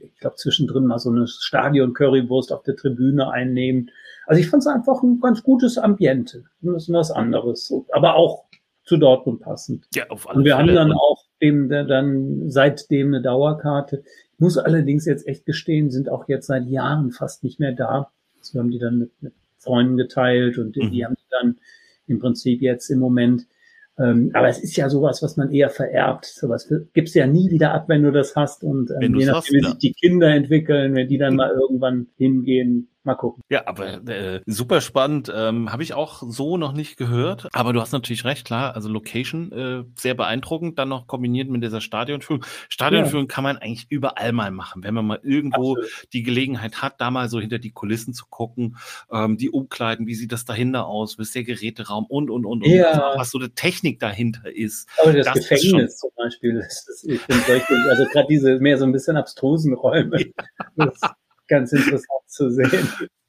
ich 0.00 0.18
glaube 0.18 0.36
zwischendrin 0.36 0.86
mal 0.86 0.98
so 0.98 1.10
eine 1.10 1.26
Stadion-Currywurst 1.26 2.52
auf 2.52 2.62
der 2.62 2.76
Tribüne 2.76 3.30
einnehmen. 3.30 3.90
Also 4.26 4.40
ich 4.40 4.48
fand 4.48 4.62
es 4.62 4.66
einfach 4.66 5.02
ein 5.02 5.20
ganz 5.20 5.42
gutes 5.42 5.78
Ambiente. 5.78 6.44
Das 6.60 6.84
ist 6.84 6.92
was 6.92 7.10
anderes. 7.10 7.72
Aber 7.92 8.16
auch 8.16 8.44
zu 8.84 8.96
Dortmund 8.96 9.40
passend. 9.40 9.86
Ja, 9.94 10.08
auf 10.08 10.28
alle 10.28 10.38
Und 10.38 10.44
wir 10.44 10.56
Fälle. 10.56 10.78
haben 10.78 10.90
dann 10.90 10.92
auch 10.92 11.24
dem, 11.40 11.68
der 11.68 11.84
dann 11.84 12.50
seitdem 12.50 13.08
eine 13.08 13.22
Dauerkarte. 13.22 14.02
Ich 14.34 14.40
muss 14.40 14.56
allerdings 14.56 15.04
jetzt 15.04 15.26
echt 15.26 15.46
gestehen, 15.46 15.90
sind 15.90 16.08
auch 16.08 16.28
jetzt 16.28 16.46
seit 16.46 16.66
Jahren 16.66 17.12
fast 17.12 17.44
nicht 17.44 17.60
mehr 17.60 17.72
da. 17.72 18.10
Also 18.38 18.54
wir 18.54 18.60
haben 18.60 18.70
die 18.70 18.78
dann 18.78 18.98
mit, 18.98 19.10
mit 19.20 19.34
Freunden 19.58 19.96
geteilt 19.96 20.58
und 20.58 20.76
mhm. 20.76 20.90
die 20.90 21.04
haben 21.04 21.14
die 21.14 21.30
dann 21.30 21.58
im 22.06 22.18
Prinzip 22.18 22.62
jetzt 22.62 22.88
im 22.90 22.98
Moment. 22.98 23.46
Ähm, 24.00 24.30
aber 24.32 24.48
es 24.48 24.58
ist 24.58 24.76
ja 24.76 24.88
sowas, 24.88 25.22
was 25.22 25.36
man 25.36 25.50
eher 25.50 25.70
vererbt. 25.70 26.26
Sowas 26.26 26.72
gibt's 26.92 27.14
ja 27.14 27.26
nie 27.26 27.50
wieder 27.50 27.74
ab, 27.74 27.88
wenn 27.88 28.02
du 28.02 28.12
das 28.12 28.36
hast. 28.36 28.62
Und 28.62 28.90
ähm, 29.00 29.16
je 29.16 29.26
nachdem, 29.26 29.60
wie 29.60 29.64
sich 29.64 29.78
die 29.78 29.92
Kinder 29.92 30.28
entwickeln, 30.28 30.94
wenn 30.94 31.08
die 31.08 31.18
dann 31.18 31.34
mal 31.34 31.50
irgendwann 31.50 32.06
hingehen, 32.16 32.88
Mal 33.08 33.14
gucken. 33.14 33.42
Ja, 33.48 33.62
aber 33.64 34.06
äh, 34.06 34.42
super 34.44 34.82
spannend. 34.82 35.32
Ähm, 35.34 35.72
Habe 35.72 35.82
ich 35.82 35.94
auch 35.94 36.22
so 36.26 36.58
noch 36.58 36.72
nicht 36.72 36.98
gehört. 36.98 37.48
Aber 37.54 37.72
du 37.72 37.80
hast 37.80 37.92
natürlich 37.92 38.26
recht, 38.26 38.44
klar. 38.44 38.74
Also 38.74 38.90
Location 38.90 39.50
äh, 39.50 39.84
sehr 39.98 40.12
beeindruckend. 40.12 40.78
Dann 40.78 40.90
noch 40.90 41.06
kombiniert 41.06 41.48
mit 41.48 41.62
dieser 41.62 41.80
Stadionführung. 41.80 42.44
Stadionführung 42.68 43.24
ja. 43.24 43.34
kann 43.34 43.44
man 43.44 43.56
eigentlich 43.56 43.86
überall 43.88 44.32
mal 44.32 44.50
machen, 44.50 44.84
wenn 44.84 44.92
man 44.92 45.06
mal 45.06 45.20
irgendwo 45.22 45.76
Absolut. 45.76 46.06
die 46.12 46.22
Gelegenheit 46.22 46.82
hat, 46.82 47.00
da 47.00 47.10
mal 47.10 47.30
so 47.30 47.40
hinter 47.40 47.58
die 47.58 47.70
Kulissen 47.70 48.12
zu 48.12 48.26
gucken, 48.28 48.76
ähm, 49.10 49.38
die 49.38 49.48
Umkleiden, 49.48 50.06
wie 50.06 50.14
sieht 50.14 50.30
das 50.30 50.44
dahinter 50.44 50.86
aus, 50.86 51.16
wie 51.16 51.22
ist 51.22 51.34
der 51.34 51.44
Geräteraum 51.44 52.04
und 52.04 52.28
und 52.28 52.44
und, 52.44 52.66
ja. 52.66 53.12
und 53.12 53.20
was 53.20 53.30
so 53.30 53.38
eine 53.38 53.54
Technik 53.54 54.00
dahinter 54.00 54.54
ist. 54.54 54.86
Aber 55.02 55.14
das, 55.14 55.24
das 55.24 55.48
Gefängnis 55.48 55.96
zum 55.96 56.10
Beispiel, 56.14 56.58
ist, 56.66 56.84
das, 56.88 57.04
ich 57.04 57.22
finde 57.22 57.64
also 57.88 58.04
gerade 58.12 58.26
diese 58.28 58.58
mehr 58.58 58.76
so 58.76 58.84
ein 58.84 58.92
bisschen 58.92 59.16
abstrusen 59.16 59.72
Räume. 59.72 60.26
Ja. 60.76 60.92
Ganz 61.48 61.72
interessant 61.72 62.22
zu 62.26 62.50
sehen. 62.50 62.88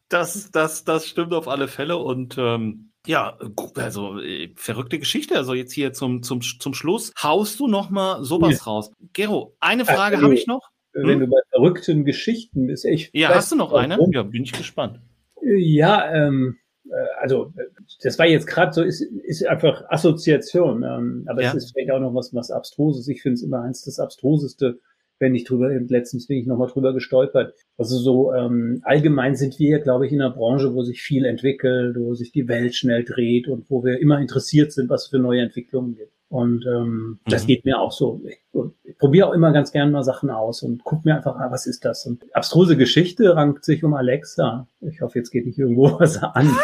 Das, 0.09 0.51
das, 0.51 0.83
das 0.83 1.07
stimmt 1.07 1.33
auf 1.33 1.47
alle 1.47 1.67
Fälle 1.67 1.97
und 1.97 2.35
ähm, 2.37 2.89
ja, 3.05 3.37
also 3.75 4.19
äh, 4.19 4.51
verrückte 4.55 4.99
Geschichte. 4.99 5.35
Also 5.35 5.53
jetzt 5.53 5.71
hier 5.71 5.93
zum, 5.93 6.23
zum, 6.23 6.41
zum 6.41 6.73
Schluss 6.73 7.13
haust 7.21 7.59
du 7.59 7.67
noch 7.67 7.89
mal 7.89 8.23
sowas 8.23 8.57
ja. 8.57 8.63
raus. 8.63 8.91
Gero, 9.13 9.55
eine 9.59 9.85
Frage 9.85 10.15
also, 10.15 10.25
habe 10.25 10.35
ich 10.35 10.47
noch. 10.47 10.69
Wenn 10.93 11.07
hm? 11.11 11.19
du 11.21 11.27
bei 11.27 11.37
verrückten 11.49 12.05
Geschichten 12.05 12.67
bist, 12.67 12.85
ich. 12.85 13.11
Ja, 13.13 13.29
hast 13.29 13.51
du 13.51 13.55
noch 13.55 13.71
warum. 13.71 13.91
eine? 13.91 13.99
Ja, 14.11 14.23
bin 14.23 14.43
ich 14.43 14.51
gespannt. 14.51 14.99
Ja, 15.41 16.11
ähm, 16.11 16.57
äh, 16.89 16.95
also 17.19 17.53
das 18.01 18.17
war 18.19 18.25
jetzt 18.25 18.47
gerade 18.47 18.73
so, 18.73 18.83
ist, 18.83 19.01
ist 19.01 19.45
einfach 19.45 19.83
Assoziation, 19.89 20.83
ähm, 20.83 21.25
aber 21.27 21.43
ja. 21.43 21.49
es 21.49 21.55
ist 21.55 21.71
vielleicht 21.71 21.91
auch 21.91 21.99
noch 21.99 22.13
was, 22.13 22.33
was 22.33 22.51
Abstruses. 22.51 23.07
Ich 23.07 23.21
finde 23.21 23.35
es 23.35 23.43
immer 23.43 23.61
eins 23.61 23.83
das 23.85 23.99
Abstruseste 23.99 24.79
wenn 25.19 25.35
ich 25.35 25.43
drüber, 25.43 25.69
letztens 25.69 26.27
bin 26.27 26.37
ich 26.37 26.47
nochmal 26.47 26.69
drüber 26.69 26.93
gestolpert. 26.93 27.53
Also 27.77 27.97
so 27.97 28.33
ähm, 28.33 28.81
allgemein 28.83 29.35
sind 29.35 29.59
wir, 29.59 29.79
glaube 29.79 30.07
ich, 30.07 30.13
in 30.13 30.21
einer 30.21 30.33
Branche, 30.33 30.73
wo 30.73 30.83
sich 30.83 31.01
viel 31.01 31.25
entwickelt, 31.25 31.97
wo 31.99 32.15
sich 32.15 32.31
die 32.31 32.47
Welt 32.47 32.75
schnell 32.75 33.03
dreht 33.03 33.47
und 33.47 33.69
wo 33.69 33.83
wir 33.83 33.99
immer 33.99 34.19
interessiert 34.19 34.71
sind, 34.71 34.89
was 34.89 35.07
für 35.07 35.19
neue 35.19 35.41
Entwicklungen 35.41 35.95
gibt. 35.95 36.13
Und 36.29 36.63
ähm, 36.67 36.85
mhm. 36.85 37.19
das 37.25 37.47
geht 37.47 37.65
mir 37.65 37.79
auch 37.79 37.91
so. 37.91 38.21
Ich, 38.23 38.37
ich 38.83 38.97
probiere 38.99 39.27
auch 39.27 39.33
immer 39.33 39.51
ganz 39.51 39.71
gerne 39.71 39.91
mal 39.91 40.03
Sachen 40.03 40.29
aus 40.29 40.61
und 40.61 40.83
guck 40.83 41.03
mir 41.03 41.15
einfach, 41.15 41.35
ah, 41.35 41.49
was 41.49 41.65
ist 41.65 41.83
das? 41.85 42.05
Und 42.05 42.23
abstruse 42.35 42.77
Geschichte 42.77 43.35
rankt 43.35 43.65
sich 43.65 43.83
um 43.83 43.95
Alexa. 43.95 44.67
Ich 44.81 45.01
hoffe, 45.01 45.17
jetzt 45.17 45.31
geht 45.31 45.47
nicht 45.47 45.57
irgendwo 45.57 45.99
was 45.99 46.21
an. 46.21 46.55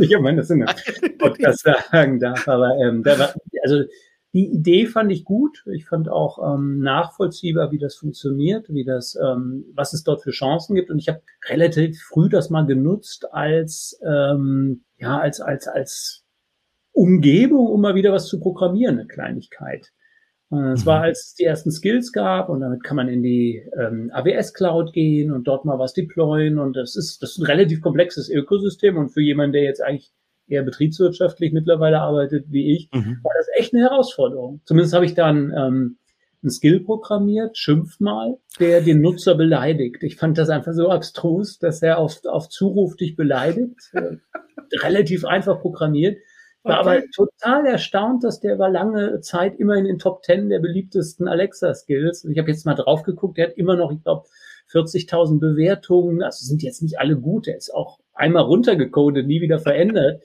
ich 0.00 0.18
meine, 0.18 0.38
das 0.38 0.48
in 0.48 0.62
einem 0.62 1.18
Podcast 1.18 1.68
sagen 1.92 2.18
darf. 2.18 2.48
Aber 2.48 2.74
ähm, 2.78 3.02
da 3.02 3.18
war, 3.18 3.34
also 3.62 3.82
die 4.32 4.46
Idee 4.46 4.86
fand 4.86 5.10
ich 5.10 5.24
gut. 5.24 5.64
Ich 5.72 5.86
fand 5.86 6.08
auch 6.08 6.54
ähm, 6.54 6.80
nachvollziehbar, 6.80 7.72
wie 7.72 7.78
das 7.78 7.96
funktioniert, 7.96 8.68
wie 8.68 8.84
das, 8.84 9.18
ähm, 9.20 9.64
was 9.74 9.92
es 9.92 10.04
dort 10.04 10.22
für 10.22 10.30
Chancen 10.30 10.76
gibt. 10.76 10.90
Und 10.90 10.98
ich 10.98 11.08
habe 11.08 11.22
relativ 11.48 12.00
früh 12.00 12.28
das 12.28 12.50
mal 12.50 12.66
genutzt 12.66 13.26
als 13.32 14.00
ähm, 14.06 14.84
ja 14.98 15.18
als 15.18 15.40
als 15.40 15.66
als 15.66 16.24
Umgebung, 16.92 17.66
um 17.66 17.80
mal 17.80 17.94
wieder 17.94 18.12
was 18.12 18.26
zu 18.26 18.40
programmieren, 18.40 18.98
eine 18.98 19.08
Kleinigkeit. 19.08 19.90
Es 20.52 20.84
war, 20.84 20.98
mhm. 20.98 21.04
als 21.04 21.26
es 21.26 21.34
die 21.34 21.44
ersten 21.44 21.70
Skills 21.70 22.10
gab 22.10 22.48
und 22.48 22.60
damit 22.60 22.82
kann 22.82 22.96
man 22.96 23.08
in 23.08 23.22
die 23.22 23.62
ähm, 23.78 24.10
AWS 24.12 24.52
Cloud 24.52 24.92
gehen 24.92 25.30
und 25.30 25.44
dort 25.46 25.64
mal 25.64 25.78
was 25.78 25.94
deployen 25.94 26.58
und 26.58 26.76
das 26.76 26.96
ist, 26.96 27.22
das 27.22 27.30
ist 27.30 27.38
ein 27.38 27.46
relativ 27.46 27.80
komplexes 27.80 28.28
Ökosystem 28.28 28.96
und 28.96 29.10
für 29.10 29.22
jemanden, 29.22 29.52
der 29.52 29.62
jetzt 29.62 29.80
eigentlich 29.80 30.10
eher 30.50 30.62
betriebswirtschaftlich 30.62 31.52
mittlerweile 31.52 32.00
arbeitet 32.00 32.46
wie 32.48 32.74
ich, 32.74 32.90
mhm. 32.92 33.18
war 33.22 33.32
das 33.36 33.46
echt 33.56 33.74
eine 33.74 33.82
Herausforderung. 33.82 34.60
Zumindest 34.64 34.94
habe 34.94 35.04
ich 35.04 35.14
dann 35.14 35.52
ähm, 35.56 35.96
ein 36.42 36.50
Skill 36.50 36.80
programmiert, 36.80 37.58
schimpf 37.58 38.00
mal, 38.00 38.38
der 38.58 38.80
den 38.80 39.00
Nutzer 39.00 39.34
beleidigt. 39.34 40.02
Ich 40.02 40.16
fand 40.16 40.38
das 40.38 40.48
einfach 40.48 40.72
so 40.72 40.88
abstrus, 40.88 41.58
dass 41.58 41.82
er 41.82 41.98
auf, 41.98 42.24
auf 42.24 42.48
Zuruf 42.48 42.96
dich 42.96 43.16
beleidigt. 43.16 43.76
Äh, 43.92 44.16
relativ 44.82 45.24
einfach 45.24 45.60
programmiert. 45.60 46.18
War 46.62 46.80
okay. 46.80 46.88
aber 46.88 47.02
total 47.14 47.66
erstaunt, 47.66 48.22
dass 48.22 48.40
der 48.40 48.58
war 48.58 48.70
lange 48.70 49.20
Zeit 49.20 49.58
immer 49.58 49.76
in 49.76 49.84
den 49.84 49.98
Top 49.98 50.22
Ten 50.22 50.50
der 50.50 50.58
beliebtesten 50.58 51.26
Alexa-Skills. 51.26 52.26
Ich 52.26 52.38
habe 52.38 52.50
jetzt 52.50 52.66
mal 52.66 52.74
drauf 52.74 53.02
geguckt, 53.02 53.38
der 53.38 53.48
hat 53.48 53.56
immer 53.56 53.76
noch, 53.76 53.90
ich 53.90 54.02
glaube, 54.02 54.26
40.000 54.70 55.40
Bewertungen. 55.40 56.22
Also 56.22 56.44
sind 56.44 56.62
jetzt 56.62 56.82
nicht 56.82 56.98
alle 56.98 57.16
gut. 57.16 57.46
Der 57.46 57.56
ist 57.56 57.72
auch 57.74 57.98
einmal 58.20 58.44
runtergecodet, 58.44 59.26
nie 59.26 59.40
wieder 59.40 59.58
verändert. 59.58 60.22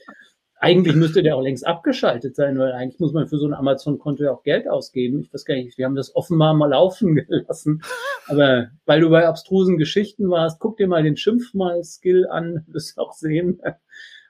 Eigentlich 0.57 0.95
müsste 0.95 1.21
der 1.21 1.35
auch 1.35 1.41
längst 1.41 1.67
abgeschaltet 1.67 2.35
sein, 2.35 2.57
weil 2.57 2.71
eigentlich 2.71 2.99
muss 2.99 3.13
man 3.13 3.27
für 3.27 3.37
so 3.37 3.45
ein 3.45 3.53
Amazon-Konto 3.53 4.23
ja 4.23 4.31
auch 4.31 4.43
Geld 4.43 4.67
ausgeben. 4.69 5.21
Ich 5.21 5.33
weiß 5.33 5.45
gar 5.45 5.55
nicht, 5.55 5.77
wir 5.77 5.85
haben 5.85 5.95
das 5.95 6.15
offenbar 6.15 6.53
mal 6.53 6.69
laufen 6.69 7.15
gelassen. 7.27 7.81
Aber 8.27 8.69
weil 8.85 9.01
du 9.01 9.09
bei 9.09 9.27
abstrusen 9.27 9.77
Geschichten 9.77 10.29
warst, 10.29 10.59
guck 10.59 10.77
dir 10.77 10.87
mal 10.87 11.03
den 11.03 11.17
Schimpfmal-Skill 11.17 12.27
an, 12.27 12.65
wirst 12.67 12.97
du 12.97 13.01
auch 13.01 13.13
sehen. 13.13 13.61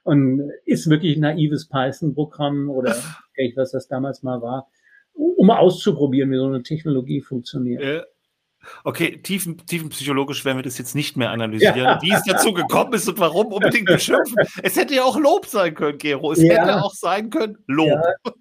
Und 0.02 0.50
ist 0.64 0.88
wirklich 0.88 1.16
ein 1.16 1.20
naives 1.20 1.68
Python-Programm 1.68 2.70
oder 2.70 2.94
was 3.56 3.72
das 3.72 3.88
damals 3.88 4.22
mal 4.22 4.40
war, 4.40 4.68
um 5.12 5.50
auszuprobieren, 5.50 6.30
wie 6.30 6.36
so 6.36 6.46
eine 6.46 6.62
Technologie 6.62 7.22
funktioniert. 7.22 7.82
Äh, 7.82 8.02
Okay, 8.84 9.20
tiefen, 9.22 9.58
tiefenpsychologisch 9.66 10.44
werden 10.44 10.58
wir 10.58 10.62
das 10.62 10.78
jetzt 10.78 10.94
nicht 10.94 11.16
mehr 11.16 11.30
analysieren, 11.30 11.76
ja. 11.76 11.98
wie 12.02 12.12
es 12.12 12.22
dazu 12.24 12.52
gekommen 12.52 12.92
ist 12.94 13.08
und 13.08 13.18
warum 13.18 13.52
unbedingt 13.52 13.86
beschimpfen. 13.86 14.36
es 14.62 14.76
hätte 14.76 14.94
ja 14.94 15.04
auch 15.04 15.18
Lob 15.18 15.46
sein 15.46 15.74
können, 15.74 15.98
Gero. 15.98 16.32
Es 16.32 16.42
ja. 16.42 16.54
hätte 16.54 16.82
auch 16.82 16.94
sein 16.94 17.30
können, 17.30 17.58
Lob. 17.66 17.88
Ja. 17.88 18.32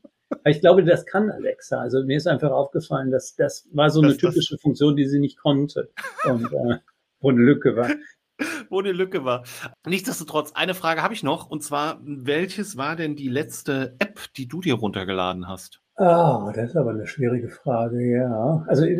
Ich 0.45 0.59
glaube, 0.59 0.83
das 0.83 1.05
kann 1.05 1.29
Alexa. 1.29 1.79
Also 1.79 2.03
mir 2.03 2.17
ist 2.17 2.27
einfach 2.27 2.51
aufgefallen, 2.51 3.11
dass 3.11 3.35
das 3.35 3.67
war 3.71 3.89
so 3.89 4.01
eine 4.01 4.09
das, 4.09 4.17
typische 4.17 4.55
das. 4.55 4.61
Funktion, 4.61 4.95
die 4.95 5.07
sie 5.07 5.19
nicht 5.19 5.37
konnte 5.37 5.89
und 6.25 6.45
äh, 6.45 6.79
wo 7.19 7.29
eine 7.29 7.41
Lücke 7.41 7.75
war. 7.75 7.89
wo 8.69 8.79
eine 8.79 8.91
Lücke 8.91 9.23
war. 9.23 9.43
Nichtsdestotrotz, 9.87 10.51
eine 10.53 10.73
Frage 10.73 11.01
habe 11.01 11.13
ich 11.13 11.23
noch, 11.23 11.49
und 11.49 11.63
zwar, 11.63 11.99
welches 12.03 12.77
war 12.77 12.95
denn 12.95 13.15
die 13.15 13.29
letzte 13.29 13.95
App, 13.99 14.19
die 14.35 14.47
du 14.47 14.61
dir 14.61 14.75
runtergeladen 14.75 15.47
hast? 15.47 15.81
Ah, 15.95 16.51
das 16.53 16.71
ist 16.71 16.75
aber 16.75 16.91
eine 16.91 17.07
schwierige 17.07 17.49
Frage, 17.49 18.17
ja. 18.17 18.65
Also 18.67 18.83
ich, 18.83 18.99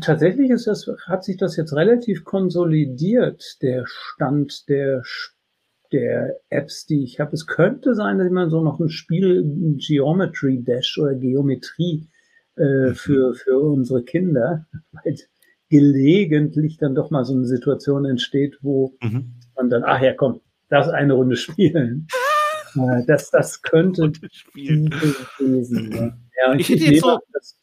tatsächlich 0.00 0.50
ist 0.50 0.66
das, 0.66 0.90
hat 1.06 1.24
sich 1.24 1.36
das 1.36 1.56
jetzt 1.56 1.74
relativ 1.74 2.24
konsolidiert, 2.24 3.58
der 3.62 3.84
Stand 3.86 4.68
der, 4.68 5.02
der 5.92 6.36
Apps, 6.48 6.86
die 6.86 7.04
ich 7.04 7.20
habe. 7.20 7.32
Es 7.34 7.46
könnte 7.46 7.94
sein, 7.94 8.18
dass 8.18 8.30
man 8.30 8.50
so 8.50 8.62
noch 8.62 8.80
ein 8.80 8.88
Spiel 8.88 9.44
Geometry 9.76 10.62
Dash 10.62 10.98
oder 10.98 11.14
Geometrie 11.14 12.08
äh, 12.56 12.88
mhm. 12.88 12.94
für, 12.94 13.34
für 13.34 13.58
unsere 13.58 14.02
Kinder, 14.02 14.66
weil 14.92 15.16
gelegentlich 15.68 16.78
dann 16.78 16.94
doch 16.94 17.10
mal 17.10 17.24
so 17.24 17.34
eine 17.34 17.46
Situation 17.46 18.04
entsteht, 18.04 18.58
wo 18.62 18.94
mhm. 19.02 19.34
man 19.56 19.68
dann, 19.68 19.82
ach 19.84 20.00
ja, 20.00 20.14
komm, 20.14 20.40
das 20.68 20.88
eine 20.88 21.14
Runde 21.14 21.36
spielen. 21.36 22.06
äh, 22.76 23.04
das, 23.06 23.30
das 23.30 23.62
könnte 23.62 24.12
gewesen 25.38 25.92
sein. 25.92 25.92
Ja, 25.92 26.18
ich, 26.56 26.60
ich 26.60 26.68
hätte 26.80 26.92
jetzt 26.92 27.02
so 27.02 27.18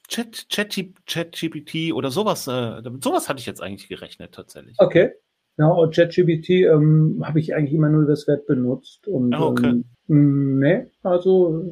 Chat, 0.08 0.50
Chat, 0.50 0.96
Chat 1.06 1.94
oder 1.94 2.12
sowas, 2.12 2.48
äh, 2.48 2.82
damit 2.82 3.04
sowas 3.04 3.30
hatte 3.30 3.40
ich 3.40 3.46
jetzt 3.46 3.62
eigentlich 3.62 3.90
gerechnet 3.90 4.34
tatsächlich. 4.34 4.76
Okay. 4.80 5.12
Ja, 5.58 5.68
und 5.68 5.94
ChatGPT 5.94 6.50
ähm, 6.50 7.24
habe 7.24 7.40
ich 7.40 7.54
eigentlich 7.54 7.76
immer 7.76 7.90
nur 7.90 8.08
das 8.08 8.28
Web 8.28 8.48
benutzt. 8.48 9.08
Und 9.08 9.36
oh, 9.36 9.50
okay. 9.50 9.84
ähm, 10.10 10.58
ne, 10.58 10.90
also 11.04 11.72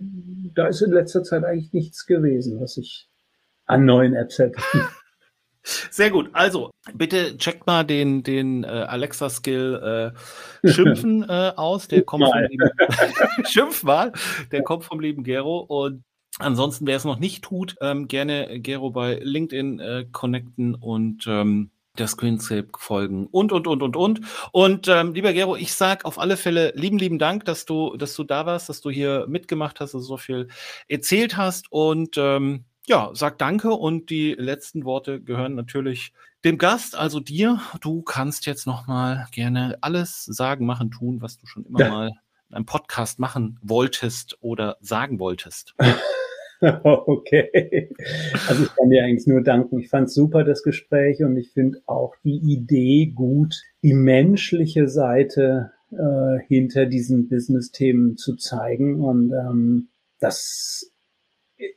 da 0.54 0.68
ist 0.68 0.82
in 0.82 0.92
letzter 0.92 1.24
Zeit 1.24 1.44
eigentlich 1.44 1.74
nichts 1.74 2.06
gewesen, 2.06 2.62
was 2.62 2.78
ich 2.78 3.10
an 3.66 3.86
neuen 3.86 4.14
Apps 4.14 4.38
hätte. 4.38 4.62
Sehr 5.64 6.10
gut. 6.10 6.30
Also, 6.34 6.72
bitte 6.94 7.38
checkt 7.38 7.68
mal 7.68 7.84
den, 7.84 8.24
den 8.24 8.64
äh, 8.64 8.68
Alexa-Skill 8.68 10.14
äh, 10.64 10.70
Schimpfen 10.70 11.24
äh, 11.28 11.54
aus. 11.56 11.88
Der 11.88 12.02
kommt 12.04 12.26
vom 12.26 12.40
lieben, 12.50 12.70
Schimpf 13.46 13.84
mal. 13.84 14.12
Der 14.52 14.64
kommt 14.64 14.84
vom 14.84 15.00
lieben 15.00 15.24
Gero. 15.24 15.60
Und 15.60 16.04
ansonsten, 16.42 16.88
wer 16.88 16.98
es 16.98 17.06
noch 17.06 17.20
nicht 17.20 17.44
tut, 17.44 17.76
ähm, 17.82 18.08
gerne 18.08 18.60
Gero 18.60 18.92
bei 18.92 19.20
LinkedIn 19.22 19.80
äh, 19.80 20.06
connecten 20.12 20.76
und 20.76 21.26
ähm, 21.28 21.72
der 21.98 22.08
Screenscape 22.08 22.70
folgen 22.78 23.28
und 23.28 23.52
und 23.52 23.68
und 23.68 23.84
und 23.84 23.96
und 23.98 24.22
und 24.54 24.88
ähm, 24.88 25.14
lieber 25.14 25.34
Gero, 25.34 25.58
ich 25.58 25.74
sag 25.74 26.06
auf 26.06 26.20
alle 26.20 26.38
Fälle 26.38 26.72
lieben 26.76 26.98
lieben 26.98 27.20
Dank, 27.20 27.44
dass 27.46 27.66
du 27.66 27.98
dass 27.98 28.16
du 28.16 28.24
da 28.24 28.46
warst, 28.46 28.70
dass 28.70 28.82
du 28.82 28.90
hier 28.90 29.26
mitgemacht 29.28 29.80
hast, 29.80 29.94
dass 29.94 30.02
du 30.02 30.08
so 30.08 30.18
viel 30.18 30.48
erzählt 30.88 31.36
hast 31.36 31.72
und 31.72 32.18
ähm, 32.18 32.64
ja, 32.88 33.12
sag 33.14 33.38
danke 33.38 33.72
und 33.72 34.10
die 34.10 34.34
letzten 34.34 34.86
Worte 34.86 35.22
gehören 35.22 35.56
natürlich 35.56 36.14
dem 36.44 36.58
Gast, 36.58 36.96
also 36.96 37.20
dir. 37.20 37.62
Du 37.82 38.02
kannst 38.02 38.46
jetzt 38.46 38.66
noch 38.66 38.88
mal 38.88 39.28
gerne 39.32 39.78
alles 39.82 40.26
sagen, 40.26 40.66
machen, 40.66 40.92
tun, 40.92 41.22
was 41.22 41.38
du 41.38 41.46
schon 41.46 41.66
immer 41.66 41.80
ja. 41.80 41.90
mal 41.90 42.12
in 42.50 42.56
einem 42.56 42.66
Podcast 42.66 43.20
machen 43.20 43.60
wolltest 43.62 44.38
oder 44.42 44.78
sagen 44.82 45.20
wolltest. 45.20 45.76
okay. 46.84 47.90
Also 48.48 48.64
ich 48.64 48.76
kann 48.76 48.90
dir 48.90 49.04
eigentlich 49.04 49.28
nur 49.28 49.42
danken. 49.42 49.80
Ich 49.80 49.90
fand 49.90 50.12
super 50.12 50.44
das 50.44 50.62
Gespräch 50.62 51.24
und 51.24 51.36
ich 51.38 51.52
finde 51.52 51.80
auch 51.88 52.16
die 52.24 52.38
Idee 52.38 53.12
gut, 53.16 53.56
die 53.82 53.94
menschliche 53.94 54.88
Seite 54.88 55.72
äh, 55.92 56.40
hinter 56.48 56.86
diesen 56.86 57.30
Business-Themen 57.30 58.16
zu 58.16 58.36
zeigen 58.36 59.02
und 59.02 59.32
ähm, 59.34 59.90
das 60.20 60.92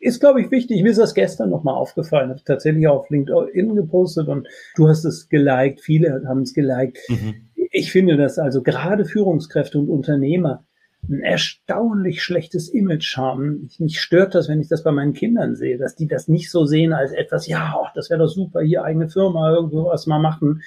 ist, 0.00 0.20
glaube 0.20 0.40
ich, 0.40 0.50
wichtig. 0.50 0.82
Mir 0.82 0.90
ist 0.90 0.98
das 0.98 1.14
gestern 1.14 1.50
nochmal 1.50 1.74
aufgefallen. 1.74 2.30
Habe 2.30 2.38
ich 2.38 2.44
tatsächlich 2.44 2.86
auf 2.86 3.10
LinkedIn 3.10 3.74
gepostet 3.74 4.28
und 4.28 4.48
du 4.76 4.88
hast 4.88 5.04
es 5.04 5.28
geliked. 5.28 5.80
Viele 5.80 6.22
haben 6.26 6.42
es 6.42 6.54
geliked. 6.54 6.98
Mhm. 7.08 7.50
Ich 7.70 7.90
finde, 7.90 8.16
dass 8.16 8.38
also 8.38 8.62
gerade 8.62 9.04
Führungskräfte 9.04 9.78
und 9.78 9.88
Unternehmer 9.88 10.64
ein 11.08 11.20
erstaunlich 11.20 12.22
schlechtes 12.22 12.68
Image 12.68 13.16
haben. 13.16 13.68
Mich 13.78 14.00
stört 14.00 14.34
das, 14.34 14.48
wenn 14.48 14.60
ich 14.60 14.68
das 14.68 14.82
bei 14.82 14.92
meinen 14.92 15.12
Kindern 15.12 15.54
sehe, 15.54 15.78
dass 15.78 15.96
die 15.96 16.06
das 16.06 16.28
nicht 16.28 16.50
so 16.50 16.64
sehen 16.64 16.92
als 16.92 17.12
etwas, 17.12 17.46
ja, 17.46 17.74
oh, 17.78 17.86
das 17.94 18.10
wäre 18.10 18.20
doch 18.20 18.28
super, 18.28 18.60
hier 18.60 18.84
eigene 18.84 19.08
Firma, 19.08 19.54
irgendwo 19.54 19.86
was 19.86 20.06
mal 20.06 20.18
machen, 20.18 20.62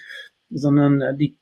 sondern 0.49 1.01
äh, 1.01 1.15
die 1.15 1.37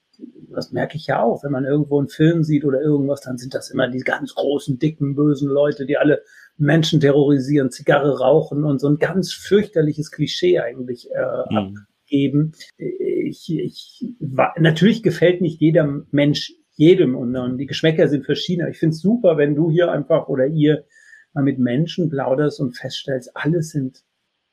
das 0.49 0.71
merke 0.71 0.95
ich 0.97 1.07
ja 1.07 1.21
auch, 1.21 1.43
wenn 1.43 1.51
man 1.51 1.65
irgendwo 1.65 1.99
einen 1.99 2.07
Film 2.07 2.43
sieht 2.43 2.65
oder 2.65 2.81
irgendwas, 2.81 3.21
dann 3.21 3.37
sind 3.37 3.53
das 3.53 3.69
immer 3.69 3.89
die 3.89 3.99
ganz 3.99 4.33
großen, 4.35 4.79
dicken, 4.79 5.15
bösen 5.15 5.49
Leute, 5.49 5.85
die 5.85 5.97
alle 5.97 6.21
Menschen 6.57 6.99
terrorisieren, 6.99 7.71
Zigarre 7.71 8.19
rauchen 8.19 8.63
und 8.63 8.79
so 8.79 8.87
ein 8.87 8.97
ganz 8.97 9.33
fürchterliches 9.33 10.11
Klischee 10.11 10.59
eigentlich 10.59 11.09
äh, 11.11 11.53
mhm. 11.53 11.57
abgeben. 11.57 12.53
Ich, 12.77 13.49
ich, 13.49 14.15
natürlich 14.57 15.03
gefällt 15.03 15.41
nicht 15.41 15.59
jeder 15.59 16.03
Mensch 16.11 16.53
jedem 16.75 17.15
und, 17.15 17.35
und 17.35 17.57
die 17.57 17.65
Geschmäcker 17.65 18.07
sind 18.07 18.25
verschieden. 18.25 18.67
Ich 18.69 18.79
finde 18.79 18.93
es 18.93 19.01
super, 19.01 19.37
wenn 19.37 19.55
du 19.55 19.71
hier 19.71 19.91
einfach 19.91 20.27
oder 20.27 20.45
ihr 20.45 20.85
mal 21.33 21.43
mit 21.43 21.59
Menschen 21.59 22.09
plauderst 22.09 22.59
und 22.59 22.77
feststellst, 22.77 23.35
alles 23.35 23.71
sind 23.71 24.03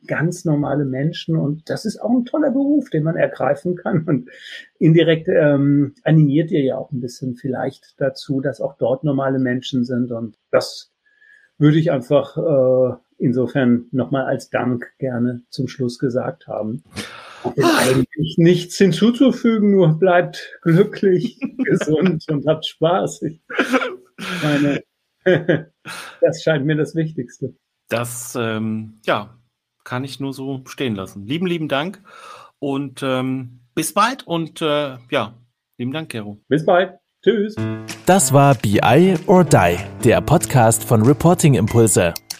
ganz 0.07 0.45
normale 0.45 0.85
Menschen 0.85 1.37
und 1.37 1.69
das 1.71 1.85
ist 1.85 2.01
auch 2.01 2.11
ein 2.11 2.25
toller 2.25 2.51
Beruf, 2.51 2.91
den 2.91 3.05
man 3.05 3.17
ergreifen 3.17 3.77
kann 3.77 4.05
und 4.05 4.31
indirekt 4.79 5.29
ähm, 5.29 5.95
animiert 6.03 6.51
ihr 6.51 6.63
ja 6.63 6.77
auch 6.77 6.91
ein 6.91 7.01
bisschen 7.01 7.37
vielleicht 7.37 7.95
dazu, 7.99 8.41
dass 8.41 8.61
auch 8.61 8.77
dort 8.79 9.05
normale 9.05 9.39
Menschen 9.39 9.85
sind 9.85 10.11
und 10.11 10.39
das 10.51 10.93
würde 11.59 11.79
ich 11.79 11.93
einfach 11.93 12.37
äh, 12.37 12.97
insofern 13.19 13.87
nochmal 13.93 14.25
als 14.25 14.51
Dank 14.51 14.93
gerne 14.99 15.43
zum 15.51 15.69
Schluss 15.69 15.99
gesagt 16.01 16.49
haben. 16.49 16.83
Eigentlich 17.45 18.37
nichts 18.39 18.77
hinzuzufügen, 18.79 19.73
nur 19.73 19.99
bleibt 19.99 20.59
glücklich, 20.63 21.41
gesund 21.65 22.25
und 22.29 22.47
habt 22.47 22.67
Spaß. 22.67 23.23
Ich 23.23 23.41
meine, 24.43 24.83
das 26.21 26.43
scheint 26.43 26.65
mir 26.65 26.77
das 26.77 26.95
Wichtigste. 26.95 27.55
Das, 27.89 28.37
ähm, 28.39 29.01
ja, 29.05 29.39
kann 29.85 30.05
ich 30.05 30.21
nur 30.21 30.33
so 30.33 30.63
stehen 30.67 30.95
lassen. 30.95 31.27
Lieben, 31.27 31.47
lieben 31.47 31.69
Dank 31.69 32.03
und 32.59 33.03
ähm, 33.03 33.61
bis 33.75 33.93
bald 33.93 34.27
und 34.27 34.63
äh, 34.63 34.97
ja, 35.11 35.35
lieben 35.79 35.93
Dank, 35.93 36.11
Gero. 36.11 36.39
Bis 36.49 36.65
bald. 36.65 36.95
Tschüss. 37.25 37.55
Das 38.05 38.33
war 38.33 38.57
BI 38.57 39.15
or 39.27 39.45
Die, 39.45 39.77
der 40.03 40.21
Podcast 40.21 40.83
von 40.83 41.03
Reporting 41.03 41.55
Impulse. 41.55 42.15